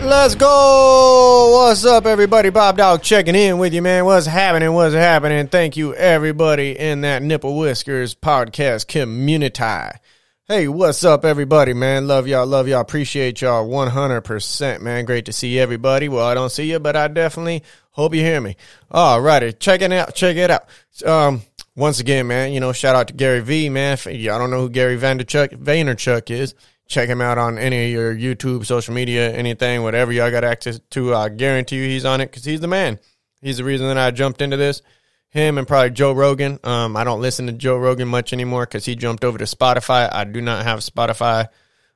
Let's 0.00 0.36
go. 0.36 1.50
What's 1.54 1.84
up, 1.84 2.06
everybody? 2.06 2.50
BobDawg 2.50 3.02
checking 3.02 3.34
in 3.34 3.58
with 3.58 3.74
you, 3.74 3.82
man. 3.82 4.04
What's 4.04 4.26
happening? 4.26 4.72
What's 4.72 4.94
happening? 4.94 5.48
Thank 5.48 5.76
you, 5.76 5.92
everybody, 5.92 6.78
in 6.78 7.00
that 7.00 7.20
Nipple 7.20 7.58
Whiskers 7.58 8.14
podcast 8.14 8.86
community. 8.86 9.98
Hey, 10.46 10.68
what's 10.68 11.02
up, 11.02 11.24
everybody, 11.24 11.74
man? 11.74 12.06
Love 12.06 12.28
y'all, 12.28 12.46
love 12.46 12.68
y'all, 12.68 12.80
appreciate 12.80 13.42
y'all 13.42 13.68
100%, 13.68 14.80
man. 14.80 15.04
Great 15.04 15.26
to 15.26 15.32
see 15.32 15.58
everybody. 15.58 16.08
Well, 16.08 16.24
I 16.24 16.34
don't 16.34 16.52
see 16.52 16.70
you, 16.70 16.78
but 16.78 16.94
I 16.94 17.08
definitely 17.08 17.64
hope 17.90 18.14
you 18.14 18.22
hear 18.22 18.40
me. 18.40 18.56
All 18.92 19.20
righty, 19.20 19.52
check 19.52 19.82
it 19.82 19.92
out, 19.92 20.14
check 20.14 20.36
it 20.36 20.50
out. 20.50 20.68
Um, 21.04 21.42
once 21.74 21.98
again, 21.98 22.28
man, 22.28 22.52
you 22.52 22.60
know, 22.60 22.72
shout 22.72 22.94
out 22.94 23.08
to 23.08 23.14
Gary 23.14 23.40
V, 23.40 23.68
man. 23.68 23.98
I 24.06 24.14
don't 24.16 24.50
know 24.50 24.60
who 24.60 24.70
Gary 24.70 24.96
Vaynerchuk 24.96 26.30
is 26.30 26.54
check 26.88 27.08
him 27.08 27.20
out 27.20 27.38
on 27.38 27.58
any 27.58 27.84
of 27.84 27.90
your 27.90 28.14
YouTube, 28.14 28.64
social 28.64 28.94
media, 28.94 29.30
anything, 29.32 29.82
whatever 29.82 30.10
y'all 30.10 30.30
got 30.30 30.42
access 30.42 30.80
to. 30.90 31.14
I 31.14 31.28
guarantee 31.28 31.76
you 31.76 31.84
he's 31.84 32.06
on 32.06 32.20
it 32.20 32.26
because 32.26 32.44
he's 32.44 32.60
the 32.60 32.66
man. 32.66 32.98
He's 33.40 33.58
the 33.58 33.64
reason 33.64 33.86
that 33.86 33.98
I 33.98 34.10
jumped 34.10 34.42
into 34.42 34.56
this. 34.56 34.82
Him 35.30 35.58
and 35.58 35.68
probably 35.68 35.90
Joe 35.90 36.12
Rogan. 36.12 36.58
Um, 36.64 36.96
I 36.96 37.04
don't 37.04 37.20
listen 37.20 37.46
to 37.46 37.52
Joe 37.52 37.76
Rogan 37.76 38.08
much 38.08 38.32
anymore 38.32 38.64
because 38.64 38.86
he 38.86 38.96
jumped 38.96 39.22
over 39.22 39.36
to 39.36 39.44
Spotify. 39.44 40.08
I 40.10 40.24
do 40.24 40.40
not 40.40 40.64
have 40.64 40.80
Spotify. 40.80 41.48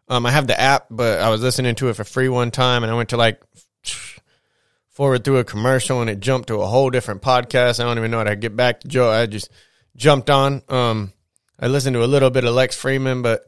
Um, 0.08 0.26
I 0.26 0.30
have 0.30 0.46
the 0.46 0.60
app, 0.60 0.86
but 0.90 1.20
I 1.20 1.30
was 1.30 1.40
listening 1.40 1.74
to 1.76 1.88
it 1.88 1.96
for 1.96 2.04
free 2.04 2.28
one 2.28 2.50
time, 2.50 2.82
and 2.82 2.92
I 2.92 2.94
went 2.94 3.08
to 3.08 3.16
like 3.16 3.42
forward 4.90 5.24
through 5.24 5.38
a 5.38 5.44
commercial, 5.44 6.02
and 6.02 6.10
it 6.10 6.20
jumped 6.20 6.48
to 6.48 6.60
a 6.60 6.66
whole 6.66 6.90
different 6.90 7.22
podcast. 7.22 7.80
I 7.80 7.84
don't 7.84 7.96
even 7.96 8.10
know 8.10 8.18
how 8.18 8.24
to 8.24 8.36
get 8.36 8.54
back 8.54 8.80
to 8.80 8.88
Joe. 8.88 9.10
I 9.10 9.24
just 9.24 9.50
jumped 9.96 10.28
on. 10.28 10.60
Um, 10.68 11.14
I 11.58 11.68
listened 11.68 11.94
to 11.94 12.04
a 12.04 12.06
little 12.06 12.28
bit 12.28 12.44
of 12.44 12.52
Lex 12.52 12.76
Fridman, 12.76 13.22
but 13.22 13.46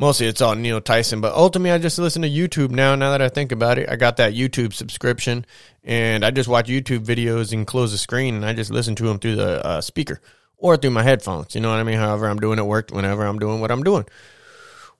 mostly 0.00 0.26
it's 0.26 0.40
all 0.40 0.54
Neil 0.54 0.80
Tyson, 0.80 1.20
but 1.20 1.34
ultimately 1.34 1.70
I 1.70 1.78
just 1.78 1.98
listen 1.98 2.22
to 2.22 2.28
YouTube 2.28 2.70
now. 2.70 2.94
Now 2.94 3.10
that 3.10 3.20
I 3.20 3.28
think 3.28 3.52
about 3.52 3.78
it, 3.78 3.88
I 3.88 3.96
got 3.96 4.16
that 4.16 4.32
YouTube 4.32 4.72
subscription, 4.72 5.44
and 5.84 6.24
I 6.24 6.30
just 6.30 6.48
watch 6.48 6.68
YouTube 6.68 7.04
videos 7.04 7.52
and 7.52 7.66
close 7.66 7.92
the 7.92 7.98
screen, 7.98 8.34
and 8.34 8.46
I 8.46 8.54
just 8.54 8.70
listen 8.70 8.94
to 8.96 9.04
them 9.04 9.18
through 9.18 9.36
the 9.36 9.64
uh, 9.64 9.80
speaker 9.82 10.20
or 10.56 10.78
through 10.78 10.90
my 10.90 11.02
headphones. 11.02 11.54
You 11.54 11.60
know 11.60 11.68
what 11.68 11.78
I 11.78 11.84
mean? 11.84 11.98
However, 11.98 12.28
I'm 12.28 12.40
doing 12.40 12.58
it 12.58 12.64
work 12.64 12.90
whenever 12.90 13.24
I'm 13.24 13.38
doing 13.38 13.60
what 13.60 13.70
I'm 13.70 13.82
doing. 13.82 14.06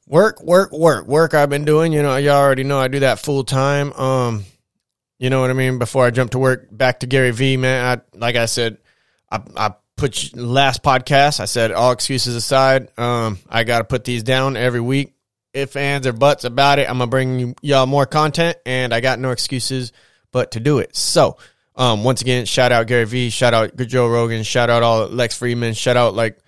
Work, 0.06 0.42
work, 0.42 0.70
work, 0.70 1.06
work. 1.06 1.32
I've 1.32 1.50
been 1.50 1.64
doing. 1.64 1.92
You 1.92 2.02
know, 2.02 2.16
y'all 2.16 2.36
already 2.36 2.64
know 2.64 2.78
I 2.78 2.88
do 2.88 3.00
that 3.00 3.18
full 3.18 3.42
time. 3.42 3.92
Um, 3.94 4.44
you 5.18 5.30
know 5.30 5.40
what 5.40 5.50
I 5.50 5.54
mean. 5.54 5.78
Before 5.78 6.04
I 6.04 6.10
jump 6.10 6.32
to 6.32 6.38
work, 6.38 6.68
back 6.70 7.00
to 7.00 7.06
Gary 7.06 7.30
V. 7.30 7.56
Man, 7.56 7.98
I 7.98 8.16
like 8.18 8.36
I 8.36 8.46
said, 8.46 8.78
I, 9.30 9.40
I 9.56 9.74
put 10.00 10.34
last 10.34 10.82
podcast. 10.82 11.40
I 11.40 11.44
said 11.44 11.70
all 11.70 11.92
excuses 11.92 12.34
aside, 12.34 12.88
um, 12.98 13.38
I 13.48 13.64
got 13.64 13.78
to 13.78 13.84
put 13.84 14.04
these 14.04 14.22
down 14.22 14.56
every 14.56 14.80
week. 14.80 15.14
If 15.52 15.76
ands 15.76 16.06
or 16.06 16.12
buts 16.12 16.44
about 16.44 16.78
it, 16.78 16.88
I'm 16.88 16.98
gonna 16.98 17.10
bring 17.10 17.56
y'all 17.60 17.86
more 17.86 18.06
content, 18.06 18.56
and 18.64 18.94
I 18.94 19.00
got 19.00 19.18
no 19.18 19.30
excuses 19.30 19.92
but 20.30 20.52
to 20.52 20.60
do 20.60 20.78
it. 20.78 20.94
So, 20.94 21.38
um, 21.74 22.04
once 22.04 22.22
again, 22.22 22.46
shout 22.46 22.70
out 22.70 22.86
Gary 22.86 23.04
V, 23.04 23.30
shout 23.30 23.52
out 23.52 23.76
Joe 23.76 24.08
Rogan, 24.08 24.44
shout 24.44 24.70
out 24.70 24.84
all 24.84 25.08
Lex 25.08 25.38
Fridman, 25.38 25.76
shout 25.76 25.96
out 25.96 26.14
like 26.14 26.38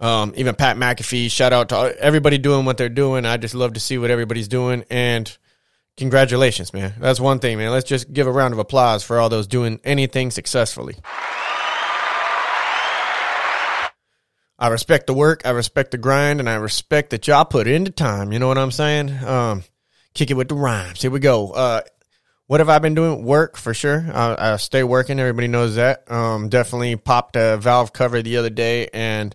um, 0.00 0.32
even 0.36 0.54
Pat 0.54 0.78
McAfee, 0.78 1.30
shout 1.30 1.52
out 1.52 1.68
to 1.68 1.94
everybody 2.00 2.38
doing 2.38 2.64
what 2.64 2.78
they're 2.78 2.88
doing. 2.88 3.26
I 3.26 3.36
just 3.36 3.54
love 3.54 3.74
to 3.74 3.80
see 3.80 3.98
what 3.98 4.10
everybody's 4.10 4.48
doing, 4.48 4.82
and 4.88 5.36
congratulations, 5.98 6.72
man. 6.72 6.94
That's 6.98 7.20
one 7.20 7.40
thing, 7.40 7.58
man. 7.58 7.70
Let's 7.70 7.88
just 7.88 8.10
give 8.14 8.26
a 8.26 8.32
round 8.32 8.54
of 8.54 8.60
applause 8.60 9.04
for 9.04 9.18
all 9.18 9.28
those 9.28 9.46
doing 9.46 9.78
anything 9.84 10.30
successfully. 10.30 10.96
I 14.58 14.68
respect 14.68 15.06
the 15.06 15.14
work, 15.14 15.42
I 15.44 15.50
respect 15.50 15.92
the 15.92 15.98
grind, 15.98 16.40
and 16.40 16.48
I 16.48 16.56
respect 16.56 17.10
that 17.10 17.26
y'all 17.28 17.44
put 17.44 17.68
into 17.68 17.92
time. 17.92 18.32
You 18.32 18.38
know 18.38 18.48
what 18.48 18.58
I'm 18.58 18.72
saying? 18.72 19.10
Um, 19.24 19.62
kick 20.14 20.30
it 20.30 20.34
with 20.34 20.48
the 20.48 20.56
rhymes. 20.56 21.00
Here 21.00 21.10
we 21.10 21.20
go. 21.20 21.52
Uh, 21.52 21.82
what 22.48 22.60
have 22.60 22.68
I 22.68 22.78
been 22.78 22.94
doing? 22.94 23.24
Work 23.24 23.56
for 23.56 23.72
sure. 23.72 24.04
I, 24.12 24.54
I 24.54 24.56
stay 24.56 24.82
working. 24.82 25.20
Everybody 25.20 25.48
knows 25.48 25.76
that. 25.76 26.10
Um, 26.10 26.48
definitely 26.48 26.96
popped 26.96 27.36
a 27.36 27.56
valve 27.58 27.92
cover 27.92 28.20
the 28.22 28.38
other 28.38 28.50
day, 28.50 28.88
and 28.92 29.34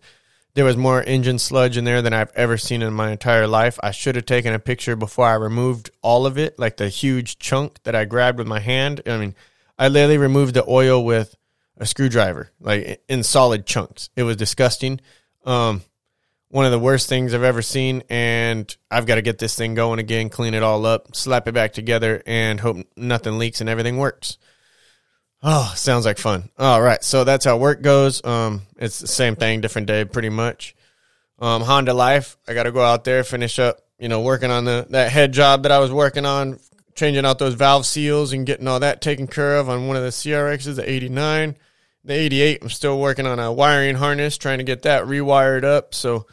there 0.55 0.65
was 0.65 0.75
more 0.75 1.01
engine 1.01 1.39
sludge 1.39 1.77
in 1.77 1.83
there 1.83 2.01
than 2.01 2.13
I've 2.13 2.31
ever 2.35 2.57
seen 2.57 2.81
in 2.81 2.93
my 2.93 3.11
entire 3.11 3.47
life. 3.47 3.79
I 3.81 3.91
should 3.91 4.15
have 4.15 4.25
taken 4.25 4.53
a 4.53 4.59
picture 4.59 4.95
before 4.95 5.27
I 5.27 5.35
removed 5.35 5.89
all 6.01 6.25
of 6.25 6.37
it, 6.37 6.59
like 6.59 6.77
the 6.77 6.89
huge 6.89 7.39
chunk 7.39 7.81
that 7.83 7.95
I 7.95 8.05
grabbed 8.05 8.39
with 8.39 8.47
my 8.47 8.59
hand. 8.59 9.01
I 9.05 9.17
mean, 9.17 9.35
I 9.79 9.87
literally 9.87 10.17
removed 10.17 10.55
the 10.55 10.67
oil 10.67 11.03
with 11.03 11.35
a 11.77 11.85
screwdriver, 11.85 12.51
like 12.59 13.03
in 13.07 13.23
solid 13.23 13.65
chunks. 13.65 14.09
It 14.15 14.23
was 14.23 14.35
disgusting. 14.35 14.99
Um, 15.45 15.81
one 16.49 16.65
of 16.65 16.71
the 16.71 16.79
worst 16.79 17.09
things 17.09 17.33
I've 17.33 17.43
ever 17.43 17.63
seen, 17.63 18.03
and 18.09 18.75
I've 18.91 19.07
got 19.07 19.15
to 19.15 19.23
get 19.23 19.39
this 19.39 19.55
thing 19.55 19.73
going 19.73 19.97
again, 19.97 20.29
clean 20.29 20.53
it 20.53 20.61
all 20.61 20.85
up, 20.85 21.15
slap 21.15 21.47
it 21.47 21.53
back 21.53 21.73
together, 21.73 22.21
and 22.27 22.59
hope 22.59 22.77
nothing 22.95 23.39
leaks 23.39 23.59
and 23.59 23.69
everything 23.69 23.97
works. 23.97 24.37
Oh, 25.41 25.73
sounds 25.75 26.05
like 26.05 26.19
fun. 26.19 26.49
All 26.59 26.81
right, 26.81 27.03
so 27.03 27.23
that's 27.23 27.43
how 27.43 27.57
work 27.57 27.81
goes. 27.81 28.23
Um, 28.23 28.61
it's 28.77 28.99
the 28.99 29.07
same 29.07 29.35
thing, 29.35 29.61
different 29.61 29.87
day, 29.87 30.05
pretty 30.05 30.29
much. 30.29 30.75
Um, 31.39 31.63
Honda 31.63 31.93
Life, 31.93 32.37
I 32.47 32.53
got 32.53 32.63
to 32.63 32.71
go 32.71 32.81
out 32.81 33.03
there, 33.03 33.23
finish 33.23 33.57
up, 33.57 33.79
you 33.97 34.07
know, 34.07 34.21
working 34.21 34.51
on 34.51 34.63
the 34.63 34.85
that 34.91 35.11
head 35.11 35.33
job 35.33 35.63
that 35.63 35.71
I 35.71 35.79
was 35.79 35.91
working 35.91 36.25
on, 36.25 36.59
changing 36.95 37.25
out 37.25 37.39
those 37.39 37.53
valve 37.53 37.85
seals 37.85 38.33
and 38.33 38.45
getting 38.45 38.67
all 38.67 38.79
that 38.79 39.01
taken 39.01 39.27
care 39.27 39.57
of 39.57 39.69
on 39.69 39.87
one 39.87 39.97
of 39.97 40.03
the 40.03 40.09
CRXs, 40.09 40.75
the 40.75 40.89
89. 40.89 41.57
The 42.05 42.13
88, 42.13 42.59
I'm 42.61 42.69
still 42.69 42.99
working 42.99 43.25
on 43.25 43.39
a 43.39 43.51
wiring 43.51 43.95
harness, 43.95 44.37
trying 44.37 44.57
to 44.57 44.65
get 44.65 44.81
that 44.81 45.05
rewired 45.05 45.63
up. 45.63 45.95
So, 45.95 46.27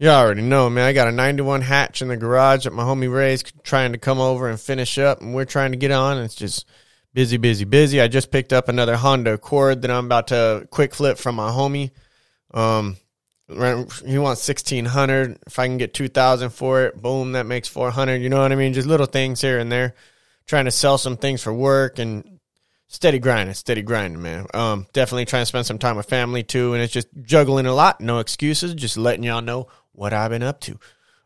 you 0.00 0.08
already 0.08 0.42
know, 0.42 0.68
man. 0.68 0.84
I 0.84 0.92
got 0.92 1.06
a 1.06 1.12
91 1.12 1.60
hatch 1.60 2.02
in 2.02 2.08
the 2.08 2.16
garage 2.16 2.64
that 2.64 2.72
my 2.72 2.82
homie 2.82 3.12
Ray's 3.12 3.44
trying 3.62 3.92
to 3.92 3.98
come 3.98 4.18
over 4.18 4.48
and 4.48 4.60
finish 4.60 4.98
up, 4.98 5.20
and 5.20 5.32
we're 5.32 5.44
trying 5.44 5.70
to 5.70 5.78
get 5.78 5.92
on. 5.92 6.18
It's 6.18 6.34
just 6.34 6.66
busy, 7.14 7.36
busy, 7.36 7.64
busy. 7.64 8.00
I 8.00 8.08
just 8.08 8.32
picked 8.32 8.52
up 8.52 8.68
another 8.68 8.96
Honda 8.96 9.34
Accord 9.34 9.82
that 9.82 9.90
I'm 9.92 10.06
about 10.06 10.28
to 10.28 10.66
quick 10.70 10.92
flip 10.92 11.18
from 11.18 11.36
my 11.36 11.50
homie. 11.50 11.92
Um, 12.52 12.96
he 13.48 14.18
wants 14.18 14.48
1600 14.48 15.38
if 15.46 15.58
i 15.58 15.66
can 15.66 15.76
get 15.78 15.94
2000 15.94 16.50
for 16.50 16.82
it 16.84 17.00
boom 17.00 17.32
that 17.32 17.46
makes 17.46 17.68
400 17.68 18.16
you 18.16 18.28
know 18.28 18.42
what 18.42 18.50
i 18.50 18.56
mean 18.56 18.72
just 18.72 18.88
little 18.88 19.06
things 19.06 19.40
here 19.40 19.58
and 19.58 19.70
there 19.70 19.94
trying 20.46 20.64
to 20.64 20.70
sell 20.70 20.98
some 20.98 21.16
things 21.16 21.42
for 21.42 21.52
work 21.52 21.98
and 21.98 22.36
steady 22.88 23.18
grinding, 23.18 23.54
steady 23.54 23.82
grinding, 23.82 24.22
man. 24.22 24.46
Um, 24.54 24.86
definitely 24.92 25.24
trying 25.24 25.42
to 25.42 25.46
spend 25.46 25.66
some 25.66 25.78
time 25.78 25.96
with 25.96 26.08
family 26.08 26.42
too, 26.42 26.74
and 26.74 26.82
it's 26.82 26.92
just 26.92 27.08
juggling 27.22 27.66
a 27.66 27.74
lot. 27.74 28.00
No 28.00 28.18
excuses, 28.18 28.74
just 28.74 28.96
letting 28.96 29.24
y'all 29.24 29.42
know 29.42 29.68
what 29.92 30.12
I've 30.12 30.30
been 30.30 30.42
up 30.42 30.60
to. 30.62 30.78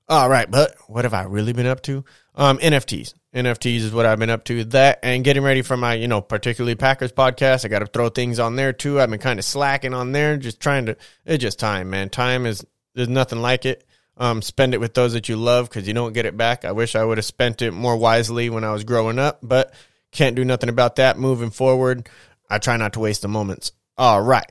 All 0.08 0.28
right, 0.28 0.50
but 0.50 0.74
what 0.88 1.04
have 1.04 1.14
I 1.14 1.22
really 1.22 1.52
been 1.52 1.66
up 1.66 1.82
to? 1.82 2.04
Um, 2.34 2.58
NFTs. 2.58 3.14
NFTs 3.34 3.78
is 3.78 3.92
what 3.92 4.06
I've 4.06 4.18
been 4.18 4.30
up 4.30 4.44
to. 4.44 4.64
That 4.64 5.00
and 5.02 5.22
getting 5.22 5.42
ready 5.42 5.62
for 5.62 5.76
my, 5.76 5.94
you 5.94 6.08
know, 6.08 6.20
particularly 6.20 6.74
Packers 6.74 7.12
podcast. 7.12 7.64
I 7.64 7.68
got 7.68 7.80
to 7.80 7.86
throw 7.86 8.08
things 8.08 8.38
on 8.38 8.56
there 8.56 8.72
too. 8.72 9.00
I've 9.00 9.10
been 9.10 9.20
kind 9.20 9.38
of 9.38 9.44
slacking 9.44 9.94
on 9.94 10.12
there, 10.12 10.36
just 10.36 10.60
trying 10.60 10.86
to. 10.86 10.96
It's 11.24 11.42
just 11.42 11.58
time, 11.58 11.90
man. 11.90 12.10
Time 12.10 12.46
is 12.46 12.64
there's 12.94 13.08
nothing 13.08 13.40
like 13.40 13.66
it. 13.66 13.84
Um, 14.16 14.42
spend 14.42 14.74
it 14.74 14.80
with 14.80 14.94
those 14.94 15.14
that 15.14 15.28
you 15.28 15.36
love 15.36 15.68
because 15.68 15.88
you 15.88 15.94
don't 15.94 16.12
get 16.12 16.26
it 16.26 16.36
back. 16.36 16.64
I 16.64 16.72
wish 16.72 16.94
I 16.94 17.04
would 17.04 17.18
have 17.18 17.24
spent 17.24 17.62
it 17.62 17.70
more 17.70 17.96
wisely 17.96 18.50
when 18.50 18.64
I 18.64 18.72
was 18.72 18.84
growing 18.84 19.18
up, 19.18 19.38
but 19.42 19.72
can't 20.12 20.36
do 20.36 20.44
nothing 20.44 20.68
about 20.68 20.96
that 20.96 21.18
moving 21.18 21.50
forward. 21.50 22.08
I 22.50 22.58
try 22.58 22.76
not 22.76 22.94
to 22.94 23.00
waste 23.00 23.22
the 23.22 23.28
moments. 23.28 23.72
All 23.96 24.20
right. 24.20 24.50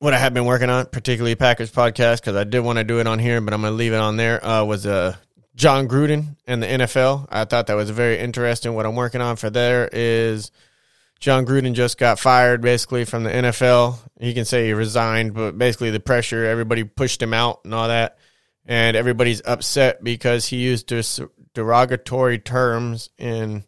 What 0.00 0.12
I 0.12 0.18
have 0.18 0.34
been 0.34 0.44
working 0.44 0.68
on, 0.68 0.86
particularly 0.86 1.36
Packers 1.36 1.70
podcast, 1.70 2.20
because 2.20 2.36
I 2.36 2.44
did 2.44 2.60
want 2.60 2.78
to 2.78 2.84
do 2.84 2.98
it 2.98 3.06
on 3.06 3.18
here, 3.18 3.40
but 3.40 3.54
I'm 3.54 3.62
going 3.62 3.72
to 3.72 3.76
leave 3.76 3.92
it 3.92 4.00
on 4.00 4.16
there, 4.16 4.44
uh, 4.44 4.64
was 4.64 4.84
uh, 4.84 5.16
Jon 5.54 5.88
Gruden 5.88 6.36
and 6.46 6.62
the 6.62 6.66
NFL. 6.66 7.28
I 7.30 7.44
thought 7.44 7.68
that 7.68 7.74
was 7.74 7.90
very 7.90 8.18
interesting. 8.18 8.74
What 8.74 8.86
I'm 8.86 8.96
working 8.96 9.20
on 9.20 9.36
for 9.36 9.50
there 9.50 9.88
is 9.92 10.50
Jon 11.20 11.46
Gruden 11.46 11.74
just 11.74 11.96
got 11.96 12.18
fired 12.18 12.60
basically 12.60 13.04
from 13.04 13.24
the 13.24 13.30
NFL. 13.30 13.98
He 14.20 14.34
can 14.34 14.44
say 14.44 14.66
he 14.66 14.72
resigned, 14.72 15.34
but 15.34 15.56
basically 15.56 15.90
the 15.90 16.00
pressure, 16.00 16.44
everybody 16.44 16.84
pushed 16.84 17.22
him 17.22 17.32
out 17.32 17.60
and 17.64 17.72
all 17.72 17.88
that. 17.88 18.18
And 18.66 18.96
everybody's 18.96 19.42
upset 19.44 20.02
because 20.02 20.46
he 20.46 20.56
used 20.56 20.92
derogatory 21.52 22.38
terms 22.38 23.10
in 23.18 23.64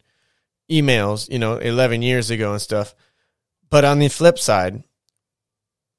emails, 0.70 1.30
you 1.30 1.38
know, 1.38 1.58
11 1.58 2.02
years 2.02 2.30
ago 2.30 2.52
and 2.52 2.62
stuff. 2.62 2.94
But 3.68 3.84
on 3.84 3.98
the 3.98 4.08
flip 4.08 4.38
side, 4.38 4.82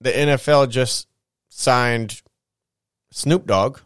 the 0.01 0.11
NFL 0.11 0.69
just 0.69 1.07
signed 1.49 2.21
Snoop 3.11 3.45
Dogg 3.45 3.79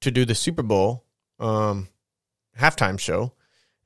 to 0.00 0.10
do 0.10 0.24
the 0.24 0.34
Super 0.34 0.62
Bowl 0.62 1.04
um, 1.38 1.88
halftime 2.58 2.98
show. 2.98 3.32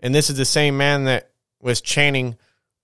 And 0.00 0.14
this 0.14 0.30
is 0.30 0.36
the 0.36 0.44
same 0.44 0.76
man 0.76 1.04
that 1.04 1.30
was 1.60 1.80
chanting 1.80 2.36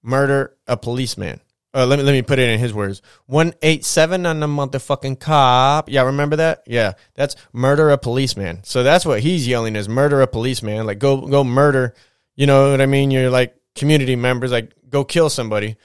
murder 0.02 0.56
a 0.66 0.76
policeman. 0.76 1.40
Uh, 1.72 1.86
let 1.86 2.00
me 2.00 2.04
let 2.04 2.12
me 2.12 2.22
put 2.22 2.40
it 2.40 2.48
in 2.48 2.58
his 2.58 2.74
words. 2.74 3.00
One 3.26 3.54
eight 3.62 3.84
seven 3.84 4.26
on 4.26 4.40
the 4.40 4.48
motherfucking 4.48 5.20
cop. 5.20 5.88
Yeah, 5.88 6.02
remember 6.02 6.36
that? 6.36 6.64
Yeah, 6.66 6.94
that's 7.14 7.36
murder 7.52 7.90
a 7.90 7.98
policeman. 7.98 8.64
So 8.64 8.82
that's 8.82 9.06
what 9.06 9.20
he's 9.20 9.46
yelling 9.46 9.76
is 9.76 9.88
murder 9.88 10.20
a 10.20 10.26
policeman. 10.26 10.84
Like 10.84 10.98
go 10.98 11.20
go 11.20 11.44
murder. 11.44 11.94
You 12.34 12.46
know 12.46 12.72
what 12.72 12.80
I 12.80 12.86
mean? 12.86 13.12
You're 13.12 13.30
like 13.30 13.54
community 13.76 14.16
members. 14.16 14.50
Like 14.50 14.72
go 14.88 15.04
kill 15.04 15.30
somebody. 15.30 15.76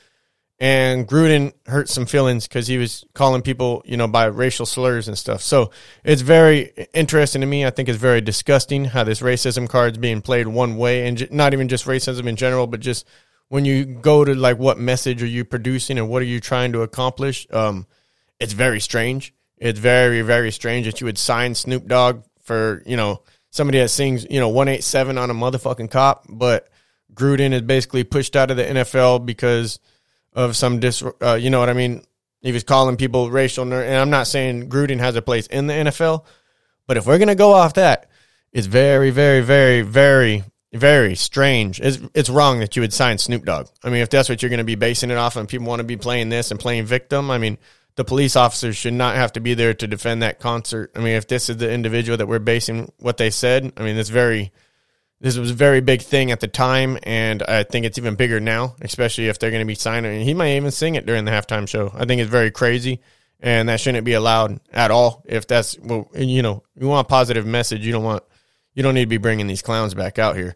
And 0.58 1.06
Gruden 1.06 1.52
hurt 1.66 1.90
some 1.90 2.06
feelings 2.06 2.48
because 2.48 2.66
he 2.68 2.78
was 2.78 3.04
calling 3.14 3.42
people, 3.42 3.82
you 3.86 3.98
know, 3.98 4.08
by 4.08 4.26
racial 4.26 4.66
slurs 4.66 5.10
and 5.10 5.18
stuff. 5.18 5.42
So 5.42 5.72
it's 6.06 6.22
very 6.22 6.72
interesting 6.94 7.42
to 7.42 7.48
me. 7.48 7.66
I 7.66 7.72
think 7.72 7.90
it's 7.90 7.98
very 7.98 8.22
disgusting 8.22 8.86
how 8.86 9.04
this 9.04 9.20
racism 9.20 9.68
card 9.68 9.94
is 9.94 9.98
being 9.98 10.22
played 10.22 10.48
one 10.48 10.78
way, 10.78 11.08
and 11.08 11.30
not 11.30 11.54
even 11.54 11.68
just 11.68 11.86
racism 11.86 12.26
in 12.28 12.38
general, 12.38 12.68
but 12.68 12.80
just 12.80 13.06
when 13.50 13.66
you 13.66 13.86
go 13.86 14.24
to 14.24 14.34
like 14.34 14.58
what 14.58 14.80
message 14.80 15.22
are 15.22 15.28
you 15.28 15.44
producing 15.44 15.98
and 15.98 16.10
what 16.10 16.22
are 16.22 16.26
you 16.26 16.40
trying 16.40 16.72
to 16.72 16.82
accomplish. 16.84 17.46
Um, 17.52 17.86
it's 18.40 18.54
very 18.54 18.80
strange. 18.80 19.34
It's 19.58 19.80
very 19.80 20.22
very 20.22 20.52
strange 20.52 20.86
that 20.86 21.02
you 21.02 21.06
would 21.06 21.18
sign 21.18 21.56
Snoop 21.56 21.86
Dogg 21.86 22.24
for 22.42 22.82
you 22.86 22.96
know 22.96 23.24
somebody 23.50 23.80
that 23.80 23.90
sings 23.90 24.26
you 24.30 24.40
know 24.40 24.50
one 24.50 24.68
eight 24.68 24.84
seven 24.84 25.18
on 25.18 25.30
a 25.30 25.34
motherfucking 25.34 25.92
cop, 25.92 26.26
but 26.30 26.70
Gruden 27.14 27.54
is 27.54 27.62
basically 27.62 28.04
pushed 28.04 28.36
out 28.36 28.52
of 28.52 28.58
the 28.58 28.64
NFL 28.64 29.26
because 29.26 29.80
of 30.36 30.56
some 30.56 30.80
dis, 30.80 31.04
uh, 31.22 31.34
you 31.34 31.50
know 31.50 31.60
what 31.60 31.70
I 31.70 31.74
mean? 31.74 32.04
He 32.42 32.52
was 32.52 32.64
calling 32.64 32.98
people 32.98 33.32
racial, 33.32 33.64
and 33.64 33.74
I'm 33.74 34.12
not 34.12 34.28
saying 34.28 34.70
Gruden 34.70 35.00
has 35.00 35.16
a 35.16 35.22
place 35.22 35.48
in 35.48 35.68
the 35.68 35.74
NFL, 35.74 36.26
but 36.86 36.98
if 36.98 37.08
we're 37.08 37.18
gonna 37.18 37.34
go 37.34 37.54
off 37.54 37.74
that, 37.76 38.10
it's 38.52 38.68
very, 38.68 39.10
very, 39.10 39.42
very, 39.42 39.82
very, 39.82 40.44
very 40.72 41.16
strange. 41.16 41.80
It's 41.80 42.00
it's 42.14 42.30
wrong 42.30 42.60
that 42.60 42.76
you 42.76 42.82
would 42.82 42.94
sign 42.94 43.18
Snoop 43.18 43.46
Dogg. 43.46 43.68
I 43.84 43.90
mean, 43.90 44.02
if 44.02 44.10
that's 44.10 44.30
what 44.30 44.42
you're 44.42 44.52
gonna 44.52 44.64
be 44.64 44.76
basing 44.76 45.10
it 45.10 45.18
off, 45.18 45.38
and 45.38 45.50
people 45.50 45.68
want 45.68 45.80
to 45.80 45.86
be 45.86 45.98
playing 45.98 46.30
this 46.30 46.52
and 46.52 46.60
playing 46.60 46.86
victim, 46.86 47.32
I 47.32 47.40
mean, 47.40 47.58
the 47.96 48.04
police 48.04 48.36
officers 48.36 48.76
should 48.76 48.94
not 48.94 49.16
have 49.16 49.34
to 49.34 49.40
be 49.40 49.54
there 49.54 49.74
to 49.74 49.88
defend 49.88 50.22
that 50.22 50.40
concert. 50.40 50.92
I 50.96 51.00
mean, 51.00 51.16
if 51.16 51.28
this 51.28 51.50
is 51.50 51.58
the 51.58 51.72
individual 51.72 52.18
that 52.18 52.28
we're 52.28 52.40
basing 52.40 52.92
what 53.00 53.18
they 53.18 53.30
said, 53.30 53.72
I 53.78 53.84
mean, 53.84 53.98
it's 53.98 54.10
very 54.10 54.52
this 55.22 55.38
was 55.38 55.52
a 55.52 55.56
very 55.56 55.82
big 55.82 56.02
thing 56.02 56.32
at 56.32 56.40
the 56.40 56.48
time, 56.48 56.98
and 57.04 57.42
I 57.44 57.64
think 57.64 57.86
it's 57.86 57.98
even 57.98 58.16
bigger 58.16 58.40
now, 58.40 58.76
especially 58.82 59.28
if 59.28 59.40
they're 59.40 59.52
going 59.52 59.66
to 59.66 59.68
be 59.68 59.76
signing. 59.76 60.22
He 60.22 60.34
might 60.34 60.56
even 60.56 60.72
sing 60.72 60.96
it 60.96 61.06
during 61.06 61.26
the 61.26 61.32
halftime 61.32 61.68
show. 61.68 61.92
I 61.94 62.06
think 62.06 62.22
it's 62.22 62.30
very 62.30 62.52
crazy, 62.52 63.02
and 63.40 63.70
that 63.70 63.80
shouldn't 63.80 64.06
be 64.06 64.14
allowed 64.14 64.60
at 64.74 64.92
all. 64.92 65.24
If 65.26 65.48
that's 65.48 65.80
well, 65.80 66.10
you 66.14 66.42
know, 66.42 66.64
you 66.76 66.88
want 66.88 67.08
a 67.08 67.10
positive 67.10 67.46
message, 67.46 67.86
you 67.86 67.94
don't 67.94 68.04
want, 68.04 68.24
you 68.74 68.84
don't 68.84 68.94
need 68.94 69.06
to 69.06 69.10
be 69.10 69.18
bringing 69.18 69.48
these 69.48 69.62
clowns 69.62 69.94
back 69.94 70.20
out 70.20 70.36
here. 70.36 70.56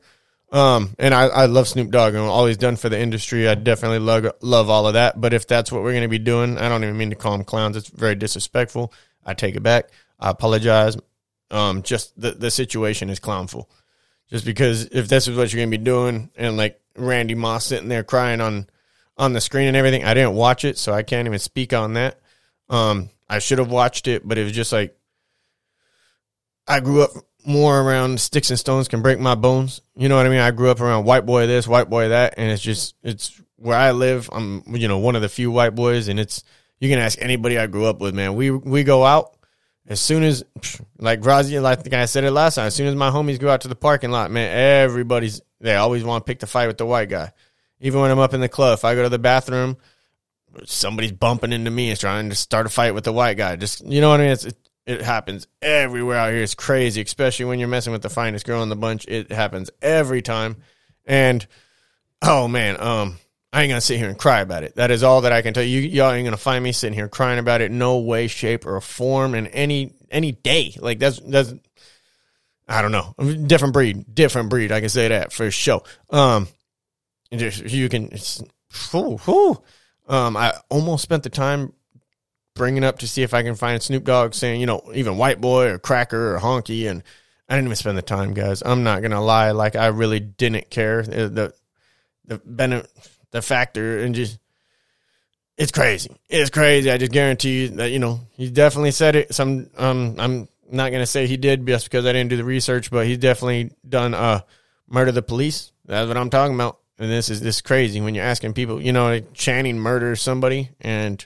Um, 0.51 0.95
and 0.99 1.13
I, 1.13 1.27
I 1.27 1.45
love 1.45 1.67
Snoop 1.67 1.91
Dogg 1.91 2.15
and 2.15 2.23
all 2.23 2.47
he's 2.47 2.57
done 2.57 2.75
for 2.75 2.89
the 2.89 2.99
industry. 2.99 3.47
I 3.47 3.55
definitely 3.55 3.99
love 3.99 4.29
love 4.41 4.69
all 4.69 4.87
of 4.87 4.93
that. 4.93 5.21
But 5.21 5.33
if 5.33 5.47
that's 5.47 5.71
what 5.71 5.83
we're 5.83 5.91
going 5.91 6.03
to 6.03 6.09
be 6.09 6.19
doing, 6.19 6.57
I 6.57 6.67
don't 6.67 6.83
even 6.83 6.97
mean 6.97 7.11
to 7.11 7.15
call 7.15 7.31
them 7.31 7.45
clowns. 7.45 7.77
It's 7.77 7.87
very 7.87 8.15
disrespectful. 8.15 8.91
I 9.23 9.35
take 9.35 9.55
it 9.55 9.63
back. 9.63 9.89
I 10.19 10.31
apologize. 10.31 10.97
Um, 11.49 11.81
just 11.81 12.19
the 12.19 12.31
the 12.31 12.51
situation 12.51 13.09
is 13.09 13.19
clownful 13.19 13.65
just 14.29 14.45
because 14.45 14.85
if 14.85 15.07
this 15.07 15.27
is 15.27 15.35
what 15.37 15.51
you're 15.51 15.61
gonna 15.61 15.71
be 15.71 15.83
doing, 15.83 16.29
and 16.35 16.57
like 16.57 16.79
Randy 16.95 17.35
Moss 17.35 17.65
sitting 17.65 17.89
there 17.89 18.03
crying 18.03 18.41
on 18.41 18.67
on 19.17 19.33
the 19.33 19.41
screen 19.41 19.67
and 19.67 19.77
everything, 19.77 20.03
I 20.03 20.13
didn't 20.13 20.33
watch 20.33 20.63
it, 20.65 20.77
so 20.77 20.93
I 20.93 21.03
can't 21.03 21.27
even 21.27 21.39
speak 21.39 21.73
on 21.73 21.93
that. 21.93 22.19
Um, 22.69 23.09
I 23.27 23.39
should 23.39 23.59
have 23.59 23.71
watched 23.71 24.07
it, 24.07 24.27
but 24.27 24.37
it 24.37 24.43
was 24.43 24.53
just 24.53 24.71
like 24.71 24.97
I 26.67 26.79
grew 26.79 27.01
up 27.01 27.11
more 27.45 27.81
around 27.81 28.19
sticks 28.19 28.49
and 28.49 28.59
stones 28.59 28.87
can 28.87 29.01
break 29.01 29.19
my 29.19 29.35
bones. 29.35 29.81
You 29.95 30.09
know 30.09 30.17
what 30.17 30.25
I 30.25 30.29
mean? 30.29 30.39
I 30.39 30.51
grew 30.51 30.69
up 30.69 30.81
around 30.81 31.05
white 31.05 31.25
boy 31.25 31.47
this, 31.47 31.67
white 31.67 31.89
boy 31.89 32.09
that, 32.09 32.35
and 32.37 32.51
it's 32.51 32.61
just 32.61 32.95
it's 33.03 33.41
where 33.55 33.77
I 33.77 33.91
live. 33.91 34.29
I'm 34.31 34.63
you 34.67 34.87
know 34.87 34.99
one 34.99 35.15
of 35.15 35.21
the 35.21 35.29
few 35.29 35.51
white 35.51 35.75
boys, 35.75 36.07
and 36.07 36.19
it's 36.19 36.43
you 36.79 36.89
can 36.89 36.99
ask 36.99 37.19
anybody 37.21 37.57
I 37.57 37.67
grew 37.67 37.85
up 37.85 37.99
with, 37.99 38.13
man. 38.13 38.35
We 38.35 38.51
we 38.51 38.83
go 38.83 39.03
out 39.03 39.35
as 39.89 39.99
soon 39.99 40.23
as, 40.23 40.43
like 40.99 41.19
Grazi, 41.19 41.61
like 41.61 41.83
the 41.83 41.89
guy 41.89 42.05
said 42.05 42.23
it 42.23 42.31
last 42.31 42.55
time, 42.55 42.67
as 42.67 42.75
soon 42.75 42.87
as 42.87 42.95
my 42.95 43.09
homies 43.09 43.39
go 43.39 43.49
out 43.49 43.61
to 43.61 43.67
the 43.67 43.75
parking 43.75 44.11
lot, 44.11 44.31
man, 44.31 44.49
everybody's, 44.55 45.41
they 45.59 45.75
always 45.75 46.03
want 46.03 46.25
to 46.25 46.29
pick 46.29 46.39
the 46.39 46.47
fight 46.47 46.67
with 46.67 46.77
the 46.77 46.85
white 46.85 47.09
guy. 47.09 47.33
Even 47.81 47.99
when 47.99 48.11
I'm 48.11 48.19
up 48.19 48.33
in 48.33 48.41
the 48.41 48.49
club, 48.49 48.77
if 48.77 48.85
I 48.85 48.95
go 48.95 49.03
to 49.03 49.09
the 49.09 49.19
bathroom, 49.19 49.77
somebody's 50.65 51.11
bumping 51.11 51.51
into 51.51 51.71
me 51.71 51.89
and 51.89 51.99
trying 51.99 52.29
to 52.29 52.35
start 52.35 52.65
a 52.65 52.69
fight 52.69 52.93
with 52.93 53.03
the 53.03 53.13
white 53.13 53.37
guy. 53.37 53.55
Just, 53.55 53.85
you 53.85 54.01
know 54.01 54.09
what 54.09 54.19
I 54.19 54.23
mean? 54.23 54.31
It's, 54.31 54.45
it, 54.45 54.57
it 54.85 55.01
happens 55.01 55.47
everywhere 55.61 56.17
out 56.17 56.31
here. 56.31 56.41
It's 56.41 56.55
crazy, 56.55 57.01
especially 57.01 57.45
when 57.45 57.59
you're 57.59 57.67
messing 57.67 57.93
with 57.93 58.01
the 58.01 58.09
finest 58.09 58.45
girl 58.45 58.63
in 58.63 58.69
the 58.69 58.75
bunch. 58.75 59.05
It 59.07 59.31
happens 59.31 59.69
every 59.81 60.21
time. 60.21 60.57
And, 61.05 61.45
oh 62.21 62.47
man, 62.47 62.81
um, 62.81 63.17
I 63.51 63.63
ain't 63.63 63.71
gonna 63.71 63.81
sit 63.81 63.97
here 63.97 64.09
and 64.09 64.17
cry 64.17 64.41
about 64.41 64.63
it. 64.63 64.75
That 64.75 64.91
is 64.91 65.01
all 65.01 65.21
that 65.21 65.31
I 65.31 65.41
can 65.41 65.53
tell 65.53 65.63
you. 65.63 65.79
Y'all 65.79 66.11
ain't 66.11 66.25
gonna 66.25 66.37
find 66.37 66.63
me 66.63 66.71
sitting 66.71 66.93
here 66.93 67.07
crying 67.07 67.39
about 67.39 67.61
it. 67.61 67.71
No 67.71 67.99
way, 67.99 68.27
shape, 68.27 68.65
or 68.65 68.79
form 68.79 69.33
in 69.33 69.47
any 69.47 69.93
any 70.11 70.31
day. 70.31 70.75
Like 70.79 70.99
that's 70.99 71.19
that's 71.19 71.53
I 72.67 72.83
don't 72.83 72.91
know. 72.91 73.15
Different 73.47 73.73
breed, 73.73 74.13
different 74.13 74.49
breed. 74.49 74.71
I 74.71 74.79
can 74.79 74.89
say 74.89 75.07
that 75.07 75.33
for 75.33 75.49
sure. 75.49 75.81
Um, 76.11 76.47
you 77.31 77.89
can. 77.89 78.11
Whew, 78.91 79.17
whew. 79.25 79.63
Um, 80.07 80.37
I 80.37 80.53
almost 80.69 81.03
spent 81.03 81.23
the 81.23 81.29
time 81.29 81.73
bringing 82.53 82.83
up 82.83 82.99
to 82.99 83.07
see 83.07 83.23
if 83.23 83.33
I 83.33 83.41
can 83.41 83.55
find 83.55 83.81
Snoop 83.81 84.03
Dogg 84.03 84.35
saying, 84.35 84.59
you 84.59 84.67
know, 84.67 84.83
even 84.93 85.17
white 85.17 85.41
boy 85.41 85.69
or 85.69 85.79
cracker 85.79 86.35
or 86.35 86.39
honky, 86.39 86.89
and 86.89 87.01
I 87.47 87.55
didn't 87.55 87.67
even 87.67 87.75
spend 87.75 87.97
the 87.97 88.03
time, 88.03 88.35
guys. 88.35 88.61
I'm 88.63 88.83
not 88.83 89.01
gonna 89.01 89.23
lie. 89.23 89.51
Like 89.51 89.75
I 89.75 89.87
really 89.87 90.19
didn't 90.19 90.69
care. 90.69 91.01
The 91.01 91.53
the 92.25 92.41
benefit 92.45 92.91
the 93.31 93.41
factor 93.41 93.99
and 93.99 94.15
just 94.15 94.39
it's 95.57 95.73
crazy. 95.73 96.09
It's 96.29 96.49
crazy. 96.49 96.89
I 96.89 96.97
just 96.97 97.11
guarantee 97.11 97.63
you 97.63 97.69
that 97.69 97.91
you 97.91 97.99
know 97.99 98.21
he 98.31 98.49
definitely 98.49 98.91
said 98.91 99.15
it. 99.15 99.33
Some 99.33 99.69
um 99.77 100.15
I'm 100.17 100.47
not 100.71 100.91
gonna 100.91 101.05
say 101.05 101.27
he 101.27 101.37
did 101.37 101.67
just 101.67 101.85
because 101.85 102.05
I 102.05 102.13
didn't 102.13 102.29
do 102.29 102.37
the 102.37 102.43
research, 102.43 102.89
but 102.89 103.05
he's 103.05 103.17
definitely 103.17 103.71
done 103.87 104.13
uh 104.13 104.41
murder 104.87 105.11
the 105.11 105.21
police. 105.21 105.71
That's 105.85 106.07
what 106.07 106.17
I'm 106.17 106.29
talking 106.29 106.55
about. 106.55 106.79
And 106.97 107.09
this 107.09 107.29
is 107.29 107.41
this 107.41 107.61
crazy 107.61 108.01
when 108.01 108.13
you're 108.15 108.25
asking 108.25 108.53
people, 108.53 108.81
you 108.81 108.91
know, 108.91 109.05
like 109.05 109.33
Channing 109.33 109.79
murders 109.79 110.21
somebody, 110.21 110.69
and 110.81 111.25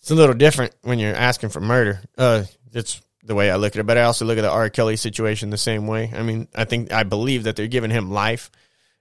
it's 0.00 0.10
a 0.10 0.14
little 0.14 0.34
different 0.34 0.74
when 0.82 0.98
you're 0.98 1.14
asking 1.14 1.50
for 1.50 1.60
murder. 1.60 2.00
Uh, 2.16 2.44
it's 2.72 3.00
the 3.24 3.34
way 3.34 3.50
I 3.50 3.56
look 3.56 3.74
at 3.74 3.80
it, 3.80 3.86
but 3.86 3.98
I 3.98 4.02
also 4.02 4.24
look 4.24 4.38
at 4.38 4.42
the 4.42 4.50
R. 4.50 4.70
Kelly 4.70 4.96
situation 4.96 5.50
the 5.50 5.58
same 5.58 5.86
way. 5.86 6.12
I 6.14 6.22
mean, 6.22 6.48
I 6.54 6.64
think 6.64 6.92
I 6.92 7.02
believe 7.02 7.44
that 7.44 7.56
they're 7.56 7.66
giving 7.66 7.90
him 7.90 8.10
life, 8.10 8.50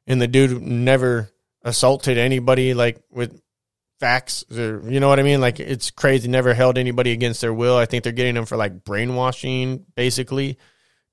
and 0.07 0.21
the 0.21 0.27
dude 0.27 0.61
never 0.61 1.31
assaulted 1.63 2.17
anybody 2.17 2.73
like 2.73 3.01
with 3.11 3.41
facts 3.99 4.45
or, 4.51 4.81
you 4.89 4.99
know 4.99 5.09
what 5.09 5.19
I 5.19 5.23
mean? 5.23 5.41
Like 5.41 5.59
it's 5.59 5.91
crazy. 5.91 6.27
Never 6.27 6.53
held 6.53 6.77
anybody 6.77 7.11
against 7.11 7.41
their 7.41 7.53
will. 7.53 7.75
I 7.75 7.85
think 7.85 8.03
they're 8.03 8.13
getting 8.13 8.37
him 8.37 8.45
for 8.45 8.57
like 8.57 8.83
brainwashing, 8.83 9.85
basically 9.95 10.57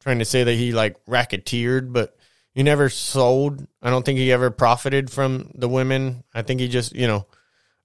trying 0.00 0.20
to 0.20 0.24
say 0.24 0.44
that 0.44 0.54
he 0.54 0.72
like 0.72 0.96
racketeered, 1.06 1.92
but 1.92 2.16
he 2.52 2.62
never 2.62 2.88
sold. 2.88 3.66
I 3.82 3.90
don't 3.90 4.04
think 4.04 4.18
he 4.18 4.32
ever 4.32 4.50
profited 4.50 5.10
from 5.10 5.50
the 5.54 5.68
women. 5.68 6.22
I 6.32 6.42
think 6.42 6.60
he 6.60 6.68
just, 6.68 6.94
you 6.94 7.06
know, 7.06 7.26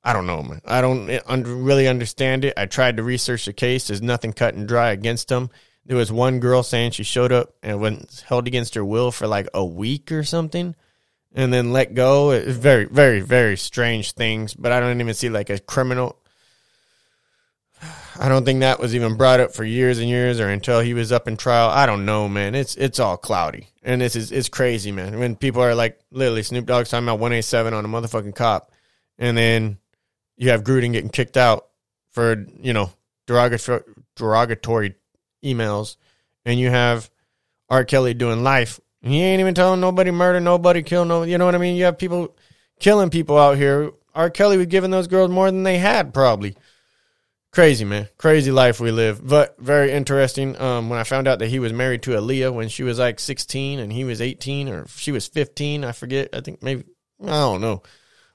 I 0.03 0.13
don't 0.13 0.27
know, 0.27 0.41
man. 0.43 0.61
I 0.65 0.81
don't 0.81 1.07
really 1.43 1.87
understand 1.87 2.45
it. 2.45 2.53
I 2.57 2.67
tried 2.67 2.97
to 2.97 3.03
research 3.03 3.45
the 3.45 3.53
case. 3.53 3.87
There's 3.87 4.01
nothing 4.01 4.33
cut 4.33 4.53
and 4.53 4.67
dry 4.67 4.91
against 4.91 5.31
him. 5.31 5.49
There 5.85 5.97
was 5.97 6.11
one 6.11 6.39
girl 6.39 6.63
saying 6.63 6.91
she 6.91 7.03
showed 7.03 7.31
up 7.31 7.55
and 7.63 7.81
was 7.81 8.23
held 8.27 8.47
against 8.47 8.75
her 8.75 8.85
will 8.85 9.11
for 9.11 9.27
like 9.27 9.47
a 9.53 9.65
week 9.65 10.11
or 10.11 10.23
something 10.23 10.75
and 11.33 11.53
then 11.53 11.71
let 11.71 11.93
go. 11.93 12.31
It's 12.31 12.57
very, 12.57 12.85
very, 12.85 13.21
very 13.21 13.57
strange 13.57 14.13
things. 14.13 14.53
But 14.53 14.71
I 14.71 14.79
don't 14.79 14.99
even 14.99 15.13
see 15.13 15.29
like 15.29 15.49
a 15.49 15.59
criminal. 15.59 16.17
I 18.19 18.29
don't 18.29 18.45
think 18.45 18.59
that 18.59 18.79
was 18.79 18.93
even 18.93 19.15
brought 19.15 19.39
up 19.39 19.53
for 19.53 19.63
years 19.63 19.99
and 19.99 20.09
years, 20.09 20.39
or 20.39 20.49
until 20.49 20.81
he 20.81 20.93
was 20.93 21.11
up 21.11 21.27
in 21.27 21.37
trial. 21.37 21.69
I 21.69 21.85
don't 21.85 22.05
know, 22.05 22.27
man. 22.27 22.55
It's 22.55 22.75
it's 22.75 22.99
all 22.99 23.17
cloudy, 23.17 23.69
and 23.83 24.01
this 24.01 24.15
is 24.15 24.31
it's 24.31 24.49
crazy, 24.49 24.91
man. 24.91 25.17
When 25.19 25.35
people 25.35 25.61
are 25.61 25.75
like 25.75 25.99
literally 26.11 26.43
Snoop 26.43 26.65
Dogg's 26.65 26.89
talking 26.89 27.07
about 27.07 27.19
one 27.19 27.33
eight 27.33 27.45
seven 27.45 27.73
on 27.73 27.85
a 27.85 27.87
motherfucking 27.87 28.35
cop, 28.35 28.71
and 29.17 29.37
then 29.37 29.77
you 30.37 30.49
have 30.49 30.63
Gruden 30.63 30.91
getting 30.91 31.09
kicked 31.09 31.37
out 31.37 31.67
for 32.11 32.45
you 32.61 32.73
know 32.73 32.91
derogatory 33.25 33.83
derogatory 34.15 34.95
emails, 35.43 35.95
and 36.45 36.59
you 36.59 36.69
have 36.69 37.09
R. 37.69 37.85
Kelly 37.85 38.13
doing 38.13 38.43
life 38.43 38.79
he 39.01 39.21
ain't 39.21 39.39
even 39.39 39.55
telling 39.55 39.81
nobody 39.81 40.11
murder, 40.11 40.39
nobody 40.39 40.83
kill, 40.83 41.05
no. 41.05 41.23
You 41.23 41.37
know 41.37 41.45
what 41.45 41.55
I 41.55 41.59
mean? 41.59 41.75
You 41.75 41.85
have 41.85 41.97
people 41.97 42.35
killing 42.79 43.09
people 43.09 43.37
out 43.37 43.57
here. 43.57 43.91
R. 44.13 44.29
Kelly 44.29 44.57
was 44.57 44.67
giving 44.67 44.91
those 44.91 45.07
girls 45.07 45.31
more 45.31 45.49
than 45.49 45.63
they 45.63 45.77
had, 45.77 46.13
probably. 46.13 46.55
Crazy 47.51 47.83
man, 47.83 48.07
crazy 48.17 48.49
life 48.49 48.79
we 48.79 48.91
live, 48.91 49.27
but 49.27 49.57
very 49.59 49.91
interesting. 49.91 50.59
Um, 50.61 50.89
when 50.89 50.97
I 50.97 51.03
found 51.03 51.27
out 51.27 51.39
that 51.39 51.49
he 51.49 51.59
was 51.59 51.73
married 51.73 52.01
to 52.03 52.11
Aaliyah 52.11 52.53
when 52.53 52.69
she 52.69 52.83
was 52.83 52.97
like 52.97 53.19
16 53.19 53.79
and 53.79 53.91
he 53.91 54.05
was 54.05 54.21
18 54.21 54.69
or 54.69 54.87
she 54.87 55.11
was 55.11 55.27
15, 55.27 55.83
I 55.83 55.91
forget. 55.91 56.29
I 56.31 56.39
think 56.39 56.63
maybe 56.63 56.85
I 57.21 57.27
don't 57.27 57.59
know. 57.59 57.83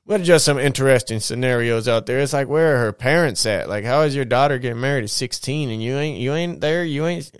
But 0.04 0.22
just 0.22 0.44
some 0.44 0.58
interesting 0.58 1.20
scenarios 1.20 1.88
out 1.88 2.04
there. 2.04 2.18
It's 2.18 2.34
like 2.34 2.46
where 2.46 2.76
are 2.76 2.84
her 2.84 2.92
parents 2.92 3.46
at? 3.46 3.70
Like, 3.70 3.86
how 3.86 4.02
is 4.02 4.14
your 4.14 4.26
daughter 4.26 4.58
getting 4.58 4.80
married 4.80 5.04
at 5.04 5.10
16 5.10 5.70
and 5.70 5.82
you 5.82 5.96
ain't 5.96 6.18
you 6.18 6.34
ain't 6.34 6.60
there? 6.60 6.84
You 6.84 7.06
ain't 7.06 7.34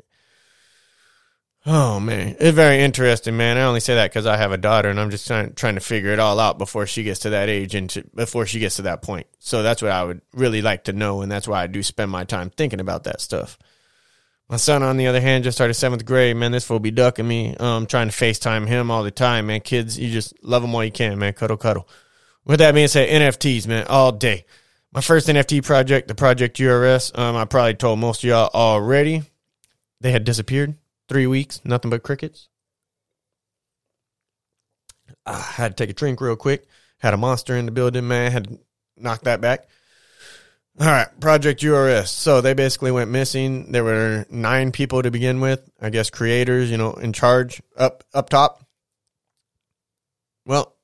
Oh 1.69 1.99
man, 1.99 2.37
it's 2.39 2.55
very 2.55 2.81
interesting, 2.81 3.37
man. 3.37 3.59
I 3.59 3.63
only 3.63 3.81
say 3.81 3.97
that 3.97 4.13
because 4.13 4.25
I 4.25 4.37
have 4.37 4.53
a 4.53 4.57
daughter, 4.57 4.89
and 4.89 5.01
I'm 5.01 5.11
just 5.11 5.27
trying 5.27 5.53
trying 5.55 5.75
to 5.75 5.81
figure 5.81 6.13
it 6.13 6.21
all 6.21 6.39
out 6.39 6.59
before 6.59 6.87
she 6.87 7.03
gets 7.03 7.21
to 7.21 7.31
that 7.31 7.49
age 7.49 7.75
and 7.75 7.91
to, 7.91 8.05
before 8.15 8.47
she 8.47 8.61
gets 8.61 8.77
to 8.77 8.83
that 8.83 9.03
point. 9.03 9.27
So 9.41 9.65
that's 9.65 9.83
what 9.83 9.91
I 9.91 10.05
would 10.05 10.21
really 10.33 10.63
like 10.63 10.85
to 10.85 10.93
know, 10.93 11.23
and 11.23 11.33
that's 11.33 11.49
why 11.49 11.65
I 11.65 11.67
do 11.67 11.83
spend 11.83 12.13
my 12.13 12.23
time 12.23 12.51
thinking 12.51 12.79
about 12.79 13.03
that 13.05 13.21
stuff. 13.21 13.59
My 14.49 14.59
son, 14.59 14.85
on 14.85 14.97
the 14.97 15.09
other 15.09 15.21
hand, 15.21 15.43
just 15.43 15.59
started 15.59 15.75
seventh 15.75 16.05
grade. 16.05 16.37
Man, 16.37 16.53
this 16.53 16.65
fool 16.65 16.79
be 16.79 16.93
ducking 16.93 17.27
me. 17.27 17.57
Um, 17.57 17.87
trying 17.87 18.11
to 18.11 18.15
FaceTime 18.15 18.69
him 18.69 18.93
all 18.93 19.03
the 19.03 19.11
time, 19.11 19.49
man. 19.49 19.61
Kids, 19.61 19.99
you 19.99 20.09
just 20.09 20.35
love 20.45 20.63
them 20.63 20.73
all 20.73 20.85
you 20.85 20.93
can, 20.93 21.19
man. 21.19 21.33
Cuddle, 21.33 21.57
cuddle. 21.57 21.89
With 22.45 22.61
that 22.61 22.77
being 22.77 22.87
said, 22.87 23.09
NFTs, 23.09 23.67
man, 23.67 23.89
all 23.89 24.13
day. 24.13 24.45
My 24.93 25.01
first 25.01 25.27
NFT 25.27 25.65
project, 25.65 26.07
the 26.07 26.15
Project 26.15 26.61
URS, 26.61 27.11
um, 27.17 27.35
I 27.35 27.45
probably 27.45 27.75
told 27.75 27.99
most 27.99 28.23
of 28.23 28.29
y'all 28.29 28.51
already. 28.55 29.25
They 30.01 30.13
had 30.13 30.23
disappeared 30.23 30.77
three 31.09 31.27
weeks, 31.27 31.61
nothing 31.65 31.91
but 31.91 32.03
crickets. 32.03 32.49
I 35.25 35.39
had 35.39 35.77
to 35.77 35.83
take 35.83 35.91
a 35.91 35.99
drink 35.99 36.21
real 36.21 36.37
quick. 36.37 36.67
Had 36.99 37.15
a 37.15 37.19
monster 37.19 37.57
in 37.57 37.67
the 37.67 37.73
building, 37.73 38.09
man. 38.09 38.33
Had 38.33 38.49
to 38.49 38.59
knock 38.97 39.23
that 39.23 39.41
back. 39.41 39.69
All 40.79 40.87
right, 40.87 41.09
Project 41.21 41.63
URS. 41.63 42.11
So 42.11 42.41
they 42.41 42.53
basically 42.53 42.91
went 42.91 43.11
missing. 43.11 43.73
There 43.73 43.85
were 43.85 44.27
nine 44.29 44.73
people 44.73 45.03
to 45.03 45.11
begin 45.11 45.41
with. 45.41 45.69
I 45.81 45.91
guess 45.91 46.11
creators, 46.11 46.71
you 46.71 46.77
know, 46.77 46.93
in 46.93 47.13
charge 47.13 47.63
up 47.77 48.05
up 48.13 48.29
top. 48.29 48.63
Well, 50.45 50.77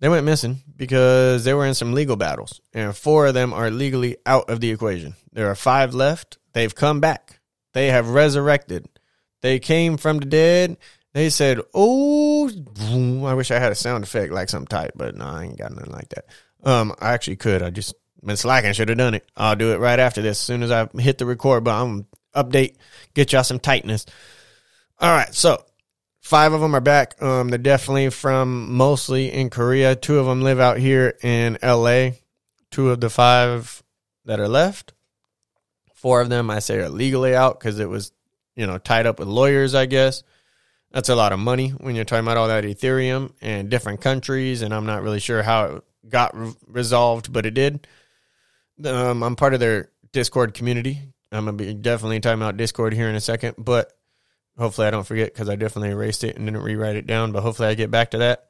they 0.00 0.08
went 0.08 0.26
missing 0.26 0.62
because 0.76 1.44
they 1.44 1.54
were 1.54 1.66
in 1.66 1.74
some 1.74 1.94
legal 1.94 2.16
battles, 2.16 2.60
and 2.74 2.96
four 2.96 3.26
of 3.26 3.34
them 3.34 3.52
are 3.52 3.70
legally 3.70 4.16
out 4.26 4.50
of 4.50 4.60
the 4.60 4.70
equation. 4.70 5.14
There 5.32 5.50
are 5.50 5.54
five 5.54 5.94
left. 5.94 6.38
They've 6.52 6.74
come 6.74 7.00
back. 7.00 7.40
They 7.74 7.88
have 7.88 8.10
resurrected. 8.10 8.88
They 9.46 9.60
came 9.60 9.96
from 9.96 10.18
the 10.18 10.26
dead. 10.26 10.76
They 11.14 11.30
said, 11.30 11.60
"Oh, 11.72 12.50
I 13.24 13.34
wish 13.34 13.52
I 13.52 13.60
had 13.60 13.70
a 13.70 13.76
sound 13.76 14.02
effect 14.02 14.32
like 14.32 14.48
something 14.48 14.66
tight, 14.66 14.90
but 14.96 15.14
no, 15.14 15.24
I 15.24 15.44
ain't 15.44 15.56
got 15.56 15.72
nothing 15.72 15.92
like 15.92 16.08
that." 16.08 16.24
Um, 16.64 16.92
I 17.00 17.12
actually 17.12 17.36
could. 17.36 17.62
I 17.62 17.70
just 17.70 17.94
been 18.24 18.36
slacking. 18.36 18.72
Should 18.72 18.88
have 18.88 18.98
done 18.98 19.14
it. 19.14 19.24
I'll 19.36 19.54
do 19.54 19.72
it 19.72 19.78
right 19.78 20.00
after 20.00 20.20
this. 20.20 20.40
As 20.40 20.40
soon 20.40 20.64
as 20.64 20.72
I 20.72 20.88
hit 20.98 21.18
the 21.18 21.26
record, 21.26 21.62
but 21.62 21.80
I'm 21.80 22.06
update, 22.34 22.74
get 23.14 23.32
y'all 23.32 23.44
some 23.44 23.60
tightness. 23.60 24.04
All 24.98 25.12
right, 25.12 25.32
so 25.32 25.64
five 26.22 26.52
of 26.52 26.60
them 26.60 26.74
are 26.74 26.80
back. 26.80 27.22
Um, 27.22 27.48
they're 27.48 27.58
definitely 27.58 28.10
from 28.10 28.74
mostly 28.74 29.32
in 29.32 29.48
Korea. 29.48 29.94
Two 29.94 30.18
of 30.18 30.26
them 30.26 30.42
live 30.42 30.58
out 30.58 30.78
here 30.78 31.16
in 31.22 31.56
L.A. 31.62 32.20
Two 32.72 32.90
of 32.90 33.00
the 33.00 33.10
five 33.10 33.80
that 34.24 34.40
are 34.40 34.48
left. 34.48 34.92
Four 35.94 36.20
of 36.20 36.30
them, 36.30 36.50
I 36.50 36.58
say, 36.58 36.78
are 36.78 36.88
legally 36.88 37.36
out 37.36 37.60
because 37.60 37.78
it 37.78 37.88
was, 37.88 38.10
you 38.56 38.66
know, 38.66 38.78
tied 38.78 39.06
up 39.06 39.18
with 39.18 39.28
lawyers. 39.28 39.74
I 39.74 39.86
guess 39.86 40.22
that's 40.90 41.08
a 41.08 41.14
lot 41.14 41.32
of 41.32 41.38
money 41.38 41.70
when 41.70 41.94
you're 41.94 42.04
talking 42.04 42.24
about 42.24 42.36
all 42.36 42.48
that 42.48 42.64
Ethereum 42.64 43.32
and 43.40 43.68
different 43.68 44.00
countries. 44.00 44.62
And 44.62 44.74
I'm 44.74 44.86
not 44.86 45.02
really 45.02 45.20
sure 45.20 45.42
how 45.42 45.64
it 45.66 45.84
got 46.08 46.36
re- 46.36 46.54
resolved, 46.66 47.32
but 47.32 47.46
it 47.46 47.54
did. 47.54 47.86
Um, 48.84 49.22
I'm 49.22 49.36
part 49.36 49.54
of 49.54 49.60
their 49.60 49.90
Discord 50.12 50.54
community. 50.54 51.00
I'm 51.30 51.44
gonna 51.44 51.56
be 51.56 51.74
definitely 51.74 52.20
talking 52.20 52.40
about 52.40 52.56
Discord 52.56 52.94
here 52.94 53.08
in 53.08 53.14
a 53.14 53.20
second, 53.20 53.54
but 53.58 53.92
hopefully 54.56 54.86
I 54.86 54.90
don't 54.90 55.06
forget 55.06 55.32
because 55.32 55.48
I 55.48 55.56
definitely 55.56 55.90
erased 55.90 56.24
it 56.24 56.36
and 56.36 56.46
didn't 56.46 56.62
rewrite 56.62 56.96
it 56.96 57.06
down. 57.06 57.32
But 57.32 57.42
hopefully 57.42 57.68
I 57.68 57.74
get 57.74 57.90
back 57.90 58.12
to 58.12 58.18
that. 58.18 58.46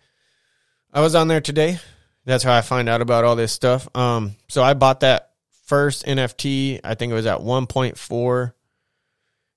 I 0.92 1.00
was 1.00 1.14
on 1.14 1.28
there 1.28 1.40
today. 1.40 1.78
That's 2.24 2.44
how 2.44 2.56
I 2.56 2.60
find 2.60 2.88
out 2.88 3.00
about 3.00 3.24
all 3.24 3.36
this 3.36 3.52
stuff. 3.52 3.88
Um, 3.96 4.36
so 4.48 4.62
I 4.62 4.74
bought 4.74 5.00
that 5.00 5.30
first 5.66 6.04
NFT. 6.04 6.80
I 6.82 6.94
think 6.94 7.10
it 7.10 7.14
was 7.14 7.26
at 7.26 7.38
1.4 7.38 8.52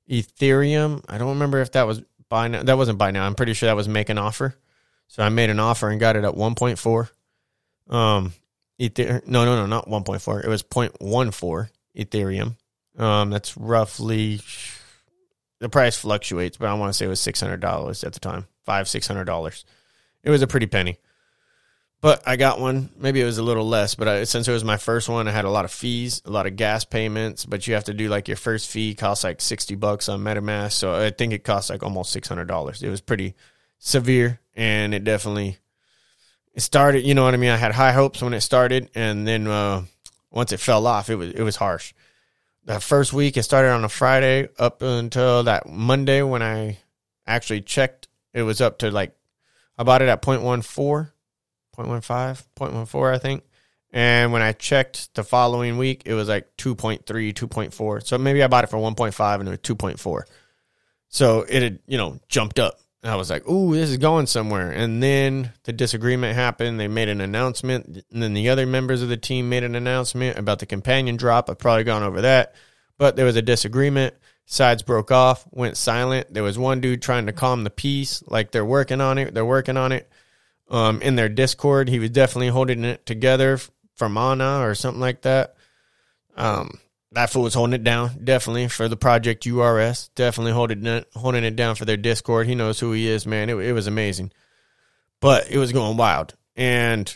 Ethereum. 0.10 1.04
I 1.08 1.18
don't 1.18 1.30
remember 1.30 1.60
if 1.60 1.72
that 1.74 1.88
was 1.88 2.01
buy 2.30 2.48
now. 2.48 2.63
That 2.63 2.78
wasn't 2.78 2.98
buy 2.98 3.12
now. 3.12 3.25
I'm 3.25 3.36
pretty 3.36 3.54
sure 3.54 3.68
that 3.68 3.75
was 3.75 3.88
make 3.88 4.10
an 4.10 4.18
offer. 4.18 4.56
So 5.08 5.24
I 5.24 5.30
made 5.30 5.50
an 5.50 5.60
offer 5.60 5.89
and 5.89 6.00
got 6.00 6.16
it 6.16 6.24
at 6.24 6.36
1.4. 6.36 7.10
Um, 7.94 8.34
Ether, 8.78 9.22
no, 9.25 9.46
no, 9.46 9.56
no, 9.56 9.66
not 9.66 9.88
1.4. 9.88 10.44
It 10.44 10.48
was 10.48 10.63
0.14 10.63 11.70
Ethereum. 11.98 12.56
Um, 12.98 13.30
that's 13.30 13.58
roughly 13.58 14.42
the 15.60 15.70
price 15.70 15.98
fluctuates, 15.98 16.58
but 16.58 16.68
I 16.68 16.74
want 16.74 16.89
to 16.89 16.98
say 16.98 17.06
it 17.06 17.10
was 17.10 17.20
six 17.20 17.39
hundred 17.39 17.60
dollars 17.62 18.04
at 18.04 18.13
the 18.13 18.20
time, 18.20 18.48
five 18.66 18.89
six 18.89 19.08
hundred 19.08 19.25
dollars. 19.25 19.63
It 20.24 20.30
was 20.30 20.42
a 20.42 20.48
pretty 20.48 20.68
penny, 20.68 20.98
but 22.01 22.27
I 22.27 22.36
got 22.36 22.60
one. 22.60 22.89
Maybe 22.98 23.22
it 23.22 23.25
was 23.25 23.38
a 23.38 23.44
little 23.44 23.68
less, 23.68 23.96
but 23.96 24.08
I, 24.08 24.24
since 24.24 24.48
it 24.48 24.51
was 24.51 24.63
my 24.63 24.77
first 24.77 25.10
one, 25.10 25.27
I 25.27 25.32
had 25.32 25.46
a 25.46 25.50
lot 25.50 25.65
of 25.65 25.72
fees, 25.72 26.22
a 26.25 26.32
lot 26.32 26.48
of 26.48 26.56
gas 26.56 26.86
payments. 26.86 27.46
But 27.46 27.68
you 27.68 27.74
have 27.74 27.86
to 27.86 27.94
do 27.94 28.10
like 28.10 28.27
your 28.27 28.38
first 28.38 28.70
fee 28.70 28.96
costs 28.96 29.24
like 29.24 29.41
sixty 29.41 29.75
bucks 29.75 30.10
on 30.10 30.22
MetaMask, 30.22 30.74
so 30.74 30.94
I 30.94 31.12
think 31.12 31.34
it 31.34 31.44
cost 31.44 31.70
like 31.70 31.84
almost 31.84 32.12
six 32.12 32.27
hundred 32.27 32.48
dollars. 32.48 32.84
It 32.84 32.89
was 32.89 33.01
pretty 33.01 33.36
severe, 33.77 34.39
and 34.56 34.94
it 34.94 35.03
definitely 35.03 35.58
it 36.53 36.62
started. 36.62 37.06
You 37.06 37.13
know 37.13 37.24
what 37.24 37.34
I 37.34 37.38
mean? 37.38 37.51
I 37.51 37.58
had 37.58 37.74
high 37.74 37.91
hopes 37.91 38.22
when 38.22 38.34
it 38.34 38.41
started, 38.41 38.89
and 38.96 39.27
then 39.27 39.48
uh, 39.48 39.84
once 40.32 40.51
it 40.51 40.60
fell 40.60 40.88
off, 40.88 41.10
it 41.10 41.15
was 41.15 41.32
it 41.32 41.44
was 41.44 41.56
harsh 41.56 41.94
that 42.70 42.84
first 42.84 43.13
week 43.13 43.36
it 43.36 43.41
started 43.41 43.72
on 43.72 43.84
a 43.84 43.89
Friday 43.89 44.48
up 44.60 44.84
until 44.84 45.41
that 45.41 45.68
Monday 45.68 46.22
when 46.22 46.44
I 46.44 46.77
actually 47.25 47.62
checked 47.62 48.08
it 48.32 48.44
was 48.44 48.62
up 48.62 48.77
to 48.79 48.91
like 48.91 49.15
I 49.75 49.84
bought 49.84 50.03
it 50.03 50.08
at 50.08 50.22
0.14 50.22 51.12
0.15 51.86 52.43
0.14 52.57 53.13
I 53.13 53.17
think 53.17 53.43
and 53.91 54.31
when 54.31 54.41
I 54.41 54.51
checked 54.51 55.13
the 55.15 55.24
following 55.24 55.77
week 55.77 56.03
it 56.05 56.13
was 56.13 56.27
like 56.27 56.55
2.3 56.57 57.03
2.4 57.05 58.05
so 58.05 58.17
maybe 58.17 58.43
I 58.43 58.48
bought 58.48 58.63
it 58.63 58.69
for 58.69 58.77
1.5 58.77 59.39
and 59.39 59.48
it 59.48 59.51
was 59.51 59.59
2.4 59.59 60.24
so 61.09 61.41
it 61.41 61.62
had 61.63 61.79
you 61.88 61.98
know 61.98 62.19
jumped 62.29 62.59
up 62.59 62.79
And 63.01 63.12
I 63.12 63.15
was 63.15 63.29
like, 63.29 63.48
"Ooh, 63.48 63.74
this 63.74 63.89
is 63.89 63.98
going 63.98 64.27
somewhere." 64.27 64.71
And 64.71 65.01
then 65.01 65.53
the 65.63 65.71
disagreement 65.71 66.36
happened. 66.36 66.79
They 66.79 66.89
made 66.89 67.07
an 67.07 67.21
announcement, 67.21 68.03
and 68.12 68.21
then 68.21 68.33
the 68.33 68.50
other 68.50 68.65
members 68.65 69.01
of 69.01 69.07
the 69.07 69.17
team 69.17 69.48
made 69.48 69.63
an 69.63 69.75
announcement 69.75 70.38
about 70.38 70.59
the 70.59 70.65
companion 70.65 71.15
drop. 71.15 71.50
I've 71.50 71.57
probably 71.59 71.86
gone 71.86 72.03
over 72.03 72.21
that, 72.21 72.55
but 72.98 73.15
there 73.15 73.25
was 73.25 73.38
a 73.38 73.41
disagreement. 73.41 74.15
Sides 74.45 74.83
broke 74.83 75.12
off, 75.12 75.45
went 75.51 75.77
silent. 75.77 76.33
There 76.33 76.43
was 76.43 76.57
one 76.57 76.81
dude 76.81 77.01
trying 77.01 77.27
to 77.27 77.33
calm 77.33 77.63
the 77.63 77.69
peace, 77.69 78.21
like 78.27 78.51
they're 78.51 78.65
working 78.65 79.00
on 79.00 79.17
it. 79.17 79.33
They're 79.33 79.45
working 79.45 79.77
on 79.77 79.91
it. 79.93 80.09
Um, 80.70 81.02
in 81.02 81.16
their 81.16 81.30
Discord, 81.30 81.90
he 81.90 82.00
was 82.00 82.12
definitely 82.12 82.50
holding 82.50 82.84
it 82.86 83.06
together 83.06 83.60
for 83.96 84.08
Mana 84.08 84.62
or 84.62 84.76
something 84.76 85.02
like 85.02 85.22
that. 85.22 85.56
Um, 86.36 86.80
that 87.12 87.32
fool 87.32 87.44
was 87.44 87.56
holding 87.56 87.74
it 87.74 87.84
down, 87.84 88.24
definitely 88.24 88.68
for 88.68 88.88
the 88.88 88.96
project 88.96 89.46
URS. 89.46 90.10
Definitely 90.16 90.52
holding 90.52 90.86
it 90.86 91.10
holding 91.16 91.44
it 91.44 91.56
down 91.56 91.76
for 91.76 91.86
their 91.86 91.98
Discord. 91.98 92.48
He 92.48 92.56
knows 92.56 92.80
who 92.80 92.92
he 92.92 93.08
is, 93.08 93.26
man. 93.26 93.50
It, 93.50 93.56
it 93.56 93.74
was 93.74 93.88
amazing, 93.88 94.32
but 95.20 95.50
it 95.50 95.58
was 95.58 95.74
going 95.74 95.98
wild. 95.98 96.36
And 96.56 97.16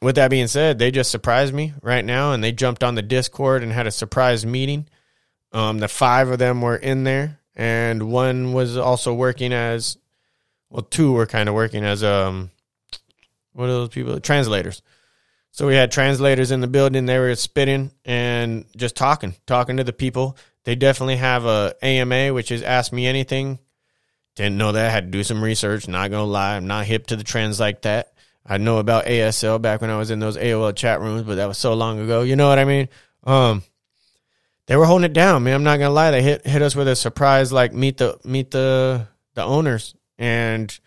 with 0.00 0.16
that 0.16 0.30
being 0.30 0.46
said, 0.46 0.78
they 0.78 0.90
just 0.90 1.10
surprised 1.10 1.52
me 1.52 1.74
right 1.82 2.04
now, 2.04 2.32
and 2.32 2.42
they 2.42 2.52
jumped 2.52 2.82
on 2.82 2.94
the 2.94 3.02
Discord 3.02 3.62
and 3.62 3.72
had 3.72 3.86
a 3.86 3.92
surprise 3.92 4.46
meeting. 4.46 4.88
Um, 5.52 5.78
the 5.78 5.88
five 5.88 6.30
of 6.30 6.38
them 6.38 6.62
were 6.62 6.76
in 6.76 7.04
there, 7.04 7.40
and 7.54 8.10
one 8.10 8.54
was 8.54 8.76
also 8.78 9.12
working 9.12 9.52
as 9.52 9.98
well. 10.70 10.82
Two 10.82 11.12
were 11.12 11.26
kind 11.26 11.48
of 11.48 11.54
working 11.54 11.84
as 11.84 12.02
um, 12.02 12.50
what 13.52 13.64
are 13.64 13.72
those 13.72 13.88
people? 13.90 14.18
Translators. 14.20 14.82
So 15.52 15.66
we 15.66 15.74
had 15.74 15.90
translators 15.90 16.50
in 16.52 16.60
the 16.60 16.68
building. 16.68 17.06
They 17.06 17.18
were 17.18 17.34
spitting 17.34 17.90
and 18.04 18.64
just 18.76 18.96
talking, 18.96 19.34
talking 19.46 19.78
to 19.78 19.84
the 19.84 19.92
people. 19.92 20.36
They 20.64 20.74
definitely 20.74 21.16
have 21.16 21.44
a 21.44 21.74
AMA, 21.82 22.32
which 22.32 22.52
is 22.52 22.62
Ask 22.62 22.92
Me 22.92 23.06
Anything. 23.06 23.58
Didn't 24.36 24.58
know 24.58 24.72
that. 24.72 24.92
Had 24.92 25.06
to 25.06 25.10
do 25.10 25.24
some 25.24 25.42
research. 25.42 25.88
Not 25.88 26.10
gonna 26.10 26.24
lie, 26.24 26.56
I'm 26.56 26.66
not 26.66 26.86
hip 26.86 27.08
to 27.08 27.16
the 27.16 27.24
trends 27.24 27.58
like 27.58 27.82
that. 27.82 28.12
I 28.46 28.58
know 28.58 28.78
about 28.78 29.06
ASL 29.06 29.60
back 29.60 29.80
when 29.80 29.90
I 29.90 29.98
was 29.98 30.10
in 30.10 30.18
those 30.18 30.36
AOL 30.36 30.74
chat 30.74 31.00
rooms, 31.00 31.24
but 31.24 31.36
that 31.36 31.46
was 31.46 31.58
so 31.58 31.74
long 31.74 31.98
ago. 32.00 32.22
You 32.22 32.36
know 32.36 32.48
what 32.48 32.58
I 32.58 32.64
mean? 32.64 32.88
Um, 33.24 33.62
they 34.66 34.76
were 34.76 34.86
holding 34.86 35.04
it 35.04 35.12
down, 35.12 35.42
man. 35.42 35.54
I'm 35.54 35.62
not 35.64 35.78
gonna 35.78 35.90
lie. 35.90 36.12
They 36.12 36.22
hit 36.22 36.46
hit 36.46 36.62
us 36.62 36.76
with 36.76 36.88
a 36.88 36.96
surprise, 36.96 37.52
like 37.52 37.72
meet 37.72 37.98
the 37.98 38.18
meet 38.24 38.50
the 38.50 39.08
the 39.34 39.42
owners. 39.42 39.94
And 40.18 40.78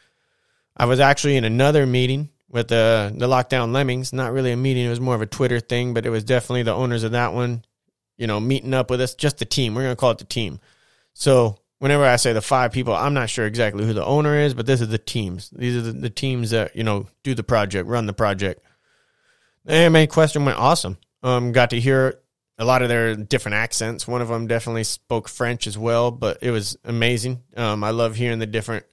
I 0.75 0.85
was 0.85 0.99
actually 0.99 1.37
in 1.37 1.43
another 1.43 1.85
meeting 1.85 2.29
with 2.53 2.69
the 2.69 3.11
the 3.13 3.27
lockdown 3.27 3.73
lemmings. 3.73 4.13
Not 4.13 4.31
really 4.31 4.53
a 4.53 4.57
meeting; 4.57 4.85
it 4.85 4.89
was 4.89 5.01
more 5.01 5.15
of 5.15 5.21
a 5.21 5.25
Twitter 5.25 5.59
thing. 5.59 5.93
But 5.93 6.05
it 6.05 6.09
was 6.09 6.23
definitely 6.23 6.63
the 6.63 6.73
owners 6.73 7.03
of 7.03 7.11
that 7.11 7.33
one, 7.33 7.65
you 8.15 8.27
know, 8.27 8.39
meeting 8.39 8.73
up 8.73 8.89
with 8.89 9.01
us. 9.01 9.15
Just 9.15 9.39
the 9.39 9.45
team. 9.45 9.75
We're 9.75 9.81
gonna 9.81 9.97
call 9.97 10.11
it 10.11 10.19
the 10.19 10.23
team. 10.23 10.61
So 11.13 11.57
whenever 11.79 12.05
I 12.05 12.15
say 12.15 12.31
the 12.31 12.41
five 12.41 12.71
people, 12.71 12.93
I'm 12.93 13.13
not 13.13 13.29
sure 13.29 13.45
exactly 13.45 13.83
who 13.83 13.93
the 13.93 14.05
owner 14.05 14.39
is, 14.39 14.53
but 14.53 14.65
this 14.65 14.79
is 14.79 14.87
the 14.87 14.97
teams. 14.97 15.49
These 15.49 15.75
are 15.75 15.81
the, 15.81 15.91
the 15.91 16.09
teams 16.09 16.51
that 16.51 16.75
you 16.75 16.83
know 16.83 17.07
do 17.23 17.33
the 17.33 17.43
project, 17.43 17.89
run 17.89 18.05
the 18.05 18.13
project. 18.13 18.63
The 19.65 19.73
AMA 19.73 20.07
question 20.07 20.45
went 20.45 20.59
awesome. 20.59 20.97
Um, 21.23 21.51
got 21.53 21.71
to 21.71 21.79
hear 21.79 22.19
a 22.59 22.65
lot 22.65 22.83
of 22.83 22.89
their 22.89 23.15
different 23.15 23.55
accents. 23.55 24.07
One 24.07 24.21
of 24.21 24.27
them 24.27 24.45
definitely 24.45 24.83
spoke 24.83 25.27
French 25.27 25.65
as 25.65 25.77
well, 25.77 26.11
but 26.11 26.37
it 26.41 26.51
was 26.51 26.77
amazing. 26.83 27.41
Um, 27.57 27.83
I 27.83 27.89
love 27.89 28.15
hearing 28.15 28.39
the 28.39 28.45
different 28.45 28.85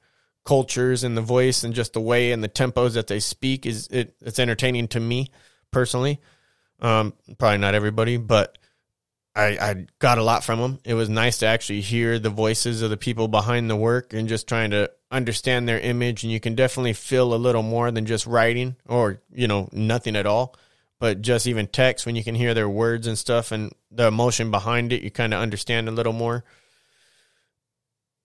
cultures 0.45 1.05
and 1.05 1.17
the 1.17 1.23
voice 1.23 1.65
and 1.65 1.75
just 1.75 1.93
the 1.93 2.01
way 2.01 2.33
and 2.33 2.43
the 2.43 2.49
tempos 2.49 2.95
that 2.95 3.07
they 3.07 3.21
speak 3.21 3.67
is 3.67 3.87
it, 3.89 4.15
it's 4.21 4.39
entertaining 4.39 4.89
to 4.89 5.01
me 5.01 5.31
personally. 5.71 6.21
Um, 6.81 7.13
probably 7.39 7.59
not 7.59 7.75
everybody, 7.75 8.17
but 8.17 8.57
I, 9.35 9.59
I 9.61 9.87
got 9.99 10.19
a 10.19 10.23
lot 10.23 10.43
from 10.43 10.61
them. 10.61 10.81
It 10.85 10.95
was 10.95 11.09
nice 11.09 11.39
to 11.39 11.47
actually 11.47 11.83
hear 11.83 12.19
the 12.19 12.31
voices 12.31 12.83
of 12.83 12.91
the 12.91 12.97
people 12.97 13.29
behind 13.29 13.71
the 13.71 13.77
work 13.77 14.13
and 14.13 14.29
just 14.29 14.49
trying 14.49 14.71
to 14.71 14.91
understand 15.11 15.69
their 15.69 15.79
image. 15.79 16.25
And 16.25 16.33
you 16.33 16.41
can 16.41 16.55
definitely 16.55 16.95
feel 16.95 17.33
a 17.33 17.37
little 17.37 17.63
more 17.63 17.91
than 17.91 18.07
just 18.07 18.27
writing 18.27 18.77
or, 18.87 19.21
you 19.33 19.47
know, 19.47 19.69
nothing 19.73 20.17
at 20.17 20.27
all. 20.27 20.57
But 20.99 21.23
just 21.23 21.47
even 21.47 21.67
text, 21.67 22.07
when 22.07 22.17
you 22.17 22.25
can 22.25 22.35
hear 22.35 22.55
their 22.55 22.69
words 22.69 23.07
and 23.07 23.17
stuff 23.17 23.53
and 23.53 23.73
the 23.91 24.07
emotion 24.07 24.51
behind 24.51 24.93
it, 24.93 25.03
you 25.03 25.11
kind 25.11 25.33
of 25.33 25.41
understand 25.41 25.89
a 25.89 25.93
little 25.93 26.13
more. 26.13 26.45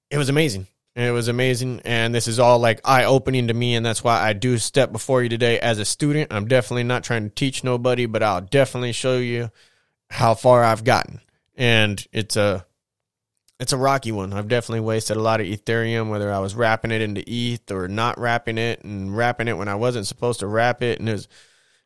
It 0.10 0.18
was 0.18 0.30
amazing. 0.30 0.68
It 0.96 1.12
was 1.12 1.28
amazing. 1.28 1.82
And 1.84 2.16
this 2.16 2.28
is 2.28 2.40
all 2.40 2.60
like 2.60 2.80
eye 2.86 3.04
opening 3.04 3.50
to 3.50 3.54
me. 3.54 3.76
And 3.76 3.86
that's 3.86 4.04
why 4.04 4.22
I 4.22 4.34
do 4.34 4.58
step 4.58 4.92
before 4.92 5.22
you 5.22 5.30
today 5.30 5.60
as 5.60 5.78
a 5.78 5.86
student. 5.86 6.32
I'm 6.32 6.48
definitely 6.48 6.84
not 6.84 7.04
trying 7.04 7.24
to 7.24 7.36
teach 7.36 7.64
nobody, 7.64 8.06
but 8.06 8.24
I'll 8.24 8.42
definitely 8.42 8.94
show 8.94 9.18
you 9.18 9.52
how 10.10 10.36
far 10.36 10.64
I've 10.64 10.86
gotten. 10.86 11.20
And 11.56 12.06
it's 12.14 12.38
a 12.38 12.66
it's 13.60 13.74
a 13.74 13.78
rocky 13.78 14.12
one. 14.12 14.34
I've 14.34 14.48
definitely 14.48 14.82
wasted 14.82 15.18
a 15.18 15.22
lot 15.22 15.40
of 15.40 15.48
Ethereum, 15.48 16.10
whether 16.10 16.32
I 16.32 16.40
was 16.40 16.56
wrapping 16.56 16.92
it 16.92 17.02
into 17.02 17.24
ETH 17.26 17.72
or 17.72 17.88
not 17.88 18.20
wrapping 18.20 18.58
it 18.58 18.84
and 18.84 19.16
wrapping 19.16 19.48
it 19.48 19.58
when 19.58 19.70
I 19.70 19.76
wasn't 19.76 20.08
supposed 20.08 20.42
to 20.42 20.48
wrap 20.48 20.82
it. 20.82 21.00
And 21.00 21.10
it's 21.10 21.28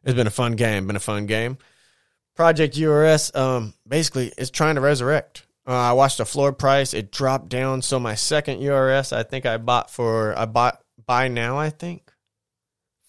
it's 0.03 0.15
been 0.15 0.27
a 0.27 0.31
fun 0.31 0.55
game, 0.55 0.87
been 0.87 0.95
a 0.95 0.99
fun 0.99 1.25
game. 1.25 1.57
Project 2.35 2.77
URS, 2.77 3.35
um, 3.35 3.73
basically 3.87 4.31
is 4.37 4.49
trying 4.49 4.75
to 4.75 4.81
resurrect. 4.81 5.43
Uh, 5.69 5.73
I 5.73 5.93
watched 5.93 6.17
the 6.17 6.25
floor 6.25 6.51
price; 6.51 6.95
it 6.95 7.11
dropped 7.11 7.49
down. 7.49 7.83
So 7.83 7.99
my 7.99 8.15
second 8.15 8.59
URS, 8.59 9.13
I 9.13 9.21
think 9.21 9.45
I 9.45 9.57
bought 9.57 9.91
for 9.91 10.37
I 10.37 10.45
bought 10.45 10.81
buy 11.05 11.27
now, 11.27 11.57
I 11.57 11.69
think 11.69 12.11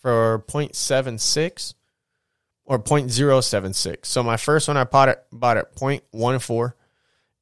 for 0.01 0.45
0.76 0.49 1.75
or 2.65 2.79
0.076. 2.79 4.07
So 4.07 4.23
my 4.23 4.37
first 4.37 4.69
one 4.69 4.77
I 4.77 4.85
bought 4.85 5.09
it 5.09 5.25
bought 5.33 5.57
at 5.57 5.75
0.14 5.75 6.75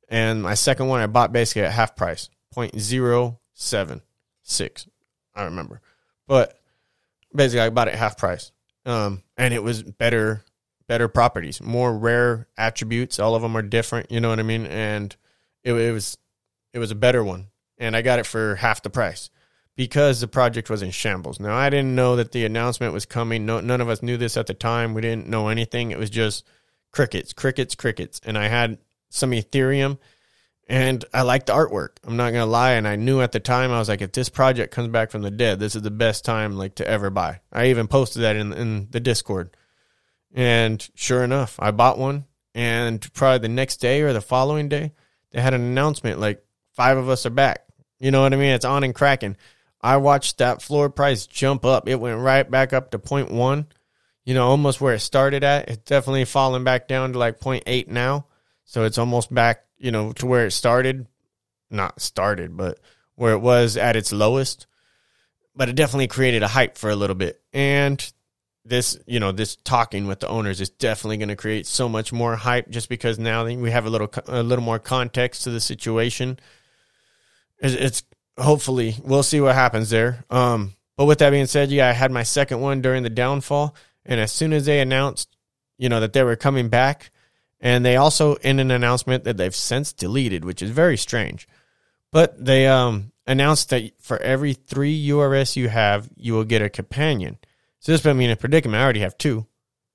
and 0.08 0.42
my 0.42 0.54
second 0.54 0.86
one 0.88 1.00
I 1.00 1.06
bought 1.06 1.32
basically 1.32 1.62
at 1.62 1.72
half 1.72 1.96
price, 1.96 2.30
0.076. 2.54 4.88
I 5.34 5.44
remember. 5.44 5.80
But 6.26 6.58
basically 7.34 7.60
I 7.60 7.70
bought 7.70 7.88
it 7.88 7.94
half 7.94 8.18
price. 8.18 8.52
Um, 8.86 9.22
and 9.36 9.52
it 9.54 9.62
was 9.62 9.82
better 9.82 10.44
better 10.88 11.06
properties, 11.06 11.60
more 11.60 11.96
rare 11.96 12.48
attributes. 12.56 13.20
All 13.20 13.34
of 13.34 13.42
them 13.42 13.56
are 13.56 13.62
different, 13.62 14.10
you 14.10 14.20
know 14.20 14.30
what 14.30 14.40
I 14.40 14.42
mean? 14.42 14.66
And 14.66 15.14
it, 15.62 15.72
it 15.74 15.92
was 15.92 16.18
it 16.72 16.78
was 16.78 16.90
a 16.90 16.96
better 16.96 17.22
one. 17.22 17.48
And 17.78 17.94
I 17.94 18.02
got 18.02 18.18
it 18.18 18.26
for 18.26 18.56
half 18.56 18.82
the 18.82 18.90
price 18.90 19.30
because 19.76 20.20
the 20.20 20.26
project 20.26 20.68
was 20.68 20.82
in 20.82 20.90
shambles. 20.90 21.38
Now, 21.38 21.54
I 21.54 21.70
didn't 21.70 21.94
know 21.94 22.16
that 22.16 22.32
the 22.32 22.44
announcement 22.44 22.92
was 22.92 23.06
coming. 23.06 23.46
No, 23.46 23.60
none 23.60 23.80
of 23.80 23.88
us 23.88 24.02
knew 24.02 24.16
this 24.16 24.36
at 24.36 24.48
the 24.48 24.54
time. 24.54 24.94
We 24.94 25.02
didn't 25.02 25.28
know 25.28 25.46
anything. 25.46 25.92
It 25.92 25.98
was 25.98 26.10
just 26.10 26.44
crickets, 26.90 27.32
crickets, 27.32 27.76
crickets. 27.76 28.20
And 28.24 28.36
I 28.36 28.48
had 28.48 28.78
some 29.10 29.30
Ethereum 29.30 29.98
and 30.66 31.04
I 31.14 31.22
liked 31.22 31.46
the 31.46 31.54
artwork. 31.54 31.90
I'm 32.04 32.16
not 32.16 32.32
going 32.32 32.42
to 32.42 32.50
lie. 32.50 32.72
And 32.72 32.88
I 32.88 32.96
knew 32.96 33.20
at 33.20 33.32
the 33.32 33.40
time, 33.40 33.70
I 33.70 33.78
was 33.78 33.88
like, 33.88 34.02
if 34.02 34.12
this 34.12 34.28
project 34.28 34.74
comes 34.74 34.88
back 34.88 35.10
from 35.10 35.22
the 35.22 35.30
dead, 35.30 35.60
this 35.60 35.76
is 35.76 35.82
the 35.82 35.90
best 35.90 36.24
time 36.24 36.56
like 36.56 36.74
to 36.76 36.88
ever 36.88 37.08
buy. 37.08 37.40
I 37.52 37.66
even 37.66 37.86
posted 37.86 38.22
that 38.22 38.36
in, 38.36 38.52
in 38.52 38.88
the 38.90 39.00
Discord. 39.00 39.56
And 40.34 40.86
sure 40.94 41.24
enough, 41.24 41.56
I 41.58 41.70
bought 41.70 41.98
one. 41.98 42.24
And 42.54 43.06
probably 43.12 43.38
the 43.38 43.48
next 43.54 43.76
day 43.76 44.02
or 44.02 44.12
the 44.12 44.20
following 44.20 44.68
day, 44.68 44.92
they 45.30 45.40
had 45.40 45.54
an 45.54 45.60
announcement 45.60 46.18
like 46.18 46.44
five 46.72 46.96
of 46.96 47.08
us 47.08 47.26
are 47.26 47.30
back. 47.30 47.64
You 47.98 48.10
know 48.10 48.22
what 48.22 48.32
I 48.32 48.36
mean? 48.36 48.50
It's 48.50 48.64
on 48.64 48.84
and 48.84 48.94
cracking. 48.94 49.36
I 49.80 49.98
watched 49.98 50.38
that 50.38 50.62
floor 50.62 50.90
price 50.90 51.26
jump 51.26 51.64
up. 51.64 51.88
It 51.88 52.00
went 52.00 52.18
right 52.18 52.48
back 52.48 52.72
up 52.72 52.90
to 52.90 52.98
0.1, 52.98 53.66
you 54.24 54.34
know, 54.34 54.48
almost 54.48 54.80
where 54.80 54.94
it 54.94 55.00
started 55.00 55.44
at. 55.44 55.68
It's 55.68 55.84
definitely 55.84 56.24
fallen 56.24 56.64
back 56.64 56.88
down 56.88 57.12
to 57.12 57.18
like 57.18 57.40
0.8 57.40 57.88
now. 57.88 58.26
So 58.64 58.84
it's 58.84 58.98
almost 58.98 59.32
back, 59.32 59.64
you 59.78 59.90
know, 59.90 60.12
to 60.14 60.26
where 60.26 60.46
it 60.46 60.52
started. 60.52 61.06
Not 61.70 62.00
started, 62.00 62.56
but 62.56 62.78
where 63.14 63.32
it 63.32 63.40
was 63.40 63.76
at 63.76 63.96
its 63.96 64.12
lowest. 64.12 64.66
But 65.54 65.68
it 65.68 65.76
definitely 65.76 66.08
created 66.08 66.42
a 66.42 66.48
hype 66.48 66.76
for 66.76 66.90
a 66.90 66.96
little 66.96 67.16
bit. 67.16 67.40
And 67.52 68.12
this, 68.68 68.98
you 69.06 69.20
know, 69.20 69.32
this 69.32 69.56
talking 69.56 70.06
with 70.06 70.20
the 70.20 70.28
owners 70.28 70.60
is 70.60 70.70
definitely 70.70 71.16
going 71.16 71.28
to 71.28 71.36
create 71.36 71.66
so 71.66 71.88
much 71.88 72.12
more 72.12 72.36
hype 72.36 72.68
just 72.68 72.88
because 72.88 73.18
now 73.18 73.44
we 73.44 73.70
have 73.70 73.86
a 73.86 73.90
little 73.90 74.10
a 74.26 74.42
little 74.42 74.64
more 74.64 74.78
context 74.78 75.44
to 75.44 75.50
the 75.50 75.60
situation. 75.60 76.38
It's 77.60 78.02
hopefully 78.38 78.96
we'll 79.02 79.22
see 79.22 79.40
what 79.40 79.54
happens 79.54 79.90
there. 79.90 80.24
Um, 80.30 80.74
but 80.96 81.06
with 81.06 81.18
that 81.18 81.30
being 81.30 81.46
said, 81.46 81.70
yeah, 81.70 81.88
I 81.88 81.92
had 81.92 82.10
my 82.10 82.22
second 82.22 82.60
one 82.60 82.80
during 82.80 83.02
the 83.02 83.10
downfall, 83.10 83.74
and 84.04 84.20
as 84.20 84.32
soon 84.32 84.52
as 84.52 84.66
they 84.66 84.80
announced, 84.80 85.36
you 85.76 85.88
know, 85.88 86.00
that 86.00 86.12
they 86.12 86.22
were 86.22 86.36
coming 86.36 86.68
back, 86.68 87.10
and 87.60 87.84
they 87.84 87.96
also 87.96 88.34
in 88.36 88.58
an 88.58 88.70
announcement 88.70 89.24
that 89.24 89.36
they've 89.36 89.54
since 89.54 89.92
deleted, 89.92 90.44
which 90.44 90.62
is 90.62 90.70
very 90.70 90.96
strange, 90.96 91.48
but 92.12 92.44
they 92.44 92.66
um 92.66 93.12
announced 93.26 93.70
that 93.70 93.92
for 94.00 94.18
every 94.22 94.54
three 94.54 95.10
URS 95.10 95.56
you 95.56 95.68
have, 95.68 96.08
you 96.16 96.32
will 96.32 96.44
get 96.44 96.62
a 96.62 96.70
companion. 96.70 97.38
So 97.80 97.92
this 97.92 98.00
put 98.00 98.14
me 98.14 98.24
in 98.24 98.30
a 98.30 98.36
predicament. 98.36 98.80
I 98.80 98.84
already 98.84 99.00
have 99.00 99.18
two, 99.18 99.46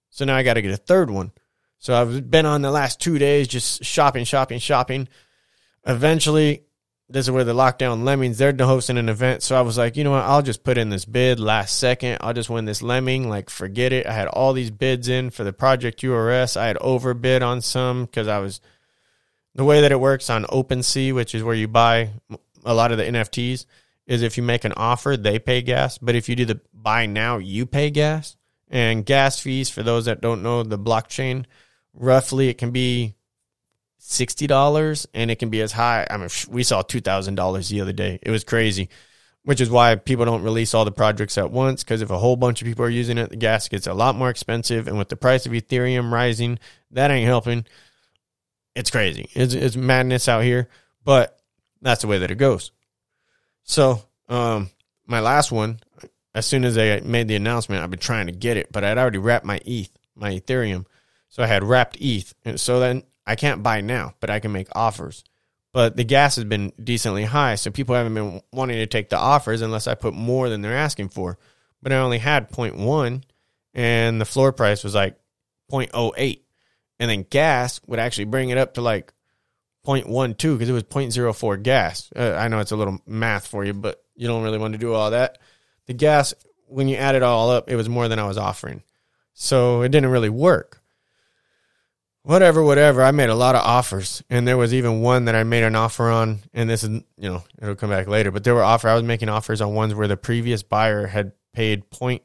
so 0.10 0.26
now 0.26 0.36
I 0.36 0.44
got 0.44 0.56
to 0.56 0.62
get 0.62 0.72
a 0.72 0.78
third 0.78 1.10
one. 1.10 1.32
So 1.80 1.94
I've 1.94 2.32
been 2.32 2.46
on 2.46 2.62
the 2.62 2.72
last 2.72 3.02
two 3.02 3.18
days 3.18 3.48
just 3.48 3.84
shopping, 3.84 4.24
shopping, 4.24 4.60
shopping. 4.60 5.10
Eventually, 5.86 6.64
this 7.10 7.26
is 7.26 7.32
where 7.32 7.44
the 7.44 7.54
lockdown 7.54 8.04
lemmings 8.04 8.38
they're 8.38 8.56
hosting 8.58 8.98
an 8.98 9.10
event. 9.10 9.44
So 9.44 9.56
i 9.56 9.62
was 9.62 9.78
like 9.78 9.98
you 9.98 10.04
know 10.04 10.12
what? 10.12 10.24
I'll 10.24 10.42
just 10.42 10.64
put 10.64 10.78
in 10.78 10.90
this 10.90 11.06
bid 11.06 11.40
last 11.40 11.78
second. 11.78 12.20
I'll 12.22 12.34
just 12.34 12.50
win 12.50 12.66
this 12.66 12.82
lemming. 12.82 13.30
Like 13.30 13.50
forget 13.50 13.94
it. 13.94 14.08
I 14.08 14.14
had 14.14 14.28
all 14.28 14.54
these 14.54 14.72
bids 14.72 15.10
in 15.10 15.30
for 15.30 15.44
the 15.44 15.54
project 15.54 16.02
urs 16.02 16.58
i 16.58 16.68
had 16.68 16.78
overbid 16.78 17.44
on 17.44 17.62
some 17.62 18.06
because 18.06 18.28
i 18.28 18.40
was 18.40 18.62
the 19.56 19.64
way 19.64 19.82
that 19.82 19.92
it 19.92 20.00
works 20.00 20.32
on 20.32 20.46
OpenSea, 20.46 21.14
which 21.14 21.36
is 21.36 21.44
where 21.44 21.54
you 21.54 21.68
buy 21.68 22.10
a 22.66 22.74
lot 22.74 22.92
of 22.92 22.98
the 22.98 23.04
nfts 23.04 23.66
is 24.08 24.22
if 24.22 24.38
you 24.38 24.44
make 24.44 24.66
an 24.66 24.74
offer 24.76 25.16
they 25.18 25.40
pay 25.40 25.62
gas 25.62 25.98
but 25.98 26.16
if 26.16 26.28
you 26.28 26.36
do 26.36 26.46
the 26.46 26.60
buy 26.74 27.06
now 27.06 27.38
you 27.38 27.66
pay 27.66 27.90
gas 27.90 28.36
and 28.70 29.06
gas 29.06 29.40
fees 29.40 29.70
for 29.70 29.84
those 29.84 30.06
that 30.06 30.22
don't 30.22 30.44
know 30.44 30.64
the 30.64 30.80
blockchain 30.80 31.46
roughly 31.94 32.50
it 32.50 32.58
can 32.58 32.72
be 32.72 33.16
sixty 34.04 34.48
dollars, 34.48 35.08
and 35.14 35.32
it 35.32 35.40
can 35.40 35.50
be 35.50 35.62
as 35.62 35.72
high. 35.72 36.06
I 36.10 36.18
mean, 36.18 36.30
we 36.50 36.64
saw 36.64 36.82
two 36.82 37.02
thousand 37.02 37.36
dollars 37.36 37.70
the 37.70 37.82
other 37.82 37.94
day. 37.94 38.20
It 38.22 38.32
was 38.32 38.44
crazy, 38.44 38.90
which 39.44 39.62
is 39.62 39.70
why 39.70 39.96
people 39.96 40.26
don't 40.26 40.44
release 40.44 40.74
all 40.74 40.86
the 40.86 40.92
projects 40.92 41.38
at 41.38 41.52
once. 41.52 41.84
Because 41.84 42.02
if 42.02 42.12
a 42.12 42.18
whole 42.18 42.36
bunch 42.36 42.62
of 42.62 42.68
people 42.68 42.86
are 42.86 42.90
using 42.90 43.18
it, 43.18 43.30
the 43.30 43.38
gas 43.38 43.70
gets 43.70 43.88
a 43.88 43.94
lot 43.94 44.16
more 44.16 44.30
expensive, 44.30 44.88
and 44.88 44.98
with 44.98 45.10
the 45.10 45.16
price 45.16 45.46
of 45.46 45.54
Ethereum 45.54 46.12
rising, 46.12 46.60
that 46.92 47.12
ain't 47.12 47.26
helping. 47.26 47.66
It's 48.76 48.92
crazy. 48.92 49.30
It's, 49.34 49.54
it's 49.54 49.76
madness 49.76 50.28
out 50.28 50.44
here, 50.44 50.68
but 51.04 51.40
that's 51.82 52.02
the 52.02 52.08
way 52.08 52.18
that 52.18 52.32
it 52.32 52.40
goes. 52.40 52.72
So, 53.64 54.04
um, 54.30 54.70
my 55.06 55.20
last 55.20 55.52
one, 55.52 55.80
as 56.36 56.46
soon 56.46 56.66
as 56.66 56.76
they 56.76 57.00
made 57.02 57.28
the 57.28 57.36
announcement, 57.36 57.84
I've 57.84 57.90
been 57.90 58.00
trying 58.00 58.28
to 58.28 58.32
get 58.32 58.58
it, 58.58 58.72
but 58.72 58.84
I'd 58.84 58.98
already 58.98 59.20
wrapped 59.20 59.46
my 59.46 59.60
ETH, 59.66 59.90
my 60.16 60.32
Ethereum. 60.32 60.86
So 61.30 61.44
I 61.44 61.48
had 61.48 61.64
wrapped 61.64 61.98
ETH. 62.00 62.34
And 62.46 62.60
so 62.60 62.80
then 62.80 63.04
I 63.26 63.36
can't 63.36 63.64
buy 63.64 63.82
now, 63.82 64.16
but 64.20 64.30
I 64.30 64.40
can 64.40 64.52
make 64.52 64.68
offers. 64.76 65.24
But 65.72 65.96
the 65.96 66.04
gas 66.04 66.36
has 66.36 66.46
been 66.46 66.72
decently 66.82 67.24
high, 67.24 67.56
so 67.56 67.72
people 67.72 67.96
haven't 67.96 68.14
been 68.14 68.42
wanting 68.52 68.78
to 68.78 68.86
take 68.86 69.10
the 69.10 69.18
offers 69.18 69.62
unless 69.62 69.88
I 69.88 69.96
put 69.96 70.14
more 70.14 70.50
than 70.50 70.62
they're 70.62 70.78
asking 70.78 71.10
for. 71.10 71.40
But 71.82 71.92
I 71.92 71.98
only 71.98 72.20
had 72.20 72.52
0.1 72.52 73.24
and 73.74 74.22
the 74.22 74.26
floor 74.26 74.52
price 74.52 74.84
was 74.84 74.96
like 74.96 75.18
0.08. 75.72 76.42
And 77.00 77.10
then 77.10 77.26
gas 77.30 77.82
would 77.88 78.00
actually 78.00 78.26
bring 78.26 78.50
it 78.50 78.58
up 78.58 78.76
to 78.76 78.82
like 78.82 79.12
0.12 79.86 80.38
because 80.38 80.70
it 80.70 80.74
was 80.74 80.84
0.04 80.84 81.64
gas. 81.64 82.10
Uh, 82.16 82.34
I 82.34 82.48
know 82.48 82.60
it's 82.60 82.72
a 82.72 82.76
little 82.76 83.00
math 83.06 83.48
for 83.48 83.66
you, 83.66 83.74
but 83.74 84.04
you 84.16 84.28
don't 84.28 84.44
really 84.44 84.58
want 84.58 84.74
to 84.74 84.80
do 84.80 84.94
all 84.94 85.12
that. 85.12 85.40
The 85.88 85.94
gas, 85.94 86.34
when 86.68 86.88
you 86.88 86.96
add 86.96 87.16
it 87.16 87.24
all 87.24 87.50
up, 87.50 87.70
it 87.70 87.76
was 87.76 87.90
more 87.90 88.08
than 88.08 88.20
I 88.20 88.28
was 88.28 88.38
offering. 88.38 88.84
So 89.34 89.82
it 89.82 89.90
didn't 89.90 90.12
really 90.12 90.30
work 90.30 90.84
whatever, 92.24 92.64
whatever. 92.64 93.04
I 93.04 93.12
made 93.12 93.30
a 93.30 93.36
lot 93.36 93.56
of 93.56 93.62
offers, 93.62 94.24
and 94.30 94.48
there 94.48 94.58
was 94.58 94.74
even 94.74 95.02
one 95.02 95.26
that 95.26 95.36
I 95.36 95.44
made 95.44 95.64
an 95.64 95.76
offer 95.76 96.10
on. 96.10 96.40
And 96.54 96.70
this 96.70 96.84
is, 96.84 96.90
you 96.90 97.30
know, 97.30 97.44
it'll 97.62 97.76
come 97.76 97.90
back 97.90 98.08
later. 98.08 98.32
But 98.32 98.44
there 98.44 98.56
were 98.56 98.64
offer. 98.64 98.90
I 98.90 98.96
was 98.96 99.04
making 99.04 99.30
offers 99.30 99.62
on 99.62 99.76
ones 99.76 99.94
where 99.94 100.08
the 100.08 100.18
previous 100.18 100.64
buyer 100.64 101.08
had 101.08 101.34
paid 101.54 101.90
point 101.90 102.24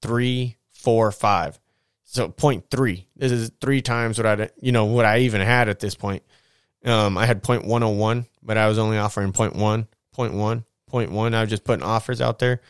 three 0.00 0.56
four 0.70 1.12
five, 1.12 1.60
so 2.04 2.28
point 2.28 2.70
three. 2.70 3.08
This 3.16 3.32
is 3.32 3.50
three 3.60 3.82
times 3.82 4.18
what 4.18 4.26
I, 4.26 4.50
you 4.60 4.72
know, 4.72 4.86
what 4.86 5.04
I 5.04 5.20
even 5.20 5.40
had 5.40 5.68
at 5.68 5.80
this 5.80 5.94
point. 5.94 6.22
Um, 6.84 7.16
I 7.16 7.26
had 7.26 7.42
point 7.42 7.64
one 7.64 7.82
oh 7.82 7.90
one, 7.90 8.26
but 8.42 8.56
I 8.56 8.68
was 8.68 8.78
only 8.78 8.98
offering 8.98 9.32
point 9.32 9.54
one, 9.54 9.86
point 10.12 10.34
one, 10.34 10.64
point 10.88 11.12
one. 11.12 11.34
I 11.34 11.40
was 11.42 11.50
just 11.50 11.64
putting 11.64 11.84
offers 11.84 12.20
out 12.20 12.38
there. 12.38 12.60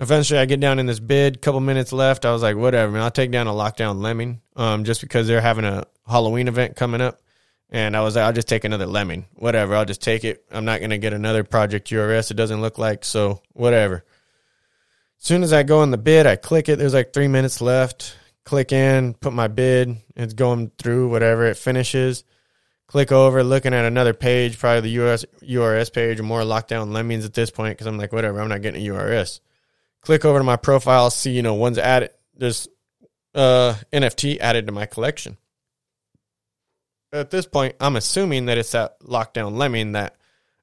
Eventually, 0.00 0.38
I 0.38 0.44
get 0.44 0.60
down 0.60 0.78
in 0.78 0.86
this 0.86 1.00
bid. 1.00 1.42
Couple 1.42 1.60
minutes 1.60 1.92
left. 1.92 2.24
I 2.24 2.32
was 2.32 2.42
like, 2.42 2.56
whatever, 2.56 2.92
man. 2.92 3.02
I'll 3.02 3.10
take 3.10 3.30
down 3.32 3.48
a 3.48 3.52
lockdown 3.52 4.00
lemming, 4.00 4.40
um, 4.56 4.84
just 4.84 5.00
because 5.00 5.26
they're 5.26 5.40
having 5.40 5.64
a 5.64 5.84
Halloween 6.06 6.48
event 6.48 6.76
coming 6.76 7.00
up. 7.00 7.20
And 7.70 7.96
I 7.96 8.00
was 8.00 8.16
like, 8.16 8.24
I'll 8.24 8.32
just 8.32 8.48
take 8.48 8.64
another 8.64 8.86
lemming. 8.86 9.26
Whatever. 9.34 9.74
I'll 9.74 9.84
just 9.84 10.00
take 10.00 10.24
it. 10.24 10.44
I'm 10.50 10.64
not 10.64 10.80
gonna 10.80 10.98
get 10.98 11.12
another 11.12 11.44
project 11.44 11.90
URS. 11.90 12.30
It 12.30 12.34
doesn't 12.34 12.60
look 12.60 12.78
like 12.78 13.04
so. 13.04 13.42
Whatever. 13.52 14.04
As 15.20 15.26
soon 15.26 15.42
as 15.42 15.52
I 15.52 15.64
go 15.64 15.82
in 15.82 15.90
the 15.90 15.98
bid, 15.98 16.26
I 16.26 16.36
click 16.36 16.68
it. 16.68 16.78
There's 16.78 16.94
like 16.94 17.12
three 17.12 17.28
minutes 17.28 17.60
left. 17.60 18.16
click 18.44 18.72
in, 18.72 19.12
put 19.12 19.34
my 19.34 19.48
bid. 19.48 19.96
It's 20.16 20.32
going 20.32 20.70
through 20.78 21.10
whatever 21.10 21.44
it 21.44 21.56
finishes. 21.58 22.24
Click 22.88 23.12
over, 23.12 23.44
looking 23.44 23.74
at 23.74 23.84
another 23.84 24.14
page, 24.14 24.58
probably 24.58 24.80
the 24.80 25.04
US 25.04 25.24
URS 25.42 25.90
page 25.90 26.18
or 26.18 26.22
more 26.22 26.40
lockdown 26.40 26.90
lemmings 26.90 27.26
at 27.26 27.34
this 27.34 27.50
point 27.50 27.76
because 27.76 27.86
I'm 27.86 27.98
like, 27.98 28.12
whatever, 28.12 28.40
I'm 28.40 28.48
not 28.48 28.62
getting 28.62 28.82
a 28.82 28.90
URS. 28.90 29.40
Click 30.00 30.24
over 30.24 30.38
to 30.38 30.44
my 30.44 30.56
profile, 30.56 31.10
see, 31.10 31.32
you 31.32 31.42
know, 31.42 31.54
one's 31.54 31.76
added. 31.76 32.10
There's 32.34 32.66
uh, 33.34 33.74
NFT 33.92 34.38
added 34.38 34.66
to 34.66 34.72
my 34.72 34.86
collection. 34.86 35.36
At 37.12 37.30
this 37.30 37.46
point, 37.46 37.76
I'm 37.78 37.96
assuming 37.96 38.46
that 38.46 38.58
it's 38.58 38.72
that 38.72 39.00
lockdown 39.00 39.56
lemming 39.56 39.92
that 39.92 40.16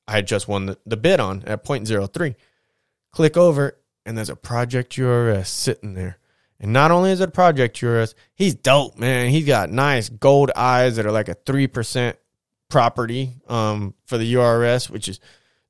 I 0.07 0.21
just 0.21 0.47
won 0.47 0.67
the, 0.67 0.77
the 0.85 0.97
bid 0.97 1.19
on 1.19 1.43
at 1.45 1.63
0.03. 1.63 2.35
Click 3.11 3.38
over, 3.38 3.77
and 4.05 4.17
there's 4.17 4.29
a 4.29 4.35
Project 4.35 4.97
URS 4.97 5.49
sitting 5.49 5.93
there. 5.93 6.17
And 6.59 6.71
not 6.71 6.91
only 6.91 7.11
is 7.11 7.19
it 7.19 7.29
a 7.29 7.31
Project 7.31 7.81
URS, 7.81 8.15
he's 8.33 8.55
dope, 8.55 8.97
man. 8.97 9.29
He's 9.29 9.45
got 9.45 9.69
nice 9.69 10.09
gold 10.09 10.51
eyes 10.55 10.95
that 10.95 11.05
are 11.05 11.11
like 11.11 11.29
a 11.29 11.35
3% 11.35 12.15
property 12.69 13.33
um, 13.47 13.93
for 14.05 14.17
the 14.17 14.35
URS, 14.35 14.89
which 14.89 15.07
is 15.07 15.19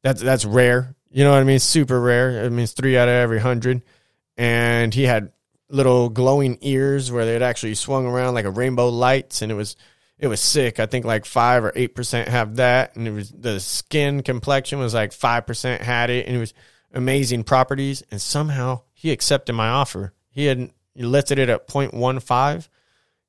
that's 0.03 0.21
that's 0.21 0.45
rare. 0.45 0.95
You 1.09 1.23
know 1.23 1.31
what 1.31 1.39
I 1.39 1.43
mean? 1.43 1.59
Super 1.59 1.99
rare. 1.99 2.45
It 2.45 2.51
means 2.51 2.73
three 2.73 2.97
out 2.97 3.07
of 3.07 3.13
every 3.13 3.39
hundred. 3.39 3.81
And 4.37 4.93
he 4.93 5.03
had 5.03 5.31
little 5.69 6.09
glowing 6.09 6.57
ears 6.61 7.11
where 7.11 7.25
they'd 7.25 7.41
actually 7.41 7.75
swung 7.75 8.05
around 8.05 8.33
like 8.33 8.45
a 8.45 8.51
rainbow 8.51 8.89
lights, 8.89 9.41
and 9.41 9.51
it 9.51 9.55
was 9.55 9.75
it 10.17 10.27
was 10.27 10.41
sick. 10.41 10.79
I 10.79 10.85
think 10.85 11.05
like 11.05 11.25
five 11.25 11.63
or 11.63 11.71
eight 11.75 11.95
percent 11.95 12.29
have 12.29 12.57
that, 12.57 12.95
and 12.95 13.07
it 13.07 13.11
was 13.11 13.31
the 13.31 13.59
skin 13.59 14.23
complexion 14.23 14.79
was 14.79 14.93
like 14.93 15.13
five 15.13 15.45
percent 15.47 15.81
had 15.81 16.09
it, 16.09 16.27
and 16.27 16.35
it 16.35 16.39
was 16.39 16.53
amazing 16.93 17.43
properties. 17.43 18.03
And 18.11 18.21
somehow 18.21 18.81
he 18.93 19.11
accepted 19.11 19.53
my 19.53 19.69
offer. 19.69 20.13
He 20.35 20.45
had 20.45 20.69
listed 20.95 21.39
it 21.39 21.49
at 21.49 21.67
0.15. 21.67 22.69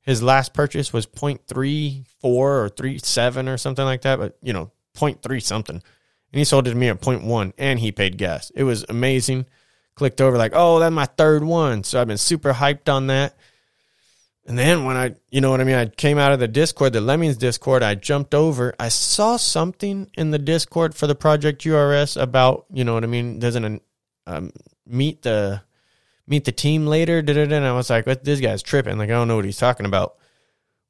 His 0.03 0.23
last 0.23 0.53
purchase 0.53 0.93
was 0.93 1.07
0.34 1.07 2.05
or 2.23 2.69
37 2.69 3.49
or 3.49 3.57
something 3.57 3.85
like 3.85 4.03
that, 4.03 4.19
but 4.19 4.37
you 4.43 4.53
know 4.53 4.71
0.3 4.95 5.43
something, 5.43 5.77
and 5.77 6.39
he 6.39 6.45
sold 6.45 6.67
it 6.69 6.71
to 6.71 6.77
me 6.77 6.89
at 6.89 7.01
0.1, 7.01 7.53
and 7.57 7.81
he 7.81 7.91
paid 7.91 8.19
gas. 8.19 8.51
It 8.55 8.65
was 8.65 8.85
amazing. 8.89 9.47
Clicked 9.95 10.21
over 10.21 10.37
like, 10.37 10.53
oh, 10.55 10.79
that's 10.79 10.93
my 10.93 11.07
third 11.07 11.43
one, 11.43 11.83
so 11.83 11.99
I've 11.99 12.07
been 12.07 12.19
super 12.19 12.53
hyped 12.53 12.93
on 12.93 13.07
that 13.07 13.35
and 14.47 14.57
then 14.57 14.85
when 14.85 14.97
I, 14.97 15.15
you 15.31 15.41
know 15.41 15.51
what 15.51 15.61
I 15.61 15.65
mean, 15.65 15.75
I 15.75 15.87
came 15.87 16.19
out 16.19 16.33
of 16.33 16.39
the 16.39 16.47
Discord, 16.47 16.93
the 16.93 17.01
Lemmings 17.01 17.37
Discord, 17.37 17.83
I 17.83 17.97
jumped 17.97 18.35
over. 18.35 18.75
I 18.79 18.89
saw 18.89 19.37
something 19.37 20.09
in 20.17 20.31
the 20.31 20.39
Discord 20.39 20.95
for 20.95 21.09
the 21.09 21.17
Project 21.17 21.67
URS 21.67 22.17
about, 22.17 22.67
you 22.73 22.85
know 22.85 22.95
what 22.95 23.03
I 23.03 23.09
mean, 23.09 23.41
doesn't 23.41 23.83
um, 24.27 24.53
meet 24.87 25.23
the 25.23 25.63
meet 26.27 26.45
the 26.45 26.53
team 26.53 26.87
later. 26.87 27.19
And 27.19 27.55
I 27.55 27.73
was 27.73 27.91
like, 27.91 28.05
this 28.23 28.41
guy's 28.41 28.63
tripping. 28.63 28.99
Like 28.99 29.11
I 29.11 29.13
don't 29.13 29.29
know 29.29 29.37
what 29.37 29.45
he's 29.45 29.59
talking 29.59 29.87
about. 29.87 30.17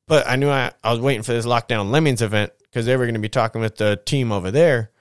But 0.09 0.29
I 0.29 0.37
knew 0.37 0.49
I, 0.49 0.72
I 0.85 0.90
was 0.92 1.01
waiting 1.01 1.22
for 1.22 1.33
this 1.33 1.46
lockdown 1.46 1.90
Lemmings 1.90 2.22
event 2.22 2.53
because 2.62 2.87
they 2.87 2.96
were 2.96 3.05
going 3.05 3.14
to 3.14 3.20
be 3.20 3.29
talking 3.29 3.61
with 3.61 3.77
the 3.77 4.01
team 4.05 4.31
over 4.31 4.51
there. 4.51 4.92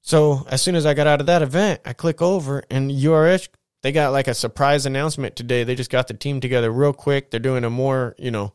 So 0.00 0.46
as 0.48 0.62
soon 0.62 0.76
as 0.76 0.86
I 0.86 0.94
got 0.94 1.06
out 1.06 1.20
of 1.20 1.26
that 1.26 1.42
event, 1.42 1.80
I 1.84 1.92
click 1.92 2.22
over 2.22 2.62
and 2.70 2.90
URS 2.90 3.48
they 3.86 3.92
got 3.92 4.10
like 4.10 4.26
a 4.26 4.34
surprise 4.34 4.84
announcement 4.84 5.36
today. 5.36 5.62
They 5.62 5.76
just 5.76 5.90
got 5.90 6.08
the 6.08 6.14
team 6.14 6.40
together 6.40 6.72
real 6.72 6.92
quick. 6.92 7.30
They're 7.30 7.38
doing 7.38 7.62
a 7.62 7.70
more, 7.70 8.16
you 8.18 8.32
know, 8.32 8.52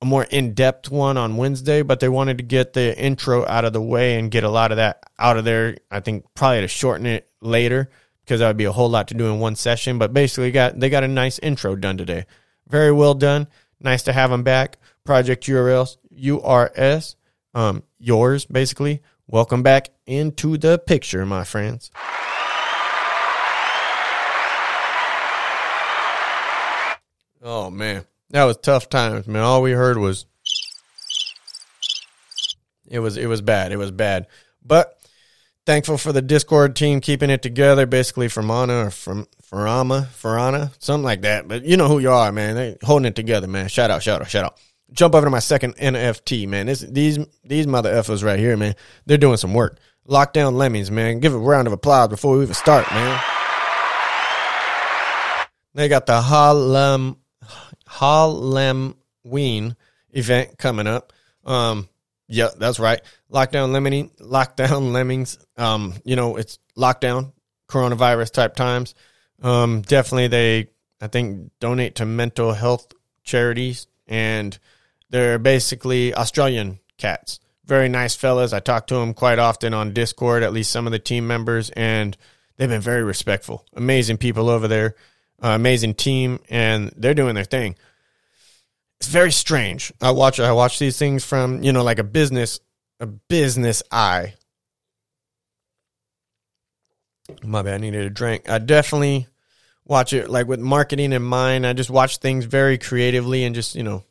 a 0.00 0.06
more 0.06 0.24
in-depth 0.24 0.90
one 0.90 1.18
on 1.18 1.36
Wednesday, 1.36 1.82
but 1.82 2.00
they 2.00 2.08
wanted 2.08 2.38
to 2.38 2.44
get 2.44 2.72
the 2.72 2.98
intro 2.98 3.44
out 3.46 3.66
of 3.66 3.74
the 3.74 3.82
way 3.82 4.18
and 4.18 4.30
get 4.30 4.44
a 4.44 4.48
lot 4.48 4.70
of 4.70 4.78
that 4.78 5.02
out 5.18 5.36
of 5.36 5.44
there. 5.44 5.76
I 5.90 6.00
think 6.00 6.24
probably 6.34 6.62
to 6.62 6.68
shorten 6.68 7.04
it 7.04 7.28
later 7.42 7.90
because 8.28 8.40
that 8.40 8.48
would 8.48 8.58
be 8.58 8.66
a 8.66 8.72
whole 8.72 8.90
lot 8.90 9.08
to 9.08 9.14
do 9.14 9.32
in 9.32 9.40
one 9.40 9.56
session. 9.56 9.98
But 9.98 10.12
basically, 10.12 10.50
got 10.50 10.78
they 10.78 10.90
got 10.90 11.02
a 11.02 11.08
nice 11.08 11.38
intro 11.38 11.74
done 11.74 11.96
today. 11.96 12.26
Very 12.68 12.92
well 12.92 13.14
done. 13.14 13.48
Nice 13.80 14.02
to 14.02 14.12
have 14.12 14.30
them 14.30 14.42
back. 14.42 14.76
Project 15.04 15.46
URLs 15.46 15.96
URS, 16.14 17.16
um, 17.54 17.82
yours 17.98 18.44
basically. 18.44 19.00
Welcome 19.26 19.62
back 19.62 19.88
into 20.06 20.58
the 20.58 20.78
picture, 20.78 21.24
my 21.24 21.44
friends. 21.44 21.90
Oh 27.42 27.70
man, 27.70 28.04
that 28.30 28.44
was 28.44 28.58
tough 28.58 28.90
times, 28.90 29.26
man. 29.26 29.42
All 29.42 29.62
we 29.62 29.72
heard 29.72 29.96
was 29.96 30.26
it 32.86 32.98
was 32.98 33.16
it 33.16 33.26
was 33.26 33.40
bad. 33.40 33.72
It 33.72 33.78
was 33.78 33.90
bad. 33.90 34.26
But 34.62 34.97
thankful 35.68 35.98
for 35.98 36.14
the 36.14 36.22
Discord 36.22 36.74
team 36.74 36.98
keeping 37.02 37.28
it 37.28 37.42
together, 37.42 37.84
basically 37.84 38.28
from 38.28 38.50
Anna 38.50 38.86
or 38.86 38.90
from 38.90 39.26
Farama, 39.52 40.06
Farana, 40.06 40.70
something 40.82 41.04
like 41.04 41.20
that. 41.22 41.46
But 41.46 41.66
you 41.66 41.76
know 41.76 41.88
who 41.88 41.98
you 41.98 42.10
are, 42.10 42.32
man. 42.32 42.56
They 42.56 42.78
holding 42.82 43.04
it 43.04 43.14
together, 43.14 43.46
man. 43.46 43.68
Shout 43.68 43.90
out, 43.90 44.02
shout 44.02 44.22
out, 44.22 44.30
shout 44.30 44.46
out. 44.46 44.58
Jump 44.92 45.14
over 45.14 45.26
to 45.26 45.30
my 45.30 45.40
second 45.40 45.76
NFT, 45.76 46.48
man. 46.48 46.64
This 46.64 46.80
these 46.80 47.18
these 47.44 47.66
mother 47.66 47.92
effers 47.92 48.24
right 48.24 48.38
here, 48.38 48.56
man. 48.56 48.76
They're 49.04 49.18
doing 49.18 49.36
some 49.36 49.52
work. 49.52 49.78
Lockdown 50.08 50.54
Lemmings, 50.54 50.90
man. 50.90 51.20
Give 51.20 51.34
a 51.34 51.38
round 51.38 51.66
of 51.66 51.74
applause 51.74 52.08
before 52.08 52.38
we 52.38 52.44
even 52.44 52.54
start, 52.54 52.90
man. 52.90 53.20
They 55.74 55.88
got 55.88 56.06
the 56.06 56.22
Harlem 56.22 57.18
Halloween 57.86 59.76
event 60.12 60.56
coming 60.56 60.86
up. 60.86 61.12
Um, 61.44 61.90
yeah, 62.28 62.48
that's 62.56 62.78
right. 62.78 63.00
Lockdown 63.32 63.72
lemming, 63.72 64.10
lockdown 64.20 64.92
lemmings. 64.92 65.38
Um, 65.56 65.94
you 66.04 66.16
know, 66.16 66.36
it's 66.36 66.58
lockdown, 66.76 67.32
coronavirus 67.68 68.32
type 68.32 68.54
times. 68.54 68.94
Um, 69.42 69.82
definitely 69.82 70.28
they, 70.28 70.68
I 71.00 71.08
think, 71.08 71.50
donate 71.60 71.96
to 71.96 72.06
mental 72.06 72.52
health 72.52 72.92
charities, 73.24 73.86
and 74.06 74.58
they're 75.10 75.38
basically 75.38 76.14
Australian 76.14 76.80
cats. 76.98 77.40
Very 77.64 77.88
nice 77.88 78.14
fellas. 78.14 78.52
I 78.52 78.60
talk 78.60 78.86
to 78.88 78.94
them 78.94 79.14
quite 79.14 79.38
often 79.38 79.74
on 79.74 79.92
Discord, 79.92 80.42
at 80.42 80.52
least 80.52 80.70
some 80.70 80.86
of 80.86 80.92
the 80.92 80.98
team 80.98 81.26
members, 81.26 81.70
and 81.70 82.16
they've 82.56 82.68
been 82.68 82.80
very 82.80 83.02
respectful. 83.02 83.64
Amazing 83.74 84.18
people 84.18 84.48
over 84.48 84.68
there 84.68 84.94
uh, 85.42 85.48
amazing 85.50 85.94
team, 85.94 86.40
and 86.48 86.92
they're 86.96 87.14
doing 87.14 87.34
their 87.34 87.44
thing. 87.44 87.76
It's 89.00 89.08
very 89.08 89.32
strange. 89.32 89.92
I 90.00 90.10
watch 90.10 90.40
I 90.40 90.52
watch 90.52 90.78
these 90.78 90.98
things 90.98 91.24
from 91.24 91.62
you 91.62 91.72
know 91.72 91.84
like 91.84 91.98
a 91.98 92.04
business 92.04 92.60
a 93.00 93.06
business 93.06 93.82
eye. 93.92 94.34
My 97.42 97.62
bad, 97.62 97.74
I 97.74 97.78
needed 97.78 98.04
a 98.06 98.10
drink. 98.10 98.48
I 98.48 98.58
definitely 98.58 99.26
watch 99.84 100.12
it 100.12 100.30
like 100.30 100.46
with 100.46 100.60
marketing 100.60 101.12
in 101.12 101.22
mind. 101.22 101.66
I 101.66 101.74
just 101.74 101.90
watch 101.90 102.18
things 102.18 102.44
very 102.44 102.78
creatively 102.78 103.44
and 103.44 103.54
just 103.54 103.74
you 103.74 103.82
know. 103.82 104.04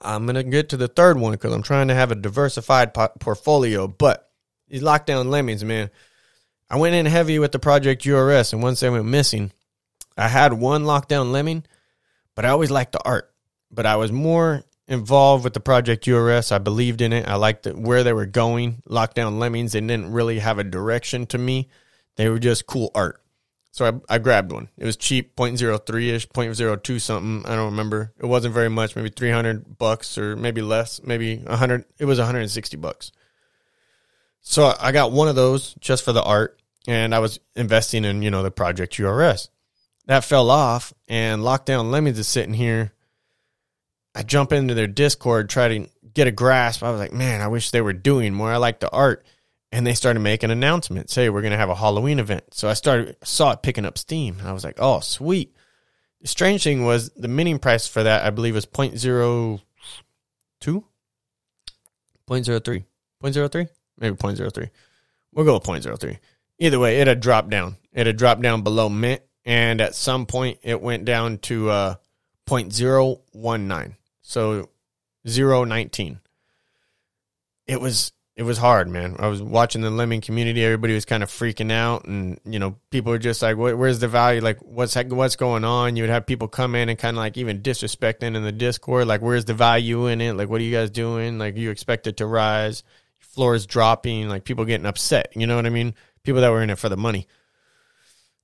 I'm 0.00 0.26
gonna 0.26 0.42
get 0.42 0.68
to 0.70 0.76
the 0.76 0.88
third 0.88 1.18
one 1.18 1.32
because 1.32 1.52
I'm 1.52 1.62
trying 1.62 1.88
to 1.88 1.94
have 1.94 2.10
a 2.10 2.16
diversified 2.16 2.92
po- 2.92 3.12
portfolio. 3.20 3.88
But 3.88 4.28
these 4.68 4.82
lockdown 4.82 5.30
lemmings, 5.30 5.64
man, 5.64 5.88
I 6.68 6.76
went 6.76 6.94
in 6.94 7.06
heavy 7.06 7.38
with 7.38 7.52
the 7.52 7.58
Project 7.58 8.04
URS, 8.04 8.52
and 8.52 8.62
once 8.62 8.80
they 8.80 8.90
went 8.90 9.06
missing, 9.06 9.52
I 10.16 10.28
had 10.28 10.52
one 10.52 10.84
lockdown 10.84 11.32
lemming, 11.32 11.64
but 12.34 12.44
I 12.44 12.50
always 12.50 12.70
liked 12.70 12.92
the 12.92 13.02
art. 13.04 13.33
But 13.74 13.86
I 13.86 13.96
was 13.96 14.12
more 14.12 14.64
involved 14.86 15.44
with 15.44 15.54
the 15.54 15.60
project 15.60 16.06
URS. 16.06 16.52
I 16.52 16.58
believed 16.58 17.00
in 17.00 17.12
it. 17.12 17.26
I 17.26 17.36
liked 17.36 17.66
where 17.66 18.04
they 18.04 18.12
were 18.12 18.26
going. 18.26 18.82
Lockdown 18.88 19.38
lemmings, 19.38 19.72
they 19.72 19.80
didn't 19.80 20.12
really 20.12 20.38
have 20.38 20.58
a 20.58 20.64
direction 20.64 21.26
to 21.26 21.38
me. 21.38 21.68
They 22.16 22.28
were 22.28 22.38
just 22.38 22.66
cool 22.66 22.90
art. 22.94 23.20
So 23.72 23.86
I, 23.86 24.14
I 24.14 24.18
grabbed 24.18 24.52
one. 24.52 24.68
It 24.78 24.84
was 24.84 24.96
cheap, 24.96 25.34
0.03 25.34 26.12
ish, 26.12 26.28
0.02 26.28 27.00
something. 27.00 27.50
I 27.50 27.56
don't 27.56 27.72
remember. 27.72 28.12
It 28.18 28.26
wasn't 28.26 28.54
very 28.54 28.70
much, 28.70 28.94
maybe 28.94 29.10
300 29.10 29.78
bucks 29.78 30.16
or 30.16 30.36
maybe 30.36 30.62
less, 30.62 31.02
maybe 31.02 31.38
100. 31.38 31.84
It 31.98 32.04
was 32.04 32.18
160 32.18 32.76
bucks. 32.76 33.10
So 34.42 34.72
I 34.78 34.92
got 34.92 35.10
one 35.10 35.26
of 35.26 35.34
those 35.34 35.74
just 35.80 36.04
for 36.04 36.12
the 36.12 36.22
art 36.22 36.60
and 36.86 37.14
I 37.14 37.18
was 37.18 37.40
investing 37.56 38.04
in, 38.04 38.22
you 38.22 38.30
know, 38.30 38.44
the 38.44 38.50
project 38.52 38.96
URS 39.00 39.48
that 40.06 40.24
fell 40.24 40.50
off 40.50 40.92
and 41.08 41.42
Lockdown 41.42 41.90
Lemmings 41.90 42.18
is 42.18 42.28
sitting 42.28 42.54
here. 42.54 42.92
I 44.14 44.22
jump 44.22 44.52
into 44.52 44.74
their 44.74 44.86
Discord, 44.86 45.50
try 45.50 45.68
to 45.68 45.88
get 46.12 46.26
a 46.26 46.32
grasp. 46.32 46.82
I 46.82 46.90
was 46.90 47.00
like, 47.00 47.12
man, 47.12 47.40
I 47.40 47.48
wish 47.48 47.70
they 47.70 47.80
were 47.80 47.92
doing 47.92 48.32
more. 48.32 48.52
I 48.52 48.58
like 48.58 48.80
the 48.80 48.90
art. 48.90 49.26
And 49.72 49.84
they 49.84 49.94
started 49.94 50.20
making 50.20 50.52
announcements. 50.52 51.12
Say, 51.12 51.28
we're 51.28 51.40
going 51.40 51.50
to 51.50 51.58
have 51.58 51.70
a 51.70 51.74
Halloween 51.74 52.20
event. 52.20 52.54
So 52.54 52.68
I 52.68 52.74
started, 52.74 53.16
saw 53.24 53.50
it 53.52 53.62
picking 53.62 53.84
up 53.84 53.98
steam. 53.98 54.36
I 54.44 54.52
was 54.52 54.62
like, 54.62 54.76
oh, 54.78 55.00
sweet. 55.00 55.56
The 56.20 56.28
strange 56.28 56.62
thing 56.62 56.84
was 56.84 57.10
the 57.10 57.26
minimum 57.26 57.58
price 57.58 57.88
for 57.88 58.04
that, 58.04 58.24
I 58.24 58.30
believe, 58.30 58.54
was 58.54 58.66
0.02? 58.66 59.60
0.03. 60.62 60.84
0.03? 62.28 63.68
Maybe 63.98 64.16
0.03. 64.16 64.70
We'll 65.32 65.44
go 65.44 65.54
with 65.54 65.64
0.03. 65.64 66.18
Either 66.60 66.78
way, 66.78 67.00
it 67.00 67.08
had 67.08 67.18
dropped 67.18 67.50
down. 67.50 67.76
It 67.92 68.06
had 68.06 68.16
dropped 68.16 68.42
down 68.42 68.62
below 68.62 68.88
mint 68.88 69.22
and 69.44 69.80
at 69.80 69.94
some 69.94 70.26
point 70.26 70.58
it 70.62 70.80
went 70.80 71.04
down 71.04 71.38
to 71.38 71.68
uh, 71.68 71.94
0.019 72.46 73.94
so 74.26 74.68
019 75.24 76.18
it 77.66 77.80
was 77.80 78.12
it 78.36 78.42
was 78.42 78.58
hard, 78.58 78.88
man. 78.88 79.14
I 79.20 79.28
was 79.28 79.40
watching 79.40 79.80
the 79.80 79.90
lemming 79.90 80.20
community. 80.20 80.64
Everybody 80.64 80.92
was 80.92 81.04
kind 81.04 81.22
of 81.22 81.30
freaking 81.30 81.70
out, 81.70 82.04
and 82.06 82.40
you 82.44 82.58
know, 82.58 82.74
people 82.90 83.12
were 83.12 83.18
just 83.18 83.40
like, 83.42 83.56
"Where's 83.56 84.00
the 84.00 84.08
value? 84.08 84.40
Like, 84.40 84.58
what's 84.58 84.96
what's 84.96 85.36
going 85.36 85.64
on?" 85.64 85.94
You 85.94 86.02
would 86.02 86.10
have 86.10 86.26
people 86.26 86.48
come 86.48 86.74
in 86.74 86.88
and 86.88 86.98
kind 86.98 87.16
of 87.16 87.18
like 87.18 87.36
even 87.36 87.60
disrespecting 87.60 88.34
in 88.34 88.42
the 88.42 88.50
Discord, 88.50 89.06
like, 89.06 89.22
"Where's 89.22 89.44
the 89.44 89.54
value 89.54 90.08
in 90.08 90.20
it? 90.20 90.32
Like, 90.32 90.48
what 90.48 90.60
are 90.60 90.64
you 90.64 90.72
guys 90.72 90.90
doing? 90.90 91.38
Like, 91.38 91.56
you 91.56 91.70
expect 91.70 92.08
it 92.08 92.16
to 92.16 92.26
rise, 92.26 92.82
floors 93.20 93.66
dropping, 93.66 94.28
like 94.28 94.44
people 94.44 94.64
getting 94.64 94.86
upset. 94.86 95.32
You 95.36 95.46
know 95.46 95.54
what 95.54 95.66
I 95.66 95.70
mean? 95.70 95.94
People 96.24 96.40
that 96.40 96.50
were 96.50 96.62
in 96.62 96.70
it 96.70 96.78
for 96.78 96.88
the 96.88 96.96
money. 96.96 97.28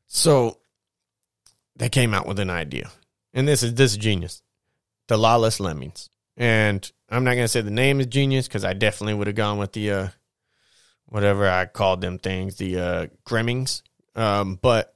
So 0.06 0.58
they 1.74 1.88
came 1.88 2.14
out 2.14 2.26
with 2.28 2.38
an 2.38 2.50
idea, 2.50 2.90
and 3.34 3.48
this 3.48 3.64
is 3.64 3.74
this 3.74 3.90
is 3.90 3.98
genius, 3.98 4.40
the 5.10 5.18
lawless 5.18 5.58
lemmings, 5.58 6.08
and 6.36 6.90
I'm 7.08 7.24
not 7.24 7.34
gonna 7.34 7.48
say 7.48 7.62
the 7.62 7.70
name 7.70 7.98
is 7.98 8.06
genius 8.06 8.46
because 8.46 8.64
I 8.64 8.74
definitely 8.74 9.14
would 9.14 9.26
have 9.26 9.36
gone 9.36 9.58
with 9.58 9.72
the 9.72 9.90
uh, 9.90 10.08
whatever 11.06 11.48
I 11.48 11.66
called 11.66 12.00
them 12.00 12.18
things, 12.18 12.56
the 12.56 12.78
uh, 12.78 13.06
Grimmings. 13.24 13.82
Um, 14.14 14.54
but 14.62 14.94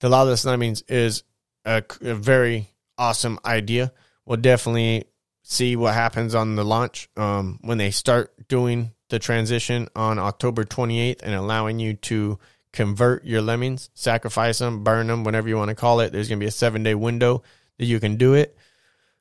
the 0.00 0.10
Lawless 0.10 0.44
Lemmings 0.44 0.82
is 0.82 1.22
a, 1.64 1.82
a, 2.02 2.14
very 2.14 2.68
awesome 2.98 3.38
idea. 3.44 3.90
We'll 4.26 4.36
definitely 4.36 5.04
see 5.42 5.76
what 5.76 5.94
happens 5.94 6.34
on 6.34 6.56
the 6.56 6.64
launch 6.64 7.08
um, 7.16 7.58
when 7.62 7.78
they 7.78 7.90
start 7.90 8.48
doing 8.48 8.92
the 9.08 9.18
transition 9.18 9.88
on 9.96 10.18
October 10.18 10.64
28th 10.64 11.22
and 11.22 11.34
allowing 11.34 11.78
you 11.78 11.94
to 11.94 12.38
convert 12.72 13.24
your 13.24 13.40
lemmings, 13.40 13.88
sacrifice 13.94 14.58
them, 14.58 14.84
burn 14.84 15.06
them, 15.06 15.24
whatever 15.24 15.48
you 15.48 15.56
want 15.56 15.70
to 15.70 15.74
call 15.74 16.00
it. 16.00 16.12
There's 16.12 16.28
going 16.28 16.38
to 16.38 16.44
be 16.44 16.48
a 16.48 16.52
seven 16.52 16.82
day 16.82 16.94
window 16.94 17.42
that 17.78 17.86
you 17.86 18.00
can 18.00 18.16
do 18.16 18.34
it. 18.34 18.56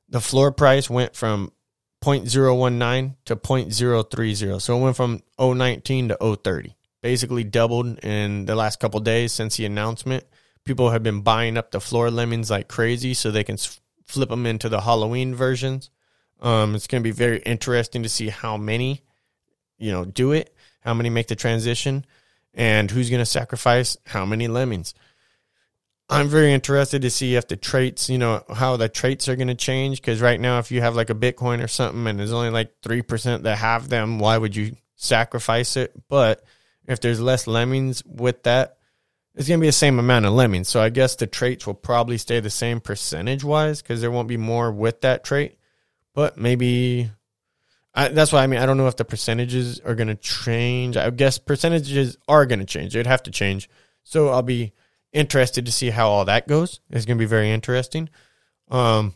The 0.09 0.21
floor 0.21 0.51
price 0.51 0.89
went 0.89 1.15
from 1.15 1.51
0.019 2.03 3.15
to 3.25 3.35
0.030. 3.35 4.61
So 4.61 4.77
it 4.77 4.81
went 4.81 4.95
from 4.95 5.21
019 5.39 6.09
to 6.09 6.37
030. 6.43 6.75
Basically 7.01 7.43
doubled 7.43 7.99
in 8.03 8.45
the 8.45 8.55
last 8.55 8.79
couple 8.79 8.99
days 8.99 9.31
since 9.31 9.57
the 9.57 9.65
announcement. 9.65 10.25
People 10.65 10.91
have 10.91 11.03
been 11.03 11.21
buying 11.21 11.57
up 11.57 11.71
the 11.71 11.81
floor 11.81 12.09
lemmings 12.09 12.49
like 12.49 12.67
crazy 12.67 13.13
so 13.13 13.31
they 13.31 13.43
can 13.43 13.57
flip 14.05 14.29
them 14.29 14.45
into 14.45 14.69
the 14.69 14.81
Halloween 14.81 15.35
versions. 15.35 15.89
Um, 16.41 16.75
it's 16.75 16.87
going 16.87 17.01
to 17.01 17.07
be 17.07 17.11
very 17.11 17.39
interesting 17.39 18.03
to 18.03 18.09
see 18.09 18.29
how 18.29 18.57
many, 18.57 19.01
you 19.77 19.91
know, 19.91 20.05
do 20.05 20.31
it, 20.33 20.55
how 20.81 20.93
many 20.93 21.09
make 21.09 21.27
the 21.27 21.35
transition, 21.35 22.05
and 22.53 22.91
who's 22.91 23.09
going 23.09 23.21
to 23.21 23.25
sacrifice 23.25 23.97
how 24.05 24.25
many 24.25 24.47
lemmings. 24.47 24.93
I'm 26.13 26.27
very 26.27 26.53
interested 26.53 27.01
to 27.01 27.09
see 27.09 27.35
if 27.35 27.47
the 27.47 27.55
traits, 27.55 28.07
you 28.07 28.19
know, 28.19 28.43
how 28.53 28.77
the 28.77 28.87
traits 28.87 29.27
are 29.27 29.35
going 29.35 29.47
to 29.47 29.55
change. 29.55 29.99
Because 29.99 30.21
right 30.21 30.39
now, 30.39 30.59
if 30.59 30.71
you 30.71 30.79
have 30.81 30.95
like 30.95 31.09
a 31.09 31.15
Bitcoin 31.15 31.63
or 31.63 31.67
something 31.67 32.05
and 32.05 32.19
there's 32.19 32.31
only 32.31 32.51
like 32.51 32.81
3% 32.83 33.41
that 33.41 33.57
have 33.57 33.89
them, 33.89 34.19
why 34.19 34.37
would 34.37 34.55
you 34.55 34.75
sacrifice 34.95 35.75
it? 35.75 35.91
But 36.09 36.43
if 36.87 37.01
there's 37.01 37.19
less 37.19 37.47
lemmings 37.47 38.03
with 38.05 38.43
that, 38.43 38.77
it's 39.33 39.47
going 39.47 39.59
to 39.59 39.61
be 39.63 39.67
the 39.67 39.71
same 39.71 39.97
amount 39.97 40.25
of 40.25 40.33
lemmings. 40.33 40.69
So 40.69 40.79
I 40.79 40.89
guess 40.89 41.15
the 41.15 41.25
traits 41.25 41.65
will 41.65 41.73
probably 41.73 42.19
stay 42.19 42.39
the 42.39 42.51
same 42.51 42.79
percentage 42.79 43.43
wise 43.43 43.81
because 43.81 43.99
there 43.99 44.11
won't 44.11 44.27
be 44.27 44.37
more 44.37 44.71
with 44.71 45.01
that 45.01 45.23
trait. 45.23 45.57
But 46.13 46.37
maybe 46.37 47.09
I, 47.95 48.09
that's 48.09 48.31
why 48.31 48.43
I 48.43 48.47
mean 48.47 48.59
I 48.59 48.67
don't 48.67 48.77
know 48.77 48.87
if 48.87 48.97
the 48.97 49.05
percentages 49.05 49.79
are 49.79 49.95
going 49.95 50.09
to 50.09 50.15
change. 50.15 50.95
I 50.95 51.09
guess 51.09 51.39
percentages 51.39 52.17
are 52.27 52.45
going 52.45 52.59
to 52.59 52.65
change. 52.65 52.93
They'd 52.93 53.07
have 53.07 53.23
to 53.23 53.31
change. 53.31 53.67
So 54.03 54.29
I'll 54.29 54.43
be 54.43 54.73
interested 55.13 55.67
to 55.67 55.71
see 55.71 55.89
how 55.89 56.09
all 56.09 56.25
that 56.25 56.47
goes. 56.47 56.79
It's 56.89 57.05
going 57.05 57.17
to 57.17 57.21
be 57.21 57.27
very 57.27 57.51
interesting. 57.51 58.09
Um, 58.69 59.15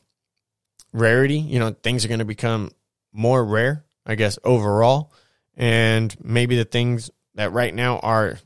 rarity, 0.94 1.40
you 1.40 1.60
know, 1.60 1.72
things 1.72 2.06
are 2.06 2.08
going 2.08 2.20
to 2.20 2.26
become 2.26 2.72
more 3.12 3.44
rare, 3.44 3.84
I 4.06 4.16
guess, 4.16 4.40
overall. 4.44 5.12
And 5.56 6.16
maybe 6.24 6.56
the 6.56 6.66
things 6.66 7.10
that 7.36 7.52
right 7.52 7.74
now 7.74 8.00
are 8.00 8.38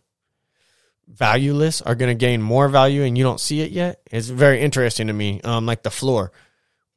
valueless 1.07 1.81
are 1.81 1.95
going 1.95 2.09
to 2.09 2.19
gain 2.19 2.41
more 2.41 2.69
value 2.69 3.03
and 3.03 3.17
you 3.17 3.23
don't 3.23 3.39
see 3.39 3.61
it 3.61 3.71
yet. 3.71 4.01
It's 4.09 4.29
very 4.29 4.61
interesting 4.61 5.07
to 5.07 5.13
me. 5.13 5.41
Um, 5.41 5.65
like 5.65 5.83
the 5.83 5.91
floor. 5.91 6.31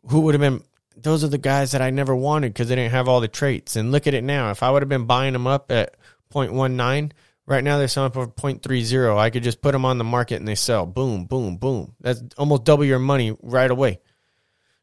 Who 0.09 0.21
would 0.21 0.35
have 0.35 0.41
been, 0.41 0.63
those 0.97 1.25
are 1.25 1.29
the 1.29 1.39
guys 1.39 1.73
that 1.73 1.83
I 1.83 1.91
never 1.91 2.15
wanted 2.15 2.53
because 2.53 2.69
they 2.69 2.77
didn't 2.77 2.93
have 2.93 3.09
all 3.09 3.21
the 3.21 3.29
traits. 3.29 3.75
And 3.75 3.91
look 3.91 4.07
at 4.07 4.15
it 4.15 4.23
now. 4.23 4.51
If 4.51 4.63
I 4.63 4.71
would 4.71 4.83
have 4.83 4.89
been 4.89 5.07
buying 5.07 5.33
them 5.33 5.47
up 5.47 5.73
at 5.73 5.97
0.19, 6.33 7.11
Right 7.47 7.63
now 7.63 7.77
they're 7.77 7.89
selling 7.89 8.13
for 8.13 8.27
0.30. 8.27 9.19
I 9.19 9.29
could 9.29 9.43
just 9.43 9.61
put 9.61 9.73
them 9.73 9.85
on 9.85 9.99
the 9.99 10.05
market 10.05 10.37
and 10.37 10.49
they 10.49 10.55
sell. 10.55 10.87
Boom, 10.87 11.27
boom, 11.27 11.57
boom. 11.57 11.95
That's 12.01 12.23
almost 12.39 12.65
double 12.65 12.85
your 12.85 12.99
money 12.99 13.37
right 13.43 13.71
away. 13.71 14.01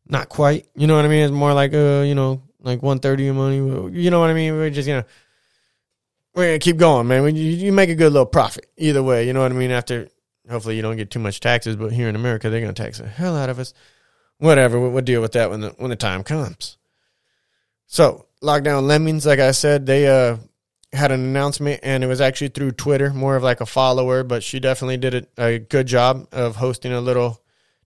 Not 0.07 0.29
quite. 0.29 0.67
You 0.75 0.87
know 0.87 0.95
what 0.95 1.05
I 1.05 1.07
mean? 1.07 1.23
It's 1.23 1.31
more 1.31 1.53
like 1.53 1.73
uh, 1.73 2.03
you 2.05 2.13
know, 2.13 2.43
like 2.59 2.83
one 2.83 2.99
thirty 2.99 3.23
your 3.23 3.33
money. 3.33 3.55
You 3.57 4.11
know 4.11 4.19
what 4.19 4.29
I 4.29 4.33
mean? 4.33 4.53
We're 4.53 4.69
just 4.69 4.87
gonna 4.87 5.05
we're 6.35 6.47
gonna 6.47 6.59
keep 6.59 6.77
going, 6.77 7.07
man. 7.07 7.35
You, 7.35 7.43
you 7.43 7.71
make 7.71 7.89
a 7.89 7.95
good 7.95 8.11
little 8.11 8.25
profit 8.25 8.67
either 8.77 9.01
way. 9.01 9.25
You 9.25 9.33
know 9.33 9.41
what 9.41 9.51
I 9.51 9.55
mean? 9.55 9.71
After 9.71 10.09
hopefully 10.49 10.75
you 10.75 10.81
don't 10.81 10.97
get 10.97 11.11
too 11.11 11.19
much 11.19 11.39
taxes, 11.39 11.75
but 11.75 11.91
here 11.91 12.09
in 12.09 12.15
America 12.15 12.49
they're 12.49 12.61
gonna 12.61 12.73
tax 12.73 12.99
the 12.99 13.07
hell 13.07 13.35
out 13.35 13.49
of 13.49 13.57
us. 13.59 13.73
Whatever, 14.37 14.79
we'll 14.79 15.01
deal 15.01 15.21
with 15.21 15.33
that 15.33 15.49
when 15.49 15.61
the 15.61 15.69
when 15.77 15.89
the 15.89 15.95
time 15.95 16.23
comes. 16.23 16.77
So 17.87 18.25
lockdown 18.41 18.83
lemmings, 18.83 19.25
like 19.25 19.39
I 19.39 19.51
said, 19.51 19.85
they 19.85 20.07
uh 20.07 20.37
had 20.93 21.11
an 21.11 21.21
announcement 21.21 21.79
and 21.83 22.03
it 22.03 22.07
was 22.07 22.21
actually 22.21 22.49
through 22.49 22.71
Twitter, 22.73 23.11
more 23.11 23.35
of 23.35 23.43
like 23.43 23.61
a 23.61 23.65
follower, 23.65 24.23
but 24.23 24.43
she 24.43 24.59
definitely 24.59 24.97
did 24.97 25.27
a, 25.37 25.43
a, 25.43 25.59
good 25.59 25.87
job 25.87 26.27
of 26.31 26.57
hosting 26.57 26.91
a 26.91 26.99
little 26.99 27.41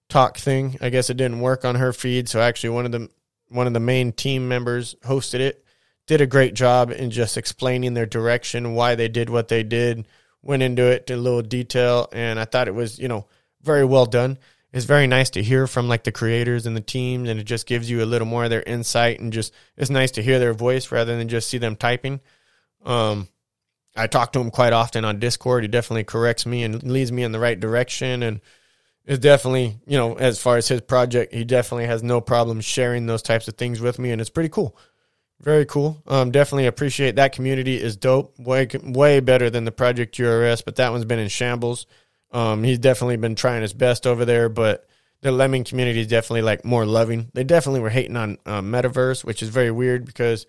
talk 0.09 0.37
thing. 0.37 0.77
I 0.81 0.89
guess 0.89 1.09
it 1.09 1.17
didn't 1.17 1.39
work 1.39 1.65
on 1.65 1.75
her 1.75 1.93
feed, 1.93 2.27
so 2.27 2.41
actually 2.41 2.71
one 2.71 2.85
of 2.85 2.91
the 2.91 3.09
one 3.49 3.67
of 3.67 3.73
the 3.73 3.79
main 3.79 4.11
team 4.11 4.47
members 4.47 4.95
hosted 5.03 5.39
it. 5.39 5.63
Did 6.07 6.21
a 6.21 6.27
great 6.27 6.53
job 6.53 6.91
in 6.91 7.09
just 7.11 7.37
explaining 7.37 7.93
their 7.93 8.05
direction, 8.05 8.75
why 8.75 8.95
they 8.95 9.07
did 9.07 9.29
what 9.29 9.47
they 9.47 9.63
did, 9.63 10.07
went 10.41 10.61
into 10.61 10.83
it 10.83 11.09
in 11.09 11.17
a 11.17 11.21
little 11.21 11.41
detail, 11.41 12.07
and 12.11 12.39
I 12.39 12.45
thought 12.45 12.67
it 12.67 12.75
was, 12.75 12.99
you 12.99 13.07
know, 13.07 13.25
very 13.61 13.85
well 13.85 14.05
done. 14.05 14.37
It's 14.71 14.85
very 14.85 15.07
nice 15.07 15.29
to 15.31 15.43
hear 15.43 15.67
from 15.67 15.87
like 15.87 16.03
the 16.03 16.11
creators 16.11 16.65
and 16.65 16.75
the 16.75 16.81
teams, 16.81 17.29
and 17.29 17.39
it 17.39 17.45
just 17.45 17.65
gives 17.65 17.89
you 17.89 18.03
a 18.03 18.05
little 18.05 18.27
more 18.27 18.43
of 18.43 18.49
their 18.49 18.63
insight 18.63 19.19
and 19.19 19.31
just 19.31 19.53
it's 19.77 19.89
nice 19.89 20.11
to 20.11 20.23
hear 20.23 20.37
their 20.37 20.53
voice 20.53 20.91
rather 20.91 21.15
than 21.17 21.29
just 21.29 21.49
see 21.49 21.57
them 21.57 21.75
typing. 21.75 22.19
Um, 22.85 23.27
I 23.95 24.07
talk 24.07 24.33
to 24.33 24.39
him 24.39 24.51
quite 24.51 24.73
often 24.73 25.05
on 25.05 25.19
Discord. 25.19 25.63
He 25.63 25.67
definitely 25.67 26.03
corrects 26.03 26.45
me 26.45 26.63
and 26.63 26.83
leads 26.83 27.11
me 27.11 27.23
in 27.23 27.31
the 27.31 27.39
right 27.39 27.59
direction. 27.59 28.23
And 28.23 28.41
is 29.05 29.19
definitely, 29.19 29.77
you 29.85 29.97
know, 29.97 30.15
as 30.15 30.41
far 30.41 30.57
as 30.57 30.67
his 30.67 30.81
project, 30.81 31.33
he 31.33 31.43
definitely 31.43 31.85
has 31.85 32.01
no 32.01 32.19
problem 32.21 32.59
sharing 32.61 33.05
those 33.05 33.21
types 33.21 33.47
of 33.47 33.55
things 33.55 33.79
with 33.79 33.99
me. 33.99 34.11
And 34.11 34.19
it's 34.19 34.29
pretty 34.29 34.49
cool. 34.49 34.77
Very 35.39 35.65
cool. 35.65 36.01
Um, 36.07 36.31
definitely 36.31 36.65
appreciate 36.65 37.15
that 37.17 37.33
community 37.33 37.79
is 37.79 37.97
dope. 37.97 38.37
Way, 38.39 38.67
way 38.83 39.19
better 39.19 39.49
than 39.49 39.65
the 39.65 39.71
Project 39.71 40.17
URS, 40.17 40.61
but 40.61 40.77
that 40.77 40.91
one's 40.91 41.05
been 41.05 41.19
in 41.19 41.27
shambles. 41.27 41.85
Um, 42.31 42.63
he's 42.63 42.79
definitely 42.79 43.17
been 43.17 43.35
trying 43.35 43.61
his 43.61 43.73
best 43.73 44.07
over 44.07 44.25
there, 44.25 44.49
but 44.49 44.87
the 45.21 45.31
Lemming 45.31 45.63
community 45.63 45.99
is 45.99 46.07
definitely 46.07 46.41
like 46.41 46.65
more 46.65 46.85
loving. 46.85 47.29
They 47.33 47.43
definitely 47.43 47.81
were 47.81 47.89
hating 47.89 48.17
on 48.17 48.37
uh, 48.45 48.61
Metaverse, 48.61 49.23
which 49.23 49.43
is 49.43 49.49
very 49.49 49.71
weird 49.71 50.05
because 50.05 50.47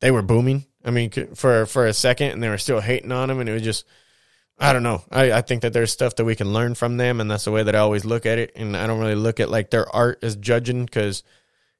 they 0.00 0.10
were 0.10 0.22
booming 0.22 0.64
I 0.84 0.90
mean, 0.90 1.10
for 1.34 1.66
for 1.66 1.86
a 1.86 1.92
second, 1.92 2.32
and 2.32 2.42
they 2.42 2.48
were 2.48 2.58
still 2.58 2.80
hating 2.80 3.12
on 3.12 3.30
him, 3.30 3.40
and 3.40 3.48
it 3.48 3.52
was 3.52 3.62
just, 3.62 3.84
I 4.58 4.72
don't 4.72 4.82
know. 4.82 5.02
I, 5.10 5.32
I 5.32 5.40
think 5.42 5.62
that 5.62 5.72
there's 5.72 5.92
stuff 5.92 6.16
that 6.16 6.24
we 6.24 6.34
can 6.34 6.52
learn 6.52 6.74
from 6.74 6.96
them, 6.96 7.20
and 7.20 7.30
that's 7.30 7.44
the 7.44 7.52
way 7.52 7.62
that 7.62 7.74
I 7.74 7.80
always 7.80 8.04
look 8.04 8.26
at 8.26 8.38
it. 8.38 8.52
And 8.56 8.76
I 8.76 8.86
don't 8.86 9.00
really 9.00 9.14
look 9.14 9.40
at 9.40 9.50
like 9.50 9.70
their 9.70 9.88
art 9.94 10.18
as 10.22 10.36
judging 10.36 10.84
because 10.84 11.22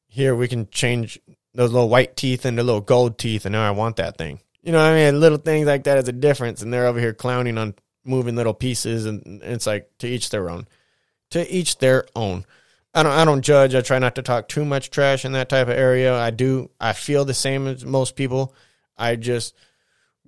here 0.06 0.34
we 0.34 0.48
can 0.48 0.68
change 0.70 1.18
those 1.54 1.72
little 1.72 1.88
white 1.88 2.16
teeth 2.16 2.46
into 2.46 2.62
little 2.62 2.80
gold 2.80 3.18
teeth, 3.18 3.44
and 3.44 3.52
now 3.52 3.66
I 3.66 3.72
want 3.72 3.96
that 3.96 4.16
thing. 4.16 4.40
You 4.62 4.72
know, 4.72 4.80
I 4.80 4.94
mean, 4.94 5.20
little 5.20 5.38
things 5.38 5.66
like 5.66 5.84
that 5.84 5.98
is 5.98 6.08
a 6.08 6.12
difference, 6.12 6.62
and 6.62 6.72
they're 6.72 6.86
over 6.86 7.00
here 7.00 7.12
clowning 7.12 7.58
on 7.58 7.74
moving 8.04 8.36
little 8.36 8.54
pieces, 8.54 9.06
and 9.06 9.42
it's 9.42 9.66
like 9.66 9.90
to 9.98 10.06
each 10.06 10.30
their 10.30 10.48
own. 10.48 10.66
To 11.30 11.50
each 11.52 11.78
their 11.78 12.06
own. 12.14 12.44
I 12.94 13.02
don't 13.02 13.12
I 13.12 13.24
don't 13.24 13.42
judge. 13.42 13.74
I 13.74 13.80
try 13.80 13.98
not 13.98 14.16
to 14.16 14.22
talk 14.22 14.48
too 14.48 14.64
much 14.64 14.90
trash 14.90 15.24
in 15.24 15.32
that 15.32 15.48
type 15.48 15.68
of 15.68 15.74
area. 15.74 16.14
I 16.14 16.30
do 16.30 16.70
I 16.78 16.92
feel 16.92 17.24
the 17.24 17.34
same 17.34 17.66
as 17.66 17.84
most 17.84 18.16
people. 18.16 18.54
I 19.02 19.16
just 19.16 19.54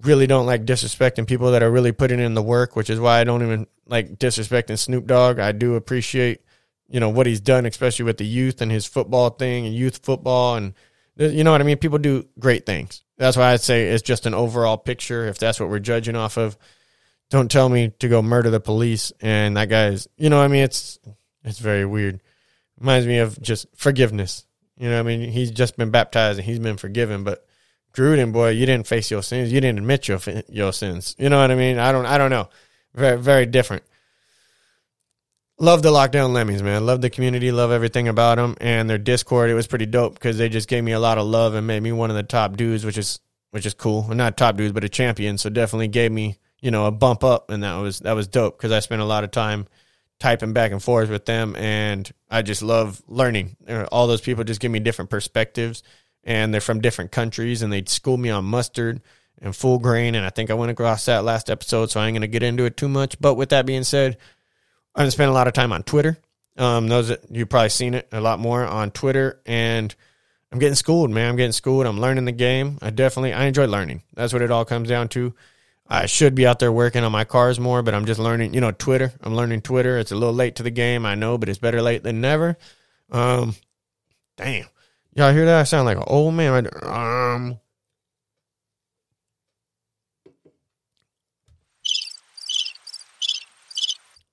really 0.02 0.26
don't 0.26 0.46
like 0.46 0.64
disrespecting 0.64 1.26
people 1.26 1.52
that 1.52 1.62
are 1.62 1.70
really 1.70 1.92
putting 1.92 2.18
in 2.18 2.34
the 2.34 2.42
work, 2.42 2.74
which 2.74 2.90
is 2.90 2.98
why 2.98 3.20
I 3.20 3.24
don't 3.24 3.42
even 3.42 3.66
like 3.87 4.18
disrespecting 4.18 4.78
Snoop 4.78 5.06
Dogg. 5.06 5.38
I 5.38 5.52
do 5.52 5.76
appreciate, 5.76 6.40
you 6.88 7.00
know, 7.00 7.08
what 7.08 7.26
he's 7.26 7.40
done, 7.40 7.66
especially 7.66 8.04
with 8.04 8.18
the 8.18 8.26
youth 8.26 8.60
and 8.60 8.72
his 8.72 8.87
football 8.87 9.30
thing 9.30 9.66
and 9.66 9.74
youth 9.74 10.00
football. 10.02 10.56
And, 10.56 10.74
you 11.16 11.44
know 11.44 11.52
what 11.52 11.60
I 11.60 11.64
mean? 11.64 11.78
People 11.78 11.98
do 11.98 12.26
great 12.38 12.66
things. 12.66 13.02
That's 13.16 13.37
why 13.37 13.52
I'd 13.52 13.60
say 13.60 13.84
it's 13.84 14.02
just 14.02 14.26
an 14.26 14.34
overall 14.34 14.76
picture. 14.76 15.26
If 15.26 15.38
that's 15.38 15.60
what 15.60 15.68
we're 15.68 15.78
judging 15.78 16.16
off 16.16 16.37
of, 16.37 16.58
don't 17.30 17.50
tell 17.50 17.68
me 17.68 17.90
to 18.00 18.08
go 18.08 18.22
murder 18.22 18.50
the 18.50 18.60
police. 18.60 19.12
And 19.20 19.56
that 19.56 19.68
guy's, 19.68 20.08
you 20.16 20.28
know, 20.28 20.40
I 20.42 20.48
mean, 20.48 20.64
it's, 20.64 20.98
it's 21.44 21.60
very 21.60 21.84
weird. 21.84 22.20
Reminds 22.80 23.06
me 23.06 23.18
of 23.18 23.40
just 23.40 23.66
forgiveness. 23.76 24.46
You 24.76 24.88
know, 24.88 24.98
I 24.98 25.02
mean, 25.04 25.30
he's 25.30 25.52
just 25.52 25.76
been 25.76 25.90
baptized 25.90 26.40
and 26.40 26.46
he's 26.46 26.58
been 26.58 26.76
forgiven, 26.76 27.22
but 27.22 27.46
Gruden, 27.94 28.33
boy, 28.33 28.50
you 28.50 28.66
didn't 28.66 28.87
face 28.87 29.11
your 29.11 29.22
sins. 29.22 29.52
You 29.52 29.61
didn't 29.61 29.78
admit 29.78 30.09
your 30.09 30.18
your 30.48 30.72
sins. 30.72 31.14
You 31.18 31.28
know 31.28 31.40
what 31.40 31.50
I 31.50 31.54
mean? 31.54 31.78
I 31.78 31.92
don't 31.92 32.07
I 32.07 32.18
don't 32.18 32.30
know. 32.30 32.48
Very 32.94 33.18
very 33.18 33.46
different. 33.46 33.85
Love 35.61 35.83
the 35.83 35.90
lockdown 35.90 36.33
lemmings, 36.33 36.64
man. 36.64 36.85
Love 36.85 37.00
the 37.00 37.11
community. 37.11 37.52
Love 37.52 37.70
everything 37.70 38.09
about 38.09 38.37
them 38.37 38.57
and 38.61 38.90
their 38.90 38.98
Discord. 38.98 39.50
It 39.50 39.54
was 39.54 39.68
pretty 39.68 39.87
dope 39.87 40.14
because 40.14 40.37
they 40.37 40.48
just 40.48 40.68
gave 40.68 40.83
me 40.83 40.90
a 40.90 40.98
lot 40.98 41.16
of 41.16 41.26
love 41.26 41.54
and 41.54 41.64
made 41.64 41.80
me 41.80 41.92
one 41.92 42.11
of 42.11 42.16
the 42.16 42.24
top 42.24 42.57
dudes, 42.57 42.85
which 42.85 42.98
is 42.98 43.20
which 43.50 43.66
is 43.66 43.74
cool. 43.74 44.04
I'm 44.11 44.16
not 44.16 44.37
top 44.37 44.57
dudes, 44.57 44.72
but 44.72 44.83
a 44.83 44.88
champion. 44.88 45.38
So 45.38 45.48
definitely 45.48 45.87
gave 45.87 46.11
me, 46.11 46.38
you 46.61 46.72
know, 46.72 46.87
a 46.87 46.90
bump 46.90 47.22
up, 47.22 47.50
and 47.50 47.62
that 47.62 47.76
was 47.76 48.00
that 48.00 48.14
was 48.14 48.26
dope 48.26 48.59
because 48.59 48.72
I 48.72 48.80
spent 48.80 49.00
a 49.00 49.04
lot 49.04 49.22
of 49.22 49.30
time 49.30 49.68
typing 50.18 50.52
back 50.52 50.72
and 50.72 50.83
forth 50.83 51.09
with 51.09 51.24
them, 51.26 51.54
and 51.54 52.11
I 52.28 52.42
just 52.42 52.62
love 52.62 53.00
learning. 53.07 53.57
All 53.92 54.09
those 54.09 54.20
people 54.20 54.42
just 54.42 54.61
give 54.61 54.72
me 54.72 54.80
different 54.80 55.11
perspectives, 55.11 55.85
and 56.24 56.52
they're 56.52 56.60
from 56.60 56.80
different 56.80 57.12
countries, 57.12 57.62
and 57.62 57.72
they'd 57.72 57.88
school 57.88 58.16
me 58.16 58.30
on 58.30 58.44
mustard 58.44 59.00
and 59.40 59.54
full 59.54 59.78
grain. 59.78 60.14
And 60.14 60.24
I 60.24 60.30
think 60.30 60.50
I 60.50 60.54
went 60.54 60.72
across 60.72 61.04
that 61.06 61.24
last 61.24 61.50
episode, 61.50 61.90
so 61.90 62.00
I 62.00 62.06
ain't 62.06 62.16
gonna 62.16 62.26
get 62.26 62.42
into 62.42 62.64
it 62.64 62.76
too 62.76 62.88
much. 62.88 63.20
But 63.20 63.34
with 63.34 63.50
that 63.50 63.66
being 63.66 63.84
said, 63.84 64.16
I've 64.94 65.12
spent 65.12 65.30
a 65.30 65.34
lot 65.34 65.46
of 65.46 65.52
time 65.52 65.72
on 65.72 65.82
Twitter. 65.82 66.18
Um, 66.56 66.88
those 66.88 67.12
you've 67.30 67.48
probably 67.48 67.68
seen 67.68 67.94
it 67.94 68.08
a 68.12 68.20
lot 68.20 68.38
more 68.38 68.64
on 68.64 68.90
Twitter, 68.90 69.40
and 69.44 69.94
I'm 70.52 70.58
getting 70.60 70.76
schooled, 70.76 71.10
man. 71.10 71.30
I'm 71.30 71.37
getting 71.37 71.52
schooled. 71.52 71.87
I'm 71.87 72.00
learning 72.00 72.26
the 72.26 72.32
game. 72.32 72.78
I 72.80 72.90
definitely 72.90 73.32
I 73.32 73.46
enjoy 73.46 73.66
learning. 73.66 74.02
That's 74.14 74.32
what 74.32 74.42
it 74.42 74.50
all 74.50 74.64
comes 74.64 74.88
down 74.88 75.08
to. 75.08 75.34
I 75.87 76.06
should 76.06 76.34
be 76.34 76.46
out 76.46 76.60
there 76.60 76.72
working 76.72 77.04
on 77.04 77.12
my 77.12 77.24
cars 77.24 77.60
more, 77.60 77.82
but 77.82 77.92
I'm 77.94 78.06
just 78.06 78.20
learning, 78.20 78.54
you 78.54 78.60
know, 78.60 78.70
Twitter. 78.70 79.12
I'm 79.20 79.34
learning 79.34 79.62
Twitter. 79.62 79.98
It's 79.98 80.12
a 80.12 80.16
little 80.16 80.34
late 80.34 80.56
to 80.56 80.62
the 80.62 80.70
game, 80.70 81.04
I 81.04 81.14
know, 81.14 81.37
but 81.37 81.48
it's 81.48 81.58
better 81.58 81.82
late 81.82 82.02
than 82.02 82.20
never. 82.20 82.56
Um 83.10 83.54
damn. 84.37 84.66
Y'all 85.14 85.33
hear 85.33 85.44
that? 85.44 85.61
I 85.61 85.62
sound 85.64 85.87
like 85.87 85.96
an 85.96 86.05
old 86.07 86.35
man. 86.35 86.68
Um 86.83 87.61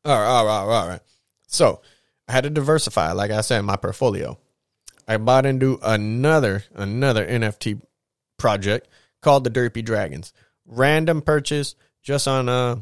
All 0.03 0.17
right, 0.17 0.27
all 0.27 0.45
right, 0.47 0.75
all 0.75 0.87
right. 0.87 1.01
So 1.45 1.81
I 2.27 2.31
had 2.31 2.45
to 2.45 2.49
diversify, 2.49 3.11
like 3.11 3.29
I 3.29 3.41
said, 3.41 3.61
my 3.61 3.75
portfolio. 3.75 4.39
I 5.07 5.17
bought 5.17 5.45
into 5.45 5.79
another 5.83 6.63
another 6.73 7.25
NFT 7.25 7.81
project 8.37 8.87
called 9.21 9.43
the 9.43 9.51
Derpy 9.51 9.85
Dragons. 9.85 10.33
Random 10.65 11.21
purchase 11.21 11.75
just 12.01 12.27
on 12.27 12.49
uh, 12.49 12.77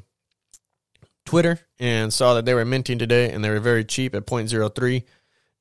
Twitter 1.25 1.59
and 1.77 2.13
saw 2.13 2.35
that 2.35 2.45
they 2.45 2.53
were 2.53 2.65
minting 2.65 2.99
today 2.99 3.31
and 3.31 3.43
they 3.43 3.49
were 3.49 3.59
very 3.59 3.83
cheap 3.83 4.15
at 4.15 4.25
0.03 4.25 5.03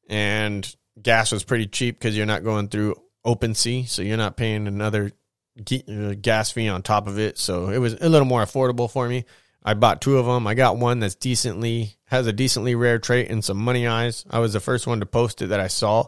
and 0.09 0.77
gas 1.03 1.33
was 1.33 1.45
pretty 1.45 1.67
cheap 1.67 1.99
because 1.99 2.17
you're 2.17 2.27
not 2.27 2.45
going 2.45 2.69
through 2.69 2.97
OpenSea, 3.25 3.89
so 3.89 4.03
you're 4.03 4.17
not 4.17 4.37
paying 4.37 4.67
another 4.67 5.13
uh, 5.59 6.15
gas 6.21 6.51
fee 6.51 6.69
on 6.69 6.83
top 6.83 7.07
of 7.09 7.19
it. 7.19 7.39
So 7.39 7.71
it 7.71 7.79
was 7.79 7.95
a 7.95 8.09
little 8.09 8.27
more 8.27 8.43
affordable 8.43 8.91
for 8.91 9.09
me. 9.09 9.25
I 9.63 9.75
bought 9.75 10.01
two 10.01 10.19
of 10.19 10.27
them. 10.27 10.47
I 10.47 10.55
got 10.55 10.79
one 10.79 11.01
that's 11.01 11.15
decently 11.15 11.97
has 12.07 12.27
a 12.27 12.33
decently 12.33 12.75
rare 12.75 12.99
trait 12.99 13.31
and 13.31 13.45
some 13.45 13.59
money 13.59 13.87
eyes. 13.87 14.25
I 14.31 14.39
was 14.39 14.53
the 14.53 14.61
first 14.61 14.87
one 14.87 15.01
to 15.01 15.07
post 15.07 15.43
it 15.43 15.49
that 15.49 15.61
I 15.61 15.67
saw 15.67 16.07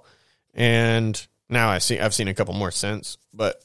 and 0.55 1.27
now 1.49 1.69
I 1.69 1.79
see 1.79 1.99
I've 1.99 2.15
seen 2.15 2.29
a 2.29 2.35
couple 2.35 2.55
more 2.55 2.71
since, 2.71 3.19
but 3.33 3.63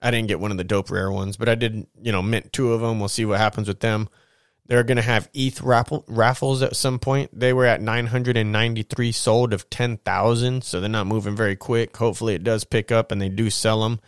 I 0.00 0.10
didn't 0.10 0.28
get 0.28 0.40
one 0.40 0.50
of 0.50 0.56
the 0.56 0.64
dope 0.64 0.90
rare 0.90 1.10
ones, 1.10 1.36
but 1.36 1.48
I 1.48 1.54
did, 1.54 1.86
you 2.00 2.12
know, 2.12 2.22
mint 2.22 2.52
two 2.52 2.72
of 2.72 2.80
them. 2.80 2.98
We'll 2.98 3.08
see 3.08 3.24
what 3.24 3.38
happens 3.38 3.68
with 3.68 3.80
them. 3.80 4.08
They're 4.68 4.84
going 4.84 4.96
to 4.96 5.02
have 5.02 5.30
ETH 5.32 5.62
raffles 5.62 6.62
at 6.62 6.76
some 6.76 6.98
point. 6.98 7.30
They 7.32 7.54
were 7.54 7.64
at 7.64 7.80
993 7.80 9.12
sold 9.12 9.54
of 9.54 9.68
10,000, 9.70 10.62
so 10.62 10.78
they're 10.78 10.90
not 10.90 11.06
moving 11.06 11.34
very 11.34 11.56
quick. 11.56 11.96
Hopefully 11.96 12.34
it 12.34 12.44
does 12.44 12.64
pick 12.64 12.92
up 12.92 13.10
and 13.10 13.20
they 13.20 13.30
do 13.30 13.48
sell 13.48 13.80
them. 13.80 13.98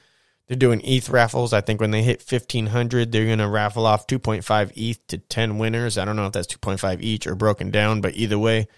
They're 0.47 0.59
doing 0.59 0.83
ETH 0.85 1.09
raffles. 1.09 1.55
I 1.55 1.63
think 1.63 1.81
when 1.81 1.93
they 1.93 2.03
hit 2.03 2.19
1500, 2.29 3.11
they're 3.11 3.25
going 3.25 3.39
to 3.39 3.49
raffle 3.49 3.87
off 3.87 4.07
2.5 4.07 4.73
ETH 4.77 5.07
to 5.07 5.17
10 5.17 5.57
winners. 5.57 5.97
I 5.97 6.05
don't 6.05 6.17
know 6.17 6.27
if 6.27 6.33
that's 6.33 6.55
2.5 6.55 7.01
each 7.01 7.27
or 7.27 7.35
broken 7.35 7.71
down, 7.71 8.03
but 8.03 8.15
either 8.17 8.39
way, 8.39 8.69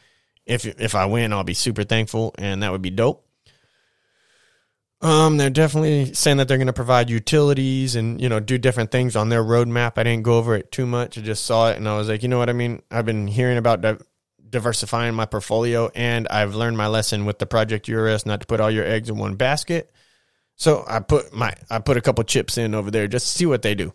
if 0.46 0.66
if 0.66 0.94
I 0.94 1.06
win, 1.06 1.32
I'll 1.32 1.44
be 1.44 1.54
super 1.54 1.82
thankful 1.82 2.34
and 2.38 2.62
that 2.62 2.72
would 2.72 2.82
be 2.82 2.90
dope. 2.90 3.26
Um, 5.02 5.36
they're 5.36 5.50
definitely 5.50 6.14
saying 6.14 6.36
that 6.36 6.46
they're 6.46 6.58
going 6.58 6.68
to 6.68 6.72
provide 6.72 7.10
utilities 7.10 7.96
and 7.96 8.20
you 8.20 8.28
know 8.28 8.38
do 8.38 8.56
different 8.56 8.92
things 8.92 9.16
on 9.16 9.28
their 9.28 9.42
roadmap. 9.42 9.94
I 9.96 10.04
didn't 10.04 10.22
go 10.22 10.38
over 10.38 10.54
it 10.54 10.70
too 10.70 10.86
much. 10.86 11.18
I 11.18 11.22
just 11.22 11.44
saw 11.44 11.70
it 11.70 11.76
and 11.76 11.88
I 11.88 11.96
was 11.96 12.08
like, 12.08 12.22
you 12.22 12.28
know 12.28 12.38
what 12.38 12.48
I 12.48 12.52
mean. 12.52 12.82
I've 12.88 13.04
been 13.04 13.26
hearing 13.26 13.58
about 13.58 13.80
di- 13.80 13.98
diversifying 14.48 15.14
my 15.14 15.26
portfolio, 15.26 15.90
and 15.96 16.28
I've 16.28 16.54
learned 16.54 16.76
my 16.76 16.86
lesson 16.86 17.24
with 17.24 17.40
the 17.40 17.46
Project 17.46 17.88
URS 17.88 18.26
not 18.26 18.42
to 18.42 18.46
put 18.46 18.60
all 18.60 18.70
your 18.70 18.84
eggs 18.84 19.08
in 19.08 19.18
one 19.18 19.34
basket. 19.34 19.90
So 20.54 20.84
I 20.86 21.00
put 21.00 21.34
my 21.34 21.52
I 21.68 21.80
put 21.80 21.96
a 21.96 22.00
couple 22.00 22.22
chips 22.22 22.56
in 22.56 22.72
over 22.72 22.92
there 22.92 23.08
just 23.08 23.26
to 23.26 23.38
see 23.38 23.46
what 23.46 23.62
they 23.62 23.74
do. 23.74 23.92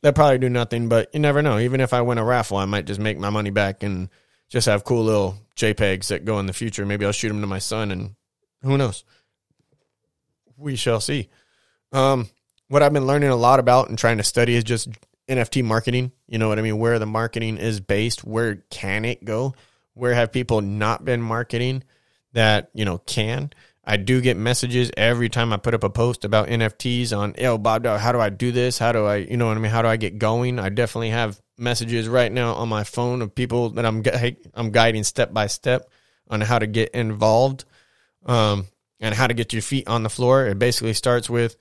They'll 0.00 0.14
probably 0.14 0.38
do 0.38 0.48
nothing, 0.48 0.88
but 0.88 1.10
you 1.12 1.20
never 1.20 1.42
know. 1.42 1.58
Even 1.58 1.82
if 1.82 1.92
I 1.92 2.00
win 2.00 2.16
a 2.16 2.24
raffle, 2.24 2.56
I 2.56 2.64
might 2.64 2.86
just 2.86 3.00
make 3.00 3.18
my 3.18 3.30
money 3.30 3.50
back 3.50 3.82
and 3.82 4.08
just 4.48 4.66
have 4.66 4.84
cool 4.84 5.04
little 5.04 5.36
JPEGs 5.56 6.08
that 6.08 6.24
go 6.24 6.38
in 6.38 6.46
the 6.46 6.54
future. 6.54 6.86
Maybe 6.86 7.04
I'll 7.04 7.12
shoot 7.12 7.28
them 7.28 7.42
to 7.42 7.46
my 7.46 7.58
son, 7.58 7.90
and 7.90 8.14
who 8.62 8.78
knows 8.78 9.04
we 10.56 10.76
shall 10.76 11.00
see. 11.00 11.28
Um, 11.92 12.28
what 12.68 12.82
I've 12.82 12.92
been 12.92 13.06
learning 13.06 13.30
a 13.30 13.36
lot 13.36 13.60
about 13.60 13.88
and 13.88 13.98
trying 13.98 14.18
to 14.18 14.24
study 14.24 14.54
is 14.54 14.64
just 14.64 14.88
NFT 15.28 15.64
marketing. 15.64 16.12
You 16.26 16.38
know 16.38 16.48
what 16.48 16.58
I 16.58 16.62
mean? 16.62 16.78
Where 16.78 16.98
the 16.98 17.06
marketing 17.06 17.58
is 17.58 17.80
based, 17.80 18.24
where 18.24 18.56
can 18.70 19.04
it 19.04 19.24
go? 19.24 19.54
Where 19.94 20.14
have 20.14 20.32
people 20.32 20.60
not 20.60 21.04
been 21.04 21.22
marketing 21.22 21.84
that, 22.32 22.70
you 22.74 22.84
know, 22.84 22.98
can? 22.98 23.50
I 23.88 23.96
do 23.96 24.20
get 24.20 24.36
messages 24.36 24.90
every 24.96 25.28
time 25.28 25.52
I 25.52 25.58
put 25.58 25.74
up 25.74 25.84
a 25.84 25.90
post 25.90 26.24
about 26.24 26.48
NFTs 26.48 27.16
on, 27.16 27.34
yo, 27.38 27.56
Bob, 27.56 27.86
how 27.86 28.10
do 28.10 28.20
I 28.20 28.30
do 28.30 28.50
this? 28.50 28.78
How 28.78 28.90
do 28.90 29.06
I, 29.06 29.16
you 29.16 29.36
know 29.36 29.46
what 29.46 29.56
I 29.56 29.60
mean? 29.60 29.70
How 29.70 29.82
do 29.82 29.88
I 29.88 29.96
get 29.96 30.18
going? 30.18 30.58
I 30.58 30.70
definitely 30.70 31.10
have 31.10 31.40
messages 31.56 32.08
right 32.08 32.30
now 32.30 32.54
on 32.54 32.68
my 32.68 32.82
phone 32.82 33.22
of 33.22 33.34
people 33.34 33.70
that 33.70 33.86
I'm, 33.86 34.02
I'm 34.54 34.72
guiding 34.72 35.04
step 35.04 35.32
by 35.32 35.46
step 35.46 35.88
on 36.28 36.40
how 36.40 36.58
to 36.58 36.66
get 36.66 36.90
involved. 36.90 37.64
Um, 38.26 38.66
and 39.00 39.14
how 39.14 39.26
to 39.26 39.34
get 39.34 39.52
your 39.52 39.62
feet 39.62 39.88
on 39.88 40.02
the 40.02 40.10
floor. 40.10 40.46
It 40.46 40.58
basically 40.58 40.94
starts 40.94 41.28
with 41.28 41.56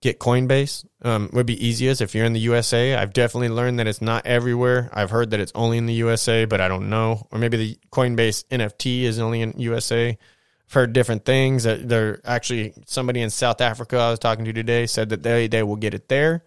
get 0.00 0.18
Coinbase. 0.18 0.84
Um, 1.02 1.30
would 1.32 1.46
be 1.46 1.64
easiest 1.64 2.00
if 2.00 2.14
you're 2.14 2.24
in 2.24 2.32
the 2.32 2.40
USA. 2.40 2.94
I've 2.94 3.12
definitely 3.12 3.48
learned 3.48 3.78
that 3.78 3.86
it's 3.86 4.02
not 4.02 4.26
everywhere. 4.26 4.90
I've 4.92 5.10
heard 5.10 5.30
that 5.30 5.40
it's 5.40 5.52
only 5.54 5.78
in 5.78 5.86
the 5.86 5.94
USA, 5.94 6.44
but 6.44 6.60
I 6.60 6.68
don't 6.68 6.88
know. 6.88 7.26
Or 7.30 7.38
maybe 7.38 7.56
the 7.56 7.78
Coinbase 7.90 8.44
NFT 8.46 9.02
is 9.02 9.18
only 9.18 9.42
in 9.42 9.54
USA. 9.58 10.10
I've 10.10 10.72
heard 10.72 10.92
different 10.92 11.24
things. 11.24 11.64
That 11.64 11.88
they're 11.88 12.20
actually 12.24 12.74
somebody 12.86 13.20
in 13.20 13.30
South 13.30 13.60
Africa 13.60 13.96
I 13.98 14.10
was 14.10 14.18
talking 14.18 14.44
to 14.44 14.52
today 14.52 14.86
said 14.86 15.10
that 15.10 15.22
they 15.22 15.48
they 15.48 15.62
will 15.62 15.76
get 15.76 15.94
it 15.94 16.08
there. 16.08 16.44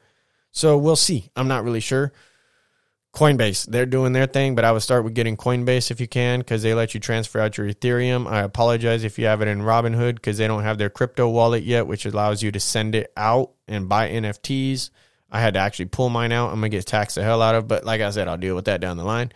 So 0.51 0.77
we'll 0.77 0.95
see. 0.97 1.29
I'm 1.35 1.47
not 1.47 1.63
really 1.63 1.79
sure. 1.79 2.11
Coinbase, 3.13 3.65
they're 3.65 3.85
doing 3.85 4.13
their 4.13 4.25
thing, 4.25 4.55
but 4.55 4.63
I 4.63 4.71
would 4.71 4.83
start 4.83 5.03
with 5.03 5.13
getting 5.13 5.35
Coinbase 5.35 5.91
if 5.91 5.99
you 5.99 6.07
can 6.07 6.39
because 6.39 6.63
they 6.63 6.73
let 6.73 6.93
you 6.93 6.99
transfer 7.01 7.41
out 7.41 7.57
your 7.57 7.67
Ethereum. 7.67 8.25
I 8.25 8.41
apologize 8.41 9.03
if 9.03 9.19
you 9.19 9.25
have 9.25 9.41
it 9.41 9.49
in 9.49 9.61
Robinhood 9.61 10.15
because 10.15 10.37
they 10.37 10.47
don't 10.47 10.63
have 10.63 10.77
their 10.77 10.89
crypto 10.89 11.27
wallet 11.27 11.63
yet, 11.63 11.87
which 11.87 12.05
allows 12.05 12.41
you 12.41 12.51
to 12.53 12.59
send 12.59 12.95
it 12.95 13.11
out 13.17 13.51
and 13.67 13.89
buy 13.89 14.09
NFTs. 14.09 14.91
I 15.29 15.41
had 15.41 15.55
to 15.55 15.59
actually 15.59 15.85
pull 15.85 16.09
mine 16.09 16.31
out. 16.31 16.49
I'm 16.49 16.55
gonna 16.55 16.69
get 16.69 16.85
taxed 16.85 17.15
the 17.15 17.23
hell 17.23 17.41
out 17.41 17.55
of, 17.55 17.67
but 17.67 17.83
like 17.83 17.99
I 17.99 18.09
said, 18.11 18.29
I'll 18.29 18.37
deal 18.37 18.55
with 18.55 18.65
that 18.65 18.79
down 18.79 18.95
the 18.95 19.03
line. 19.03 19.33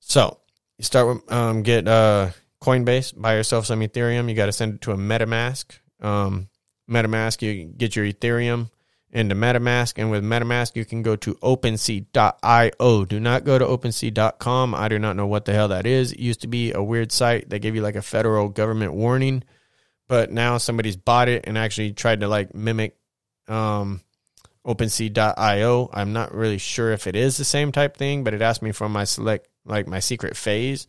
So 0.00 0.38
you 0.76 0.84
start 0.84 1.08
with 1.08 1.32
um, 1.32 1.62
get 1.62 1.88
uh, 1.88 2.30
Coinbase, 2.60 3.18
buy 3.18 3.34
yourself 3.34 3.64
some 3.64 3.80
Ethereum. 3.80 4.28
You 4.28 4.34
got 4.34 4.46
to 4.46 4.52
send 4.52 4.74
it 4.74 4.80
to 4.82 4.92
a 4.92 4.96
MetaMask. 4.96 5.78
Um, 6.00 6.48
MetaMask, 6.88 7.40
you 7.40 7.64
get 7.64 7.96
your 7.96 8.04
Ethereum 8.04 8.70
into 9.10 9.34
MetaMask. 9.34 9.94
And 9.96 10.10
with 10.10 10.22
MetaMask, 10.22 10.76
you 10.76 10.84
can 10.84 11.02
go 11.02 11.16
to 11.16 11.34
OpenSea.io. 11.36 13.04
Do 13.04 13.20
not 13.20 13.44
go 13.44 13.58
to 13.58 13.64
OpenSea.com. 13.64 14.74
I 14.74 14.88
do 14.88 14.98
not 14.98 15.16
know 15.16 15.26
what 15.26 15.44
the 15.44 15.52
hell 15.52 15.68
that 15.68 15.86
is. 15.86 16.12
It 16.12 16.20
used 16.20 16.42
to 16.42 16.46
be 16.46 16.72
a 16.72 16.82
weird 16.82 17.12
site 17.12 17.48
that 17.50 17.60
gave 17.60 17.74
you 17.74 17.82
like 17.82 17.96
a 17.96 18.02
federal 18.02 18.48
government 18.48 18.92
warning, 18.92 19.44
but 20.08 20.30
now 20.30 20.58
somebody's 20.58 20.96
bought 20.96 21.28
it 21.28 21.44
and 21.46 21.56
actually 21.56 21.92
tried 21.92 22.20
to 22.20 22.28
like 22.28 22.54
mimic 22.54 22.96
um, 23.48 24.02
OpenSea.io. 24.66 25.90
I'm 25.92 26.12
not 26.12 26.34
really 26.34 26.58
sure 26.58 26.92
if 26.92 27.06
it 27.06 27.16
is 27.16 27.36
the 27.36 27.44
same 27.44 27.72
type 27.72 27.96
thing, 27.96 28.24
but 28.24 28.34
it 28.34 28.42
asked 28.42 28.62
me 28.62 28.72
for 28.72 28.88
my 28.88 29.04
select, 29.04 29.48
like 29.64 29.86
my 29.86 30.00
secret 30.00 30.36
phase. 30.36 30.86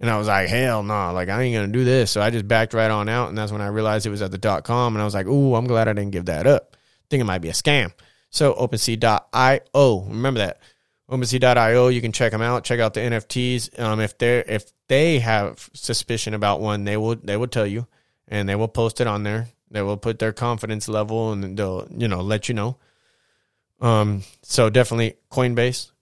And 0.00 0.10
I 0.10 0.18
was 0.18 0.26
like, 0.26 0.48
hell 0.48 0.82
no, 0.82 0.92
nah, 0.92 1.10
like 1.12 1.28
I 1.28 1.42
ain't 1.42 1.54
gonna 1.54 1.72
do 1.72 1.84
this. 1.84 2.10
So 2.10 2.20
I 2.20 2.30
just 2.30 2.48
backed 2.48 2.74
right 2.74 2.90
on 2.90 3.08
out, 3.08 3.28
and 3.28 3.38
that's 3.38 3.52
when 3.52 3.60
I 3.60 3.68
realized 3.68 4.06
it 4.06 4.10
was 4.10 4.22
at 4.22 4.32
the 4.32 4.38
dot 4.38 4.64
com, 4.64 4.96
and 4.96 5.00
I 5.00 5.04
was 5.04 5.14
like, 5.14 5.26
ooh, 5.26 5.54
I'm 5.54 5.68
glad 5.68 5.86
I 5.86 5.92
didn't 5.92 6.10
give 6.10 6.24
that 6.24 6.48
up 6.48 6.76
think 7.14 7.22
it 7.22 7.26
might 7.26 7.38
be 7.38 7.48
a 7.48 7.52
scam. 7.52 7.92
So 8.30 8.54
OpenSea.io, 8.54 10.00
remember 10.08 10.38
that. 10.40 10.58
OpenSea.io, 11.08 11.88
you 11.88 12.00
can 12.00 12.10
check 12.10 12.32
them 12.32 12.42
out. 12.42 12.64
Check 12.64 12.80
out 12.80 12.94
the 12.94 13.00
NFTs. 13.00 13.78
Um, 13.78 14.00
if 14.00 14.18
they 14.18 14.38
if 14.40 14.72
they 14.88 15.20
have 15.20 15.70
suspicion 15.74 16.34
about 16.34 16.60
one, 16.60 16.82
they 16.84 16.96
will 16.96 17.14
they 17.14 17.36
will 17.36 17.46
tell 17.46 17.66
you, 17.66 17.86
and 18.26 18.48
they 18.48 18.56
will 18.56 18.68
post 18.68 19.00
it 19.00 19.06
on 19.06 19.22
there. 19.22 19.48
They 19.70 19.82
will 19.82 19.96
put 19.96 20.18
their 20.18 20.32
confidence 20.32 20.88
level, 20.88 21.30
and 21.30 21.56
they'll 21.56 21.86
you 21.96 22.08
know 22.08 22.20
let 22.20 22.48
you 22.48 22.54
know. 22.54 22.78
Um, 23.80 24.22
so 24.42 24.70
definitely 24.70 25.14
Coinbase, 25.30 25.92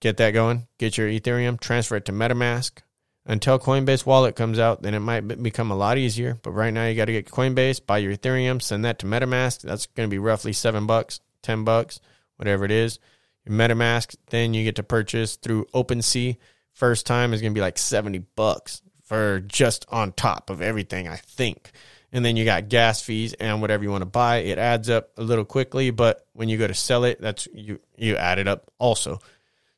get 0.00 0.18
that 0.18 0.32
going. 0.32 0.66
Get 0.78 0.98
your 0.98 1.08
Ethereum, 1.08 1.58
transfer 1.58 1.96
it 1.96 2.04
to 2.06 2.12
MetaMask 2.12 2.82
until 3.26 3.58
Coinbase 3.58 4.06
wallet 4.06 4.36
comes 4.36 4.58
out, 4.58 4.82
then 4.82 4.94
it 4.94 5.00
might 5.00 5.20
become 5.42 5.70
a 5.72 5.76
lot 5.76 5.98
easier. 5.98 6.38
But 6.42 6.52
right 6.52 6.72
now, 6.72 6.86
you 6.86 6.94
got 6.94 7.06
to 7.06 7.12
get 7.12 7.26
Coinbase, 7.26 7.84
buy 7.84 7.98
your 7.98 8.16
Ethereum, 8.16 8.62
send 8.62 8.84
that 8.84 9.00
to 9.00 9.06
MetaMask. 9.06 9.62
That's 9.62 9.86
going 9.86 10.08
to 10.08 10.14
be 10.14 10.18
roughly 10.18 10.52
seven 10.52 10.86
bucks, 10.86 11.20
ten 11.42 11.64
bucks, 11.64 12.00
whatever 12.36 12.64
it 12.64 12.70
is. 12.70 13.00
Your 13.44 13.56
MetaMask, 13.56 14.14
then 14.30 14.54
you 14.54 14.64
get 14.64 14.76
to 14.76 14.82
purchase 14.82 15.36
through 15.36 15.66
OpenSea. 15.74 16.36
First 16.72 17.06
time 17.06 17.32
is 17.32 17.40
going 17.40 17.52
to 17.52 17.58
be 17.58 17.62
like 17.62 17.78
seventy 17.78 18.18
bucks 18.18 18.82
for 19.02 19.40
just 19.40 19.86
on 19.88 20.12
top 20.12 20.50
of 20.50 20.62
everything. 20.62 21.08
I 21.08 21.16
think, 21.16 21.72
and 22.12 22.24
then 22.24 22.36
you 22.36 22.44
got 22.44 22.68
gas 22.68 23.02
fees 23.02 23.32
and 23.34 23.60
whatever 23.60 23.82
you 23.82 23.90
want 23.90 24.02
to 24.02 24.06
buy. 24.06 24.38
It 24.38 24.58
adds 24.58 24.88
up 24.88 25.10
a 25.16 25.22
little 25.22 25.44
quickly, 25.44 25.90
but 25.90 26.26
when 26.32 26.48
you 26.48 26.58
go 26.58 26.66
to 26.66 26.74
sell 26.74 27.04
it, 27.04 27.20
that's 27.20 27.48
you 27.52 27.80
you 27.96 28.16
add 28.16 28.38
it 28.38 28.46
up 28.46 28.70
also. 28.78 29.20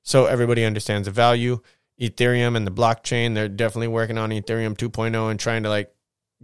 So 0.03 0.27
everybody 0.27 0.65
understands 0.65 1.07
the 1.07 1.13
value. 1.13 1.61
Ethereum 2.01 2.57
and 2.57 2.67
the 2.67 2.71
blockchain, 2.71 3.35
they're 3.35 3.49
definitely 3.49 3.89
working 3.89 4.19
on 4.19 4.31
Ethereum 4.31 4.77
2.0 4.77 5.31
and 5.31 5.41
trying 5.41 5.65
to 5.65 5.69
like 5.69 5.93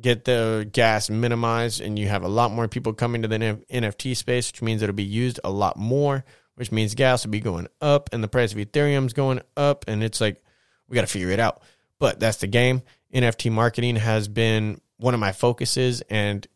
get 0.00 0.24
the 0.24 0.68
gas 0.72 1.08
minimized 1.08 1.80
and 1.80 1.98
you 1.98 2.08
have 2.08 2.24
a 2.24 2.28
lot 2.28 2.50
more 2.50 2.66
people 2.66 2.92
coming 2.92 3.22
to 3.22 3.28
the 3.28 3.38
NFT 3.38 4.16
space, 4.16 4.50
which 4.50 4.62
means 4.62 4.82
it'll 4.82 4.94
be 4.94 5.04
used 5.04 5.38
a 5.44 5.50
lot 5.50 5.76
more, 5.76 6.24
which 6.56 6.72
means 6.72 6.94
gas 6.94 7.24
will 7.24 7.30
be 7.30 7.40
going 7.40 7.68
up 7.80 8.10
and 8.12 8.22
the 8.22 8.28
price 8.28 8.52
of 8.52 8.58
Ethereum's 8.58 9.12
going 9.12 9.40
up 9.56 9.84
and 9.86 10.02
it's 10.02 10.20
like 10.20 10.42
we 10.88 10.94
got 10.96 11.02
to 11.02 11.06
figure 11.06 11.30
it 11.30 11.40
out. 11.40 11.62
But 12.00 12.18
that's 12.18 12.38
the 12.38 12.48
game. 12.48 12.82
NFT 13.12 13.52
marketing 13.52 13.96
has 13.96 14.26
been 14.26 14.80
one 14.96 15.14
of 15.14 15.20
my 15.20 15.32
focuses 15.32 16.00
and 16.10 16.46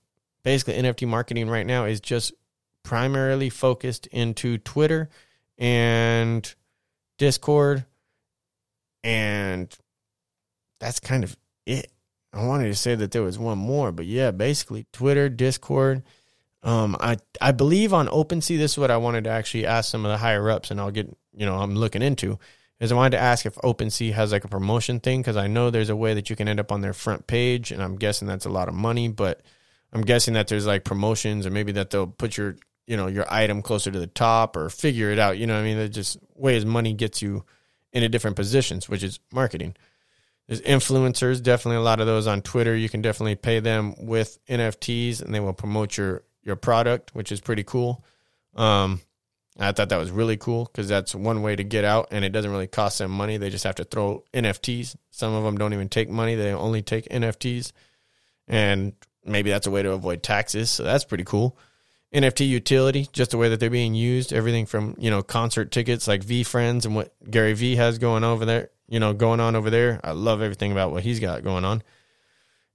basically 0.43 0.75
NFT 0.75 1.07
marketing 1.07 1.49
right 1.49 1.67
now 1.67 1.85
is 1.85 2.01
just 2.01 2.33
primarily 2.83 3.51
focused 3.51 4.07
into 4.09 4.59
Twitter 4.59 5.09
and 5.57 6.55
Discord 7.19 7.85
and 9.09 9.75
that's 10.81 11.01
kind 11.01 11.25
of 11.25 11.35
it. 11.65 11.91
I 12.35 12.47
wanted 12.47 12.67
to 12.67 12.75
say 12.75 12.95
that 12.95 13.11
there 13.11 13.23
was 13.23 13.39
one 13.39 13.57
more, 13.57 13.91
but 13.91 14.05
yeah, 14.05 14.33
basically 14.33 14.87
Twitter, 14.93 15.31
Discord. 15.31 16.03
Um, 16.63 16.95
I 17.01 17.17
I 17.41 17.53
believe 17.53 17.95
on 17.95 18.09
OpenSea. 18.09 18.59
This 18.59 18.73
is 18.73 18.79
what 18.79 18.91
I 18.91 18.99
wanted 18.99 19.25
to 19.25 19.31
actually 19.31 19.65
ask 19.65 19.91
some 19.91 20.05
of 20.05 20.11
the 20.11 20.19
higher 20.19 20.51
ups, 20.51 20.71
and 20.71 20.79
I'll 20.79 20.91
get 20.91 21.09
you 21.35 21.47
know 21.47 21.57
I'm 21.57 21.75
looking 21.75 22.03
into 22.03 22.39
is 22.81 22.93
I 22.93 22.97
wanted 22.97 23.17
to 23.17 23.23
ask 23.23 23.47
if 23.47 23.55
OpenSea 23.57 24.13
has 24.13 24.31
like 24.31 24.45
a 24.45 24.49
promotion 24.49 25.01
thing 25.01 25.21
because 25.21 25.37
I 25.37 25.47
know 25.47 25.71
there's 25.71 25.91
a 25.91 25.97
way 25.97 26.15
that 26.15 26.29
you 26.31 26.37
can 26.37 26.47
end 26.47 26.61
up 26.61 26.71
on 26.71 26.83
their 26.83 26.93
front 26.93 27.27
page, 27.27 27.73
and 27.73 27.83
I'm 27.83 27.97
guessing 27.97 28.29
that's 28.29 28.47
a 28.47 28.51
lot 28.51 28.69
of 28.69 28.75
money, 28.75 29.09
but 29.09 29.41
I'm 29.93 30.03
guessing 30.03 30.35
that 30.35 30.49
there's 30.49 30.67
like 30.67 30.85
promotions 30.85 31.47
or 31.47 31.51
maybe 31.51 31.73
that 31.73 31.89
they'll 31.91 32.07
put 32.07 32.37
your 32.37 32.57
you 32.87 32.99
know 32.99 33.07
your 33.07 33.25
item 33.33 33.63
closer 33.63 33.91
to 33.91 33.99
the 33.99 34.07
top 34.07 34.55
or 34.55 34.69
figure 34.69 35.11
it 35.11 35.19
out. 35.19 35.39
You 35.39 35.47
know, 35.47 35.59
I 35.59 35.63
mean, 35.63 35.79
it 35.79 35.89
just 35.89 36.19
ways 36.35 36.67
money 36.67 36.93
gets 36.93 37.23
you 37.23 37.47
into 37.99 38.09
different 38.09 38.37
positions, 38.37 38.89
which 38.89 39.03
is 39.03 39.21
marketing. 39.33 39.77
There's 40.47 40.63
influencers, 40.63 41.43
definitely 41.43 41.77
a 41.77 41.83
lot 41.83 42.01
of 42.01 42.07
those 42.07 42.27
on 42.27 42.41
Twitter. 42.41 42.75
You 42.75 42.89
can 42.89 43.03
definitely 43.03 43.37
pay 43.37 43.61
them 43.61 43.95
with 43.99 44.39
NFTs, 44.49 45.21
and 45.21 45.35
they 45.35 45.41
will 45.41 45.53
promote 45.53 45.97
your 45.97 46.23
your 46.43 46.57
product, 46.57 47.15
which 47.15 47.31
is 47.31 47.41
pretty 47.41 47.65
cool. 47.65 48.03
Um, 48.55 49.03
I 49.59 49.73
thought 49.73 49.91
that 49.91 49.99
was 49.99 50.11
really 50.11 50.39
cool 50.39 50.65
because 50.65 50.89
that's 50.89 51.15
one 51.15 51.43
way 51.43 51.55
to 51.55 51.65
get 51.65 51.85
out, 51.85 52.09
and 52.11 52.25
it 52.25 52.31
doesn't 52.31 52.51
really 52.51 52.67
cost 52.67 52.99
them 52.99 53.11
money. 53.11 53.37
They 53.37 53.51
just 53.51 53.65
have 53.65 53.75
to 53.75 53.85
throw 53.85 54.25
NFTs. 54.33 54.97
Some 55.11 55.35
of 55.35 55.45
them 55.45 55.59
don't 55.59 55.75
even 55.75 55.91
take 55.91 56.09
money; 56.09 56.35
they 56.35 56.55
only 56.55 56.81
take 56.81 57.09
NFTs, 57.09 57.73
and 58.47 58.95
maybe 59.27 59.51
that's 59.51 59.67
a 59.67 59.71
way 59.71 59.83
to 59.83 59.93
avoid 59.93 60.23
taxes. 60.23 60.71
So 60.71 60.83
that's 60.83 61.05
pretty 61.05 61.25
cool. 61.25 61.59
NFT 62.13 62.49
utility, 62.49 63.09
just 63.13 63.33
the 63.33 63.39
way 63.39 63.49
that 63.51 63.61
they're 63.61 63.69
being 63.69 63.95
used. 63.95 64.33
Everything 64.33 64.67
from 64.67 64.95
you 64.99 65.11
know 65.11 65.23
concert 65.23 65.71
tickets 65.71 66.09
like 66.09 66.25
VeeFriends 66.25 66.85
and 66.87 66.95
what 66.95 67.13
Gary 67.31 67.53
Vee 67.53 67.77
has 67.77 67.99
going 67.99 68.25
over 68.25 68.45
there. 68.45 68.71
You 68.89 68.99
know, 68.99 69.13
going 69.13 69.41
on 69.41 69.55
over 69.55 69.69
there. 69.69 70.01
I 70.03 70.13
love 70.13 70.41
everything 70.41 70.73
about 70.73 70.91
what 70.91 71.03
he's 71.03 71.21
got 71.21 71.45
going 71.45 71.65
on, 71.65 71.83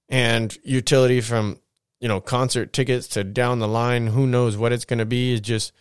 and 0.07 0.55
utility 0.63 1.21
from 1.21 1.59
you 1.99 2.07
know 2.07 2.21
concert 2.21 2.73
tickets 2.73 3.07
to 3.09 3.23
down 3.23 3.59
the 3.59 3.67
line. 3.67 4.07
Who 4.07 4.27
knows 4.27 4.55
what 4.55 4.71
it's 4.71 4.85
going 4.85 4.99
to 4.99 5.05
be? 5.05 5.33
Is 5.33 5.41
just 5.41 5.73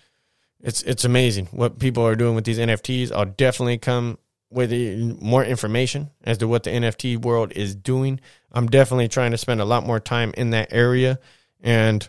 it's 0.63 0.83
it's 0.83 1.05
amazing 1.05 1.49
what 1.51 1.79
people 1.79 2.07
are 2.07 2.17
doing 2.17 2.35
with 2.35 2.45
these 2.45 2.59
NFTs. 2.59 3.13
I'll 3.13 3.27
definitely 3.27 3.77
come 3.77 4.19
with 4.51 4.73
more 5.21 5.45
information 5.45 6.11
as 6.25 6.39
to 6.39 6.49
what 6.49 6.63
the 6.63 6.71
NFT 6.71 7.21
world 7.21 7.53
is 7.53 7.75
doing. 7.75 8.21
I'm 8.53 8.67
definitely 8.67 9.09
trying 9.09 9.31
to 9.33 9.39
spend 9.39 9.61
a 9.61 9.65
lot 9.65 9.87
more 9.87 10.01
time 10.01 10.33
in 10.37 10.51
that 10.51 10.73
area 10.73 11.19
and 11.61 12.09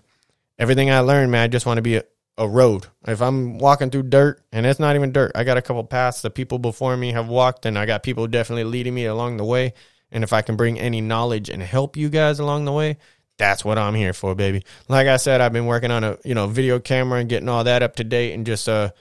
everything 0.58 0.92
I 0.92 1.00
learned, 1.00 1.32
man, 1.32 1.44
I 1.44 1.48
just 1.48 1.66
want 1.66 1.78
to 1.78 1.82
be 1.82 1.98
a, 1.98 2.04
a 2.38 2.48
road. 2.48 2.88
If 3.08 3.22
I'm 3.22 3.58
walking 3.58 3.90
through 3.90 4.04
dirt 4.04 4.44
and 4.52 4.66
it's 4.66 4.80
not 4.80 4.96
even 4.96 5.12
dirt, 5.12 5.32
I 5.36 5.44
got 5.44 5.58
a 5.58 5.62
couple 5.62 5.84
paths 5.84 6.22
that 6.22 6.32
people 6.32 6.60
before 6.60 6.96
me 6.98 7.12
have 7.12 7.28
walked 7.28 7.66
and 7.66 7.78
I 7.78 7.86
got 7.86 8.04
people 8.04 8.28
definitely 8.28 8.64
leading 8.66 8.94
me 8.94 9.06
along 9.06 9.38
the 9.38 9.46
way. 9.46 9.74
And 10.12 10.24
if 10.24 10.34
I 10.34 10.42
can 10.42 10.56
bring 10.56 10.80
any 10.80 11.02
knowledge 11.02 11.50
and 11.50 11.62
help 11.62 11.98
you 11.98 12.10
guys 12.10 12.40
along 12.40 12.66
the 12.66 12.72
way, 12.72 12.98
that's 13.38 13.66
what 13.66 13.78
I'm 13.78 13.96
here 13.96 14.14
for, 14.14 14.36
baby. 14.36 14.64
Like 14.88 15.08
I 15.08 15.18
said, 15.18 15.42
I've 15.42 15.54
been 15.54 15.66
working 15.66 15.92
on 15.92 16.04
a 16.04 16.18
you 16.24 16.36
know 16.36 16.48
video 16.48 16.80
camera 16.80 17.20
and 17.20 17.30
getting 17.30 17.50
all 17.50 17.64
that 17.64 17.84
up 17.84 17.96
to 17.98 18.04
date 18.04 18.34
and 18.34 18.46
just 18.46 18.70
uh 18.70 18.92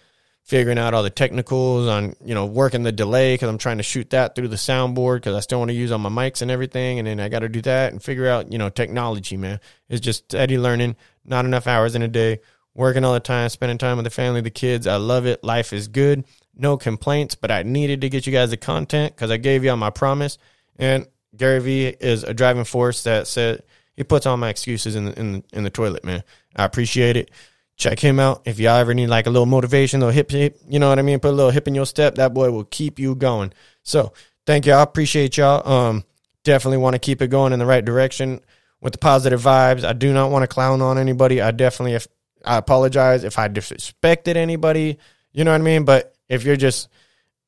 figuring 0.43 0.79
out 0.79 0.93
all 0.93 1.05
the 1.05 1.11
technicals 1.11 1.87
on 1.87 2.17
you 2.25 2.35
know 2.35 2.47
working 2.47 2.83
the 2.83 2.93
delay 2.93 3.35
because 3.35 3.49
I'm 3.49 3.59
trying 3.59 3.77
to 3.77 3.83
shoot 3.83 4.11
that 4.11 4.35
through 4.35 4.49
the 4.49 4.57
soundboard 4.57 5.17
because 5.17 5.37
I 5.37 5.41
still 5.41 5.59
want 5.59 5.71
to 5.71 5.75
use 5.75 5.93
all 5.93 5.99
my 5.99 6.09
mics 6.09 6.43
and 6.43 6.51
everything, 6.51 6.99
and 6.99 7.07
then 7.07 7.21
I 7.21 7.29
got 7.29 7.41
to 7.41 7.49
do 7.49 7.61
that 7.63 7.93
and 7.93 8.03
figure 8.03 8.27
out 8.27 8.51
you 8.51 8.59
know 8.59 8.71
technology. 8.71 9.37
Man, 9.37 9.61
it's 9.89 10.01
just 10.01 10.25
steady 10.25 10.59
learning. 10.59 10.97
Not 11.25 11.45
enough 11.45 11.67
hours 11.67 11.95
in 11.95 12.03
a 12.03 12.09
day. 12.09 12.41
Working 12.75 13.05
all 13.05 13.13
the 13.13 13.21
time, 13.21 13.49
spending 13.51 13.77
time 13.77 13.99
with 13.99 14.05
the 14.05 14.11
family, 14.11 14.41
the 14.41 14.51
kids. 14.51 14.87
I 14.87 14.97
love 14.97 15.27
it. 15.27 15.45
Life 15.45 15.73
is 15.73 15.89
good. 15.89 16.25
No 16.55 16.77
complaints, 16.77 17.35
but 17.35 17.51
I 17.51 17.63
needed 17.63 18.01
to 18.01 18.09
get 18.09 18.27
you 18.27 18.33
guys 18.33 18.51
the 18.51 18.57
content 18.57 19.15
because 19.15 19.31
I 19.31 19.37
gave 19.37 19.63
y'all 19.63 19.77
my 19.77 19.91
promise. 19.91 20.39
And 20.77 21.07
Gary 21.37 21.61
Vee 21.61 21.87
is 21.87 22.25
a 22.25 22.33
driving 22.33 22.65
force 22.65 23.03
that 23.05 23.27
said 23.27 23.63
he 23.95 24.05
puts 24.05 24.25
all 24.25 24.37
my 24.37 24.49
excuses 24.49 24.97
in 24.97 25.07
the, 25.07 25.19
in 25.19 25.33
the, 25.33 25.45
in 25.53 25.65
the 25.65 25.71
toilet, 25.71 26.05
man. 26.05 26.23
I 26.57 26.65
appreciate 26.65 27.17
it. 27.17 27.31
Check 27.77 27.99
him 27.99 28.19
out. 28.19 28.43
If 28.45 28.59
y'all 28.59 28.77
ever 28.77 28.95
need 28.95 29.09
like 29.09 29.27
a 29.27 29.31
little 29.31 29.47
motivation, 29.47 30.01
a 30.01 30.07
little 30.07 30.15
hip, 30.15 30.31
hip, 30.31 30.59
you 30.69 30.79
know 30.79 30.89
what 30.89 30.99
I 30.99 31.03
mean? 31.03 31.21
Put 31.21 31.33
a 31.33 31.37
little 31.37 31.51
hip 31.51 31.69
in 31.69 31.75
your 31.75 31.87
step. 31.87 32.15
That 32.15 32.33
boy 32.33 32.51
will 32.51 32.65
keep 32.65 32.99
you 32.99 33.15
going. 33.15 33.53
So 33.83 34.13
thank 34.47 34.67
y'all. 34.67 34.83
Appreciate 34.83 35.37
y'all. 35.37 35.67
Um, 35.71 36.05
definitely 36.45 36.79
want 36.79 36.95
to 36.95 36.99
keep 36.99 37.21
it 37.21 37.29
going 37.29 37.53
in 37.53 37.59
the 37.59 37.67
right 37.67 37.85
direction 37.85 38.41
with 38.83 38.93
the 38.93 38.99
positive 38.99 39.41
vibes. 39.41 39.85
I 39.85 39.95
do 39.95 40.13
not 40.13 40.31
want 40.31 40.43
to 40.43 40.47
clown 40.47 40.83
on 40.83 40.99
anybody. 40.99 41.41
I 41.41 41.53
definitely, 41.53 41.95
if 41.95 42.07
I 42.45 42.59
apologize 42.59 43.25
if 43.25 43.39
I 43.39 43.49
disrespected 43.49 44.37
anybody, 44.37 44.99
you 45.33 45.45
know 45.45 45.53
what 45.53 45.61
I 45.61 45.65
mean? 45.65 45.85
But 45.85 46.15
if 46.29 46.45
you're 46.45 46.57
just, 46.57 46.89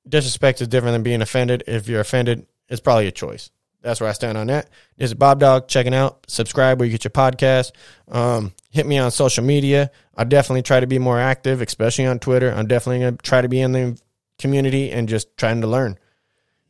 disrespect 0.08 0.62
is 0.62 0.68
different 0.68 0.94
than 0.94 1.02
being 1.02 1.20
offended. 1.20 1.64
If 1.66 1.88
you're 1.88 2.00
offended, 2.00 2.46
it's 2.68 2.80
probably 2.80 3.08
a 3.08 3.12
choice. 3.12 3.50
That's 3.82 4.00
where 4.00 4.08
I 4.08 4.12
stand 4.14 4.38
on 4.38 4.46
that. 4.46 4.70
This 4.96 5.10
is 5.10 5.14
BobDawg 5.14 5.68
checking 5.68 5.92
out. 5.92 6.24
Subscribe 6.28 6.78
where 6.78 6.86
you 6.86 6.92
get 6.92 7.04
your 7.04 7.10
podcast. 7.10 7.72
Um, 8.08 8.54
hit 8.70 8.86
me 8.86 8.96
on 8.96 9.10
social 9.10 9.44
media. 9.44 9.90
I 10.16 10.24
definitely 10.24 10.62
try 10.62 10.80
to 10.80 10.86
be 10.86 10.98
more 10.98 11.18
active, 11.18 11.60
especially 11.60 12.06
on 12.06 12.18
Twitter. 12.18 12.50
I'm 12.50 12.66
definitely 12.66 13.00
to 13.10 13.22
try 13.22 13.42
to 13.42 13.48
be 13.48 13.60
in 13.60 13.72
the 13.72 14.00
community 14.38 14.90
and 14.90 15.06
just 15.06 15.36
trying 15.36 15.60
to 15.60 15.66
learn. 15.66 15.98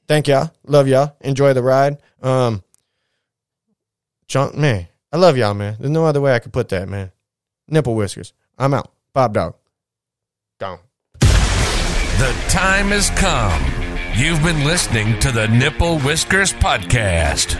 Thank 0.09 0.27
y'all. 0.27 0.51
Love 0.67 0.89
y'all. 0.89 1.17
Enjoy 1.21 1.53
the 1.53 1.63
ride. 1.63 1.99
Um, 2.21 2.64
John, 4.27 4.53
man, 4.55 4.89
I 5.13 5.17
love 5.17 5.37
y'all, 5.37 5.55
man. 5.55 5.77
There's 5.79 5.91
no 5.91 6.07
other 6.07 6.21
way 6.21 6.35
I 6.35 6.39
could 6.39 6.53
put 6.53 6.69
that, 6.71 6.89
man. 6.89 7.13
Nipple 7.69 7.95
whiskers. 7.95 8.33
I'm 8.59 8.75
out. 8.75 8.93
BobDawg. 9.15 9.55
Gone. 10.59 10.79
The 11.21 12.45
time 12.49 12.89
has 12.89 13.11
come 13.11 13.85
You've 14.17 14.45
been 14.45 14.63
listening 14.63 15.19
to 15.21 15.33
the 15.33 15.49
Nipple 15.49 15.99
Whiskers 15.99 16.53
Podcast 16.53 17.57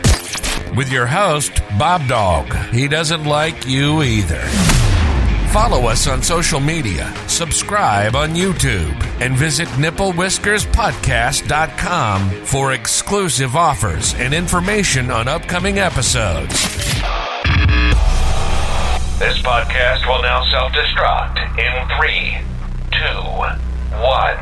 with 0.77 0.89
your 0.89 1.05
host, 1.05 1.51
BobDawg. 1.81 2.73
He 2.73 2.87
doesn't 2.87 3.25
like 3.25 3.67
you 3.67 4.05
either. 4.05 4.41
Follow 5.55 5.87
us 5.87 6.09
on 6.09 6.21
social 6.21 6.59
media, 6.59 7.15
subscribe 7.29 8.17
on 8.17 8.31
YouTube, 8.31 9.01
and 9.21 9.37
visit 9.37 9.69
nipplewhiskerspodcast.com 9.79 12.31
for 12.45 12.73
exclusive 12.73 13.55
offers 13.55 14.15
and 14.15 14.35
information 14.35 15.13
on 15.13 15.29
upcoming 15.29 15.79
episodes. 15.79 16.61
This 19.21 19.39
podcast 19.43 20.05
will 20.09 20.23
now 20.23 20.45
self 20.51 20.73
destruct 20.73 21.39
in 21.57 21.87
three, 22.01 22.37
two, 22.91 23.23
one. 24.03 24.37